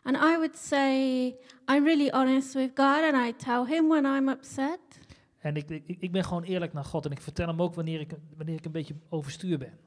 And 0.03 0.15
I 0.15 0.35
would 0.37 0.57
say 0.57 1.25
I'm 1.69 1.83
really 1.83 2.09
honest 2.09 2.53
with 2.53 2.71
God 2.75 3.13
and 3.13 3.27
I 3.27 3.33
tell 3.35 3.65
him 3.65 3.87
when 3.87 4.05
I'm 4.05 4.29
upset. 4.29 4.79
En 5.37 5.55
ik, 5.55 5.69
ik, 5.69 5.97
ik 5.99 6.11
ben 6.11 6.23
gewoon 6.23 6.43
eerlijk 6.43 6.73
naar 6.73 6.85
God 6.85 7.05
en 7.05 7.11
ik 7.11 7.21
vertel 7.21 7.47
hem 7.47 7.61
ook 7.61 7.75
wanneer 7.75 7.99
ik, 7.99 8.11
wanneer 8.37 8.55
ik 8.55 8.65
een 8.65 8.71
beetje 8.71 8.95
overstuur 9.09 9.57
ben. 9.57 9.77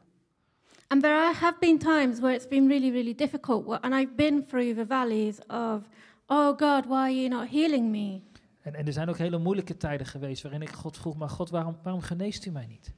And 0.86 1.02
there 1.02 1.32
have 1.34 1.56
been 1.60 1.78
times 1.78 2.18
where 2.18 2.34
it's 2.34 2.48
been 2.48 2.68
really, 2.68 2.90
really 2.90 3.14
difficult, 3.14 3.80
and 3.80 3.94
I've 3.94 4.14
been 4.14 4.46
through 4.46 4.74
the 4.74 4.86
valleys 4.86 5.38
of, 5.46 5.88
oh 6.26 6.58
God, 6.58 6.86
why 6.86 6.96
are 6.96 7.14
you 7.14 7.28
not 7.28 7.48
healing 7.48 7.90
me? 7.90 8.22
En, 8.60 8.74
en 8.74 8.86
er 8.86 8.92
zijn 8.92 9.08
ook 9.08 9.18
hele 9.18 9.38
moeilijke 9.38 9.76
tijden 9.76 10.06
geweest 10.06 10.42
waarin 10.42 10.62
ik 10.62 10.70
God 10.70 10.96
vroeg, 10.96 11.16
maar 11.16 11.28
God, 11.28 11.50
waarom, 11.50 11.78
waarom 11.82 12.02
geneest 12.02 12.46
u 12.46 12.50
mij 12.50 12.66
niet? 12.66 12.92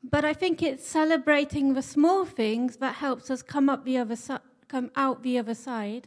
But 0.00 0.24
I 0.24 0.34
think 0.34 0.60
it's 0.60 0.90
celebrating 0.90 1.74
the 1.74 1.82
small 1.82 2.24
things 2.34 2.76
that 2.76 2.98
helps 2.98 3.30
us 3.30 3.44
come 3.44 3.72
up 3.72 3.84
the 3.84 4.00
other 4.00 4.16
si- 4.16 4.48
come 4.66 4.88
out 4.92 5.22
the 5.22 5.38
other 5.40 5.54
side. 5.54 6.02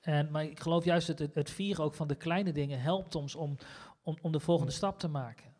En, 0.00 0.30
maar 0.30 0.44
ik 0.44 0.60
geloof 0.60 0.84
juist 0.84 1.06
dat 1.06 1.18
het, 1.18 1.34
het 1.34 1.50
vieren 1.50 1.84
ook 1.84 1.94
van 1.94 2.08
de 2.08 2.14
kleine 2.14 2.52
dingen 2.52 2.80
helpt 2.80 3.14
ons 3.14 3.34
om, 3.34 3.56
om, 4.02 4.16
om 4.22 4.32
de 4.32 4.40
volgende 4.40 4.72
stap 4.72 4.98
te 4.98 5.08
maken. 5.08 5.50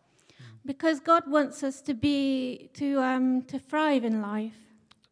Because 0.63 1.01
God 1.05 1.23
wants 1.27 1.63
us 1.63 1.83
to 1.83 1.95
be 1.95 2.69
to 2.73 2.85
um, 2.85 3.47
to 3.47 3.59
thrive 3.67 4.07
in 4.07 4.31
life. 4.33 4.57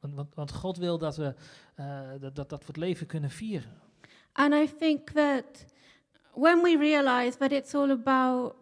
Want, 0.01 0.15
want, 0.15 0.35
want 0.35 0.53
God 0.53 0.77
wil 0.77 0.99
dat 0.99 1.17
we, 1.17 1.35
eh, 1.75 2.01
dat, 2.21 2.37
dat, 2.37 2.49
dat 2.49 2.61
we 2.61 2.67
het 2.67 2.77
leven 2.77 3.07
kunnen 3.07 3.31
vieren. 3.31 3.79
And 4.33 4.55
I 4.55 4.77
think 4.79 5.11
that 5.11 5.65
when 6.35 6.63
we 6.63 6.77
realize 6.77 7.37
that 7.37 7.53
it's 7.53 7.75
all 7.75 7.91
about 7.91 8.55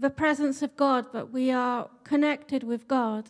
the 0.00 0.10
presence 0.10 0.64
of 0.64 0.70
God, 0.76 1.12
that 1.12 1.30
we 1.32 1.54
are 1.54 1.88
connected 2.02 2.62
with 2.62 2.84
God, 2.86 3.28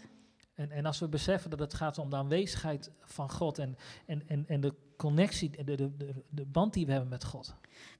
En, 0.56 0.70
en 0.70 0.86
als 0.86 0.98
we 0.98 1.08
beseffen 1.08 1.50
dat 1.50 1.58
het 1.58 1.74
gaat 1.74 1.98
om 1.98 2.10
de 2.10 2.16
aanwezigheid 2.16 2.90
van 3.00 3.30
God 3.30 3.58
en, 3.58 3.76
en, 4.06 4.22
en, 4.26 4.44
en 4.48 4.60
de 4.60 4.74
connectie, 4.96 5.50
de, 5.50 5.64
de, 5.64 5.96
de, 5.96 6.14
de 6.28 6.44
band 6.44 6.72
die 6.72 6.86
we 6.86 6.92
hebben 6.92 7.10
met 7.10 7.24
God. 7.24 7.54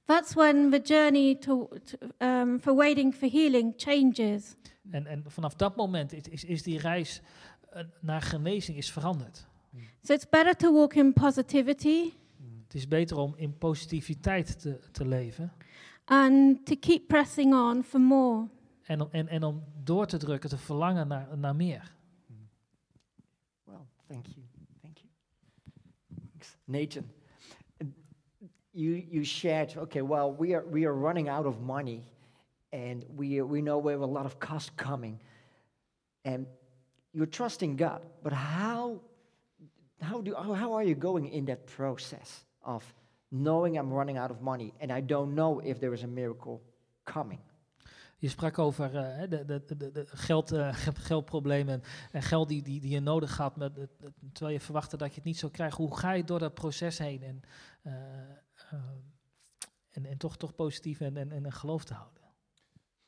that's 0.05 0.33
when 0.33 0.69
the 0.71 0.79
journey 0.83 1.35
to, 1.35 1.69
to 1.83 1.97
um, 2.17 2.59
for 2.59 2.75
waiting 2.75 3.13
for 3.13 3.29
healing 3.29 3.73
changes. 3.77 4.55
En, 4.91 5.05
en 5.05 5.23
vanaf 5.27 5.55
dat 5.55 5.75
moment 5.75 6.13
is, 6.13 6.27
is, 6.27 6.43
is 6.43 6.63
die 6.63 6.79
reis 6.79 7.21
eh, 7.69 7.83
naar 7.99 8.21
genezing 8.21 8.77
is 8.77 8.91
veranderd. 8.91 9.45
So 10.01 10.13
it's 10.13 10.29
better 10.29 10.55
to 10.55 10.73
walk 10.73 10.93
in 10.93 11.13
positivity 11.13 12.13
Het 12.67 12.75
is 12.75 12.87
beter 12.87 13.17
om 13.17 13.33
in 13.35 13.57
positiviteit 13.57 14.59
te, 14.61 14.79
te 14.91 15.05
leven 15.07 15.51
and 16.05 16.65
to 16.65 16.75
keep 16.79 17.07
pressing 17.07 17.53
on 17.53 17.83
for 17.83 17.99
more. 18.01 18.47
en, 18.83 19.01
om- 19.01 19.09
en, 19.11 19.27
en 19.27 19.43
om 19.43 19.63
door 19.83 20.05
te 20.05 20.17
drukken, 20.17 20.49
te 20.49 20.57
verlangen 20.57 21.07
naar, 21.07 21.37
naar 21.37 21.55
meer. 21.55 21.95
Well, 23.63 23.85
thank 24.07 24.25
you. 24.25 24.45
Thank 24.81 24.97
you. 24.97 25.09
Thanks. 26.31 26.57
Nathan, 26.65 27.03
you, 28.71 29.05
you 29.09 29.23
shared, 29.25 29.77
okay, 29.77 30.01
well, 30.01 30.33
we 30.37 30.55
are, 30.55 30.65
we 30.71 30.85
are 30.85 30.93
running 30.99 31.29
out 31.29 31.45
of 31.45 31.59
money 31.59 32.03
and 32.71 33.03
we, 33.15 33.41
we 33.43 33.59
know 33.61 33.83
we 33.83 33.91
have 33.91 34.03
a 34.03 34.11
lot 34.11 34.25
of 34.25 34.37
cost 34.39 34.75
coming. 34.75 35.19
And 36.23 36.45
you're 37.11 37.29
trusting 37.29 37.75
God, 37.77 38.01
but 38.23 38.33
how, 38.33 39.01
how, 40.01 40.21
do, 40.21 40.33
how, 40.35 40.53
how 40.53 40.73
are 40.73 40.83
you 40.83 40.95
going 40.95 41.27
in 41.27 41.45
that 41.45 41.65
process 41.65 42.45
of 42.67 42.95
knowing 43.27 43.75
I'm 43.75 43.93
running 43.93 44.19
out 44.19 44.31
of 44.31 44.39
money 44.39 44.73
and 44.79 44.91
I 44.91 45.05
don't 45.05 45.33
know 45.33 45.59
if 45.63 45.79
there 45.79 45.93
is 45.93 46.03
a 46.03 46.07
miracle 46.07 46.61
coming? 47.03 47.39
Je 48.19 48.29
sprak 48.29 48.59
over 48.59 48.95
eh, 48.95 49.29
de, 49.29 49.45
de, 49.45 49.91
de, 49.91 50.05
geld, 50.07 50.51
eh, 50.51 50.73
geldproblemen 51.09 51.73
en, 51.73 51.83
en 52.11 52.21
geld 52.21 52.47
die, 52.47 52.61
die, 52.61 52.79
die 52.79 52.91
je 52.91 52.99
nodig 52.99 53.37
had, 53.37 53.55
met, 53.55 53.75
terwijl 54.33 54.55
je 54.55 54.63
verwachtte 54.63 54.97
dat 54.97 55.09
je 55.09 55.15
het 55.15 55.23
niet 55.23 55.37
zou 55.37 55.51
krijgen. 55.51 55.83
Hoe 55.83 55.97
ga 55.97 56.11
je 56.11 56.23
door 56.23 56.39
dat 56.39 56.53
proces 56.53 56.97
heen 56.97 57.23
en, 57.23 57.41
eh, 57.81 57.93
en, 59.89 60.05
en 60.05 60.17
toch, 60.17 60.37
toch 60.37 60.55
positief 60.55 60.99
en, 60.99 61.17
en, 61.17 61.31
en 61.31 61.45
een 61.45 61.51
geloof 61.51 61.83
te 61.83 61.93
houden? 61.93 62.23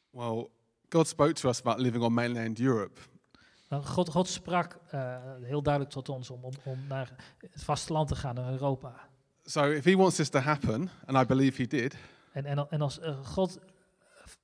Well, 0.09 0.49
God 0.89 1.07
spoke 1.07 1.33
to 1.33 1.49
us 1.49 1.59
about 1.59 1.79
living 1.79 2.03
on 2.03 2.13
mainland 2.13 2.59
Europe. 2.59 2.99
Nou, 3.69 3.83
God, 3.83 4.09
God 4.09 4.27
sprak 4.27 4.79
eh, 4.89 5.17
heel 5.41 5.61
duidelijk 5.61 5.93
tot 5.93 6.09
ons 6.09 6.29
om, 6.29 6.43
om, 6.43 6.53
om 6.63 6.87
naar 6.87 7.35
het 7.37 7.63
vasteland 7.63 8.07
te 8.07 8.15
gaan, 8.15 8.35
naar 8.35 8.51
Europa. 8.51 9.08
So 9.49 9.71
if 9.71 9.83
He 9.85 9.95
wants 9.95 10.15
this 10.15 10.29
to 10.29 10.39
happen, 10.39 10.89
and 11.05 11.17
I 11.17 11.25
believe 11.25 11.57
He 11.57 11.67
did, 11.67 11.95
En, 12.31 12.45
en, 12.45 12.67
en 12.69 12.81
als 12.81 12.99
eh, 12.99 13.25
God 13.25 13.59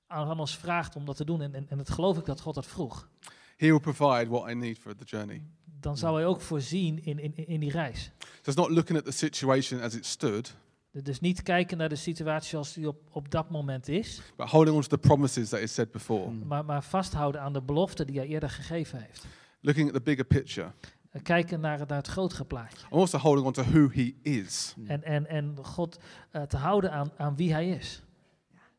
aan 0.07 0.27
aan 0.27 0.39
ons 0.39 0.57
vraagt 0.57 0.95
om 0.95 1.05
dat 1.05 1.15
te 1.15 1.25
doen, 1.25 1.41
en, 1.41 1.53
en, 1.55 1.65
en 1.69 1.77
dat 1.77 1.89
geloof 1.89 2.17
ik 2.17 2.25
dat 2.25 2.39
God 2.41 2.55
dat 2.55 2.65
vroeg, 2.65 3.09
He 3.57 3.67
will 3.67 3.79
provide 3.79 4.27
what 4.29 4.49
I 4.49 4.53
need 4.53 4.77
for 4.77 4.95
the 4.95 5.03
journey. 5.05 5.41
dan 5.79 5.97
zou 5.97 6.15
hij 6.15 6.25
ook 6.25 6.41
voorzien 6.41 7.03
in, 7.03 7.19
in, 7.19 7.47
in 7.47 7.59
die 7.59 7.71
reis. 7.71 8.11
So 8.19 8.27
it's 8.51 8.55
not 8.55 8.69
looking 8.69 8.97
at 8.97 9.05
the 9.05 9.11
situation 9.11 9.81
as 9.81 9.95
it 9.95 10.05
stood, 10.05 10.55
Dus 10.91 11.19
niet 11.19 11.41
kijken 11.43 11.77
naar 11.77 11.89
de 11.89 11.95
situatie 11.95 12.49
zoals 12.49 12.73
die 12.73 12.87
op, 12.87 13.01
op 13.11 13.31
dat 13.31 13.49
moment 13.49 13.87
is, 13.87 14.21
but 14.37 14.49
holding 14.49 14.75
on 14.75 14.81
to 14.81 14.87
the 14.87 14.97
promises 14.97 15.49
that 15.49 15.59
He 15.59 15.67
said 15.67 15.91
before. 15.91 16.31
Maar, 16.31 16.65
maar 16.65 16.83
vasthouden 16.83 17.41
aan 17.41 17.53
de 17.53 17.61
belofte 17.61 18.05
die 18.05 18.17
hij 18.17 18.27
eerder 18.27 18.49
gegeven 18.49 18.99
heeft. 18.99 19.25
Looking 19.61 19.87
at 19.87 19.93
the 19.93 20.01
bigger 20.01 20.25
picture. 20.25 20.71
En 21.15 21.21
kijken 21.21 21.59
naar, 21.59 21.79
het- 21.79 21.87
naar 21.87 21.97
het 21.97 22.07
grotere 22.07 22.45
plaatje. 22.45 22.87
Also 22.89 23.17
holding 23.17 23.45
on 23.47 23.53
to 23.53 23.63
who 23.63 23.89
He 23.89 24.15
is. 24.21 24.75
En, 24.87 25.03
en, 25.03 25.25
en 25.27 25.57
God 25.65 25.99
eh, 26.31 26.41
te 26.41 26.57
houden 26.57 26.91
aan, 26.91 27.11
aan 27.17 27.35
wie 27.35 27.53
hij 27.53 27.69
is. 27.69 28.03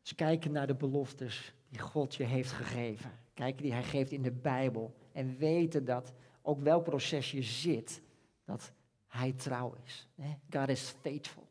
Dus 0.01 0.15
kijken 0.15 0.51
naar 0.51 0.67
de 0.67 0.75
beloftes 0.75 1.53
die 1.69 1.79
God 1.79 2.15
je 2.15 2.23
heeft 2.23 2.51
gegeven. 2.51 3.11
Kijken 3.33 3.63
die 3.63 3.71
hij 3.71 3.83
geeft 3.83 4.11
in 4.11 4.21
de 4.21 4.31
Bijbel. 4.31 4.95
En 5.11 5.37
weten 5.37 5.85
dat 5.85 6.13
ook 6.41 6.61
welk 6.61 6.83
proces 6.83 7.31
je 7.31 7.41
zit, 7.43 8.01
dat 8.45 8.71
hij 9.07 9.31
trouw 9.33 9.75
is. 9.85 10.09
hè. 10.21 10.33
God 10.59 10.69
is 10.69 10.95
faithful. 11.01 11.47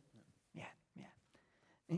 Ja, 0.50 0.66
ja. 0.92 1.06
Eh, 1.86 1.96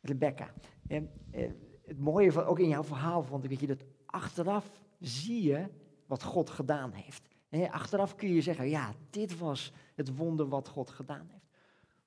Rebecca, 0.00 0.50
eh, 0.88 0.96
eh, 1.30 1.50
het 1.86 1.98
mooie 1.98 2.32
van, 2.32 2.44
ook 2.44 2.58
in 2.58 2.68
jouw 2.68 2.84
verhaal 2.84 3.22
vond 3.22 3.44
ik 3.44 3.50
dat 3.50 3.60
je 3.60 3.66
dat 3.66 3.84
achteraf 4.06 4.70
zie 4.98 5.42
je 5.42 5.66
wat 6.06 6.22
God 6.22 6.50
gedaan 6.50 6.92
heeft. 6.92 7.28
Achteraf 7.50 8.14
kun 8.14 8.28
je 8.28 8.40
zeggen, 8.40 8.68
ja, 8.68 8.94
dit 9.10 9.38
was 9.38 9.72
het 9.94 10.16
wonder 10.16 10.48
wat 10.48 10.68
God 10.68 10.90
gedaan 10.90 11.28
heeft. 11.30 11.48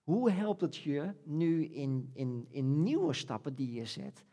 Hoe 0.04 0.32
helpt 0.32 0.62
het 0.62 0.76
je 0.76 1.14
nu 1.24 1.66
in, 1.66 2.10
in, 2.14 2.48
in 2.50 2.84
nieuwe 2.84 3.14
stappen 3.14 3.56
die 3.56 3.74
je 3.74 3.86
zet, 3.86 4.26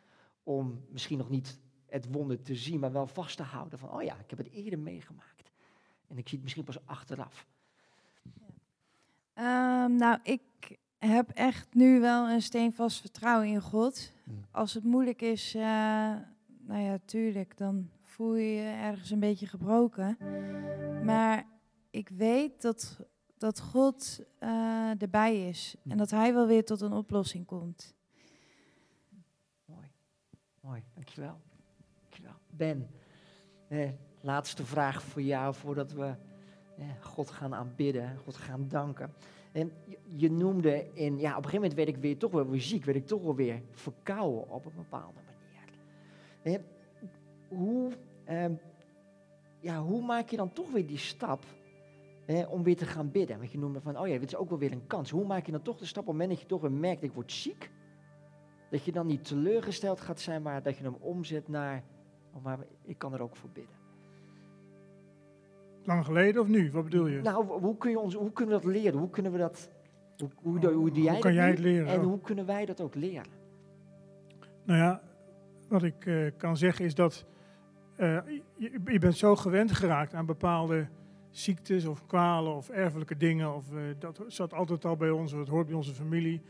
om 0.43 0.85
misschien 0.89 1.19
nog 1.19 1.31
niet 1.31 1.59
het 1.87 2.13
wonder 2.13 2.43
te 2.43 2.55
zien, 2.55 2.81
maar 2.81 2.93
wel 2.93 3.07
vast 3.07 3.37
te 3.37 3.43
houden 3.43 3.79
van, 3.79 3.91
oh 3.91 4.03
ja, 4.03 4.15
ik 4.19 4.31
heb 4.31 4.39
het 4.39 4.51
eerder 4.51 4.79
meegemaakt. 4.79 5.53
En 6.09 6.19
ik 6.19 6.29
zie 6.29 6.35
het 6.35 6.43
misschien 6.43 6.65
pas 6.65 6.87
achteraf. 6.87 7.47
Ehm, 9.35 9.97
nou, 9.97 10.19
ik 10.23 10.79
heb 10.99 11.31
echt 11.31 11.75
nu 11.75 12.01
wel 12.01 12.29
een 12.29 12.43
steenvast 12.43 13.01
vertrouwen 13.01 13.49
in 13.49 13.61
God. 13.61 14.13
Mm. 14.25 14.45
Als 14.51 14.75
het 14.75 14.85
moeilijk 14.85 15.23
is, 15.23 15.55
eh, 15.55 15.63
nou 16.61 16.81
ja, 16.81 16.99
tuurlijk, 17.05 17.57
dan 17.57 17.91
voel 18.21 18.37
je 18.37 18.61
ergens 18.61 19.11
een 19.11 19.21
beetje 19.21 19.47
gebroken. 19.47 20.17
Maar 21.05 21.47
ik 21.91 22.09
weet 22.09 22.63
dat, 22.63 23.01
dat 23.39 23.61
God 23.61 24.21
eh, 24.39 25.03
erbij 25.03 25.49
is 25.49 25.77
en 25.89 25.97
dat 25.97 26.11
Hij 26.11 26.35
wel 26.35 26.47
weer 26.47 26.65
tot 26.65 26.81
een 26.81 26.93
oplossing 26.93 27.47
komt. 27.47 27.95
Mooi, 29.65 29.91
mooi, 30.61 30.83
dankjewel. 30.95 31.41
Dankjewel. 32.01 32.33
Ben, 32.51 32.91
eh, 33.69 33.91
laatste 34.21 34.65
vraag 34.65 35.03
voor 35.03 35.23
jou 35.23 35.55
voordat 35.55 35.93
we 35.93 36.15
eh, 36.79 36.87
God 37.01 37.31
gaan 37.31 37.55
aanbidden, 37.55 38.17
God 38.17 38.37
gaan 38.37 38.69
danken. 38.69 39.13
En 39.53 39.73
je, 40.07 40.31
noemde 40.31 40.91
in, 40.93 41.19
ja, 41.19 41.31
op 41.31 41.45
een 41.45 41.51
gegeven 41.51 41.61
moment 41.61 41.75
werd 41.75 41.89
ik 41.89 41.97
weer 41.97 42.19
toch 42.19 42.33
wel 42.33 42.49
weer 42.49 42.61
ziek, 42.61 42.85
werd 42.85 42.99
ik 42.99 43.07
toch 43.07 43.23
wel 43.23 43.35
weer 43.35 43.63
verkouden 43.71 44.51
op 44.51 44.65
een 44.65 44.77
bepaalde 44.77 45.19
manier. 46.43 46.61
Hoe, 47.49 47.93
ehm, 48.31 48.53
ja, 49.61 49.81
hoe 49.81 50.03
maak 50.03 50.29
je 50.29 50.37
dan 50.37 50.53
toch 50.53 50.71
weer 50.71 50.87
die 50.87 50.99
stap 50.99 51.45
eh, 52.27 52.53
om 52.53 52.63
weer 52.63 52.77
te 52.77 52.87
gaan 52.87 53.11
bidden? 53.11 53.39
Want 53.39 53.53
je 53.53 53.59
noemde 53.59 53.81
van, 53.81 53.99
oh 53.99 54.09
ja, 54.09 54.19
dit 54.19 54.29
is 54.29 54.37
ook 54.37 54.49
wel 54.49 54.59
weer 54.59 54.73
een 54.73 54.87
kans. 54.87 55.11
Hoe 55.11 55.27
maak 55.27 55.47
je 55.47 55.53
dan 55.53 55.63
toch 55.63 55.79
de 55.79 55.85
stap 55.85 56.03
op 56.03 56.09
het 56.09 56.17
moment 56.17 56.31
dat 56.31 56.41
je 56.41 56.55
toch 56.55 56.61
weer 56.61 56.73
merkt, 56.73 57.03
ik 57.03 57.13
word 57.13 57.33
ziek? 57.33 57.71
Dat 58.71 58.85
je 58.85 58.93
dan 58.93 59.07
niet 59.07 59.25
teleurgesteld 59.25 60.01
gaat 60.01 60.21
zijn, 60.21 60.43
maar 60.43 60.63
dat 60.63 60.77
je 60.77 60.85
hem 60.85 60.97
omzet 61.01 61.49
naar, 61.49 61.83
oh, 62.35 62.45
maar 62.45 62.59
ik 62.85 62.99
kan 62.99 63.15
er 63.15 63.23
ook 63.23 63.37
voor 63.37 63.51
bidden. 63.51 63.79
Lang 65.85 66.05
geleden 66.05 66.43
of 66.43 66.49
nu? 66.49 66.71
Wat 66.71 66.85
bedoel 66.85 67.07
je? 67.07 67.21
Nou, 67.21 67.47
hoe, 67.47 67.77
kun 67.77 67.91
je 67.91 67.99
ons, 67.99 68.15
hoe 68.15 68.33
kunnen 68.33 68.57
we 68.57 68.63
dat 68.63 68.73
leren? 68.73 68.99
Hoe 68.99 69.11
kunnen 69.11 69.33
we 69.33 69.39
dat, 69.39 69.71
hoe, 70.19 70.31
hoe, 70.43 70.73
hoe 70.73 70.93
jij 70.93 71.19
kan 71.19 71.35
jij 71.35 71.49
het 71.49 71.59
leren? 71.59 71.87
En 71.87 72.03
hoe 72.03 72.21
kunnen 72.21 72.47
wij 72.47 72.67
dat 72.67 72.81
ook 72.81 72.95
leren? 72.95 73.33
Nou 74.65 74.79
ja, 74.79 75.03
wat 75.69 75.83
ik 75.83 76.07
eh, 76.07 76.27
kan 76.37 76.57
zeggen 76.57 76.85
is 76.85 76.95
dat 76.95 77.27
eh, 78.01 78.19
je, 78.57 78.81
je 78.85 78.99
bent 78.99 79.17
zo 79.17 79.37
gewend 79.37 79.73
geraakt 79.73 80.15
aan 80.15 80.27
bepaalde 80.27 80.87
ziektes 81.31 81.85
of 81.85 82.07
kwalen 82.07 82.55
of 82.55 82.69
erfelijke 82.69 83.17
dingen. 83.17 83.55
Of, 83.55 83.75
eh, 83.75 83.83
dat 83.99 84.25
zat 84.27 84.55
altijd 84.55 84.85
al 84.85 84.97
bij 84.97 85.11
ons, 85.11 85.33
of 85.33 85.39
het 85.39 85.49
hoort 85.49 85.67
bij 85.67 85.77
onze 85.77 85.95
familie. 85.95 86.43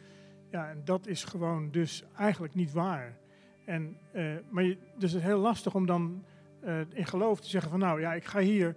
Ja, 0.50 0.68
en 0.68 0.80
dat 0.84 1.06
is 1.06 1.24
gewoon 1.24 1.70
dus 1.70 2.04
eigenlijk 2.16 2.54
niet 2.54 2.72
waar. 2.72 3.16
En, 3.64 3.96
eh, 4.12 4.24
maar 4.50 4.64
je, 4.64 4.76
dus 4.98 5.12
het 5.12 5.20
is 5.20 5.26
heel 5.26 5.38
lastig 5.38 5.74
om 5.74 5.86
dan 5.86 6.24
in 6.94 7.06
geloof 7.06 7.40
te 7.40 7.48
zeggen 7.48 7.70
van 7.70 7.80
nou 7.80 8.00
ja, 8.00 8.14
ik 8.14 8.24
ga 8.24 8.38
hier 8.40 8.76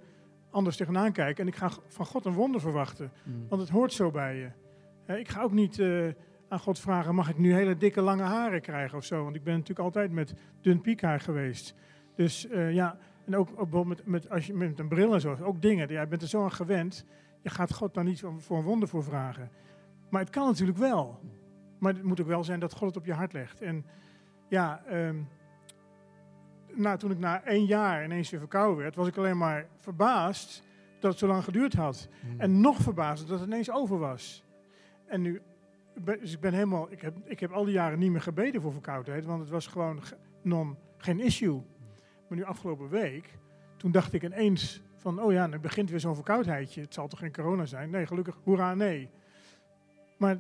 anders 0.49 0.75
tegenaan 0.77 1.11
kijken 1.11 1.43
en 1.43 1.49
ik 1.49 1.55
ga 1.55 1.69
van 1.87 2.05
God 2.05 2.25
een 2.25 2.33
wonder 2.33 2.61
verwachten. 2.61 3.11
Want 3.49 3.61
het 3.61 3.69
hoort 3.69 3.93
zo 3.93 4.11
bij 4.11 4.35
je. 4.35 4.49
Ik 5.13 5.27
ga 5.27 5.41
ook 5.41 5.51
niet 5.51 5.81
aan 6.47 6.59
God 6.59 6.79
vragen, 6.79 7.15
mag 7.15 7.29
ik 7.29 7.37
nu 7.37 7.53
hele 7.53 7.77
dikke 7.77 8.01
lange 8.01 8.23
haren 8.23 8.61
krijgen 8.61 8.97
of 8.97 9.03
zo? 9.03 9.23
Want 9.23 9.35
ik 9.35 9.43
ben 9.43 9.53
natuurlijk 9.53 9.79
altijd 9.79 10.11
met 10.11 10.33
dun 10.61 10.81
piekhaar 10.81 11.19
geweest. 11.19 11.75
Dus 12.15 12.47
eh, 12.47 12.73
ja, 12.73 12.97
en 13.25 13.35
ook, 13.35 13.49
ook 13.49 13.69
bijvoorbeeld 13.69 13.97
met, 13.97 14.05
met, 14.05 14.29
als 14.29 14.47
je, 14.47 14.53
met 14.53 14.79
een 14.79 14.87
bril 14.87 15.13
en 15.13 15.21
zo, 15.21 15.37
ook 15.41 15.61
dingen. 15.61 15.87
Jij 15.87 16.07
bent 16.07 16.21
er 16.21 16.27
zo 16.27 16.43
aan 16.43 16.51
gewend, 16.51 17.05
je 17.41 17.49
gaat 17.49 17.73
God 17.73 17.93
daar 17.93 18.03
niet 18.03 18.23
voor, 18.37 18.57
een 18.57 18.63
wonder 18.63 18.87
voor 18.87 19.03
vragen. 19.03 19.49
Maar 20.09 20.21
het 20.21 20.29
kan 20.29 20.45
natuurlijk 20.47 20.77
wel. 20.77 21.19
Maar 21.79 21.93
het 21.93 22.03
moet 22.03 22.21
ook 22.21 22.27
wel 22.27 22.43
zijn 22.43 22.59
dat 22.59 22.73
God 22.73 22.87
het 22.87 22.97
op 22.97 23.05
je 23.05 23.13
hart 23.13 23.33
legt. 23.33 23.61
En 23.61 23.85
ja, 24.47 24.81
nou, 26.73 26.97
toen 26.97 27.11
ik 27.11 27.19
na 27.19 27.43
één 27.43 27.65
jaar 27.65 28.03
ineens 28.03 28.29
weer 28.29 28.39
verkouden 28.39 28.77
werd, 28.77 28.95
was 28.95 29.07
ik 29.07 29.17
alleen 29.17 29.37
maar 29.37 29.67
verbaasd 29.79 30.63
dat 30.99 31.11
het 31.11 31.19
zo 31.19 31.27
lang 31.27 31.43
geduurd 31.43 31.73
had. 31.73 32.07
En 32.37 32.61
nog 32.61 32.77
verbaasd 32.77 33.27
dat 33.27 33.39
het 33.39 33.47
ineens 33.47 33.71
over 33.71 33.97
was. 33.99 34.43
En 35.05 35.21
nu, 35.21 35.41
dus 35.95 36.33
ik 36.33 36.39
ben 36.39 36.53
helemaal, 36.53 36.91
ik 36.91 37.01
heb, 37.01 37.15
ik 37.23 37.39
heb 37.39 37.51
al 37.51 37.63
die 37.63 37.73
jaren 37.73 37.99
niet 37.99 38.11
meer 38.11 38.21
gebeden 38.21 38.61
voor 38.61 38.71
verkoudheid, 38.71 39.25
want 39.25 39.39
het 39.41 39.49
was 39.49 39.67
gewoon 39.67 40.03
ge- 40.03 40.17
non, 40.41 40.77
geen 40.97 41.19
issue. 41.19 41.61
Nu 42.35 42.43
afgelopen 42.43 42.89
week, 42.89 43.37
toen 43.77 43.91
dacht 43.91 44.13
ik 44.13 44.23
ineens 44.23 44.81
van, 44.97 45.21
oh 45.21 45.31
ja, 45.31 45.47
nu 45.47 45.59
begint 45.59 45.89
weer 45.89 45.99
zo'n 45.99 46.15
verkoudheidje. 46.15 46.81
Het 46.81 46.93
zal 46.93 47.07
toch 47.07 47.19
geen 47.19 47.33
corona 47.33 47.65
zijn? 47.65 47.89
Nee, 47.89 48.05
gelukkig, 48.05 48.37
hoera, 48.43 48.73
nee. 48.73 49.09
Maar, 50.17 50.37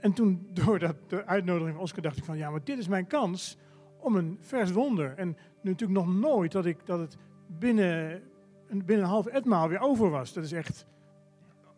en 0.00 0.12
toen, 0.12 0.48
door 0.64 0.78
dat, 0.78 0.96
de 1.06 1.26
uitnodiging 1.26 1.72
van 1.74 1.82
Oscar, 1.82 2.02
dacht 2.02 2.16
ik 2.16 2.24
van, 2.24 2.36
ja, 2.36 2.50
maar 2.50 2.64
dit 2.64 2.78
is 2.78 2.88
mijn 2.88 3.06
kans 3.06 3.58
om 4.00 4.16
een 4.16 4.38
vers 4.40 4.72
wonder. 4.72 5.14
En 5.16 5.36
natuurlijk 5.60 5.98
nog 5.98 6.14
nooit 6.14 6.52
dat, 6.52 6.66
ik, 6.66 6.86
dat 6.86 6.98
het 6.98 7.16
binnen, 7.46 8.22
een- 8.68 8.84
binnen 8.84 9.04
een 9.04 9.10
half 9.10 9.26
etmaal 9.26 9.68
weer 9.68 9.80
over 9.80 10.10
was. 10.10 10.32
Dat 10.32 10.44
is 10.44 10.52
echt 10.52 10.86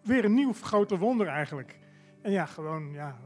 weer 0.02 0.24
een 0.24 0.34
nieuw 0.34 0.52
grote 0.52 0.98
wonder 0.98 1.26
eigenlijk. 1.26 1.78
En 2.22 2.32
ja, 2.32 2.46
gewoon, 2.46 2.92
ja. 2.92 3.18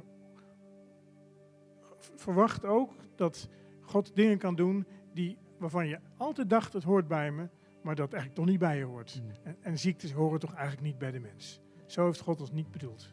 Verwacht 2.15 2.65
ook 2.65 2.93
dat 3.17 3.49
God 3.81 4.15
dingen 4.15 4.39
kan 4.39 4.55
doen 4.55 4.87
die, 5.13 5.39
waarvan 5.65 5.89
je 5.89 5.99
altijd 6.17 6.51
dacht, 6.51 6.73
het 6.73 6.83
hoort 6.83 7.09
bij 7.09 7.31
me, 7.31 7.49
maar 7.83 7.95
dat 7.95 8.13
eigenlijk 8.13 8.35
toch 8.35 8.47
niet 8.47 8.59
bij 8.59 8.79
je 8.79 8.85
hoort. 8.85 9.23
En, 9.43 9.57
en 9.61 9.79
ziektes 9.79 10.13
horen 10.13 10.41
toch 10.41 10.55
eigenlijk 10.55 10.87
niet 10.87 10.99
bij 10.99 11.11
de 11.11 11.21
mens. 11.21 11.61
Zo 11.87 12.05
heeft 12.05 12.21
God 12.21 12.41
ons 12.41 12.53
niet 12.53 12.71
bedoeld. 12.71 13.13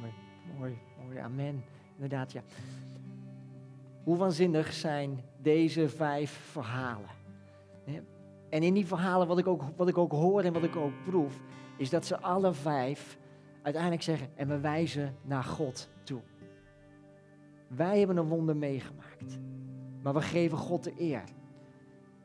Mooi, 0.00 0.12
mooi, 0.58 0.78
mooi, 1.04 1.18
amen. 1.18 1.64
Inderdaad, 1.94 2.32
ja. 2.32 2.42
Hoe 4.04 4.16
waanzinnig 4.16 4.72
zijn 4.72 5.24
deze 5.42 5.88
vijf 5.88 6.30
verhalen? 6.30 7.10
Hè? 7.84 8.00
En 8.50 8.62
in 8.62 8.74
die 8.74 8.86
verhalen, 8.86 9.26
wat 9.26 9.38
ik, 9.38 9.46
ook, 9.46 9.62
wat 9.76 9.88
ik 9.88 9.98
ook 9.98 10.12
hoor 10.12 10.42
en 10.42 10.52
wat 10.52 10.62
ik 10.62 10.76
ook 10.76 11.04
proef, 11.04 11.40
is 11.76 11.90
dat 11.90 12.06
ze 12.06 12.20
alle 12.20 12.52
vijf 12.52 13.18
uiteindelijk 13.62 14.02
zeggen, 14.02 14.28
en 14.34 14.48
we 14.48 14.60
wijzen 14.60 15.16
naar 15.22 15.44
God 15.44 15.88
toe. 16.02 16.20
Wij 17.68 17.98
hebben 17.98 18.16
een 18.16 18.28
wonder 18.28 18.56
meegemaakt, 18.56 19.38
maar 20.02 20.14
we 20.14 20.22
geven 20.22 20.58
God 20.58 20.84
de 20.84 20.94
eer. 20.98 21.24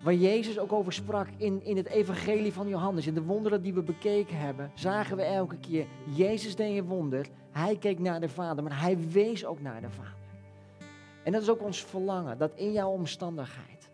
Waar 0.02 0.14
Jezus 0.14 0.60
ook 0.60 0.72
over 0.72 0.94
sprak 0.94 1.28
in, 1.38 1.64
in 1.64 1.78
het 1.78 1.88
evangelie 1.88 2.54
van 2.54 2.68
Johannes, 2.68 3.08
in 3.08 3.14
de 3.14 3.24
wonderen 3.24 3.62
die 3.62 3.74
we 3.74 3.82
bekeken 3.82 4.40
hebben, 4.40 4.72
zagen 4.74 5.18
we 5.18 5.24
elke 5.24 5.58
keer, 5.58 5.86
Jezus 6.16 6.56
deed 6.56 6.78
een 6.78 6.86
wonder, 6.86 7.28
hij 7.52 7.78
keek 7.78 8.00
naar 8.00 8.20
de 8.20 8.30
Vader, 8.30 8.64
maar 8.64 8.82
hij 8.82 8.98
wees 9.12 9.46
ook 9.46 9.62
naar 9.62 9.82
de 9.82 9.90
Vader. 9.90 10.16
En 11.24 11.32
dat 11.32 11.42
is 11.42 11.50
ook 11.50 11.62
ons 11.62 11.84
verlangen, 11.84 12.38
dat 12.38 12.52
in 12.56 12.72
jouw 12.72 12.90
omstandigheid, 12.90 13.90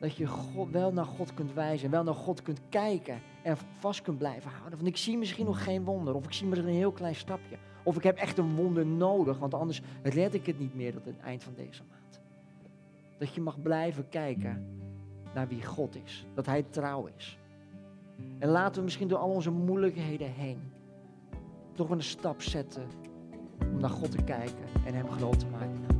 dat 0.00 0.16
je 0.16 0.26
God, 0.26 0.70
wel 0.70 0.92
naar 0.92 1.04
God 1.04 1.34
kunt 1.34 1.52
wijzen, 1.52 1.90
wel 1.90 2.04
naar 2.04 2.14
God 2.14 2.42
kunt 2.42 2.60
kijken 2.68 3.20
en 3.42 3.56
vast 3.78 4.02
kunt 4.02 4.18
blijven 4.18 4.50
houden. 4.50 4.78
Want 4.78 4.88
ik 4.88 4.96
zie 4.96 5.18
misschien 5.18 5.46
nog 5.46 5.64
geen 5.64 5.84
wonder, 5.84 6.14
of 6.14 6.24
ik 6.24 6.32
zie 6.32 6.46
misschien 6.46 6.70
een 6.70 6.76
heel 6.76 6.92
klein 6.92 7.14
stapje, 7.14 7.56
of 7.82 7.96
ik 7.96 8.02
heb 8.02 8.16
echt 8.16 8.38
een 8.38 8.54
wonder 8.54 8.86
nodig, 8.86 9.38
want 9.38 9.54
anders 9.54 9.82
red 10.02 10.34
ik 10.34 10.46
het 10.46 10.58
niet 10.58 10.74
meer 10.74 10.92
tot 10.92 11.04
het 11.04 11.18
eind 11.18 11.42
van 11.42 11.54
deze 11.56 11.82
maand. 11.90 12.20
Dat 13.18 13.34
je 13.34 13.40
mag 13.40 13.62
blijven 13.62 14.08
kijken 14.08 14.82
naar 15.34 15.48
wie 15.48 15.64
God 15.64 15.96
is, 16.04 16.26
dat 16.34 16.46
Hij 16.46 16.62
trouw 16.62 17.08
is. 17.16 17.38
En 18.38 18.48
laten 18.48 18.76
we 18.76 18.82
misschien 18.82 19.08
door 19.08 19.18
al 19.18 19.30
onze 19.30 19.50
moeilijkheden 19.50 20.32
heen 20.32 20.72
toch 21.72 21.90
een 21.90 22.02
stap 22.02 22.42
zetten 22.42 22.86
om 23.72 23.80
naar 23.80 23.90
God 23.90 24.10
te 24.10 24.22
kijken 24.22 24.64
en 24.86 24.94
Hem 24.94 25.10
groot 25.10 25.38
te 25.38 25.46
maken. 25.46 25.93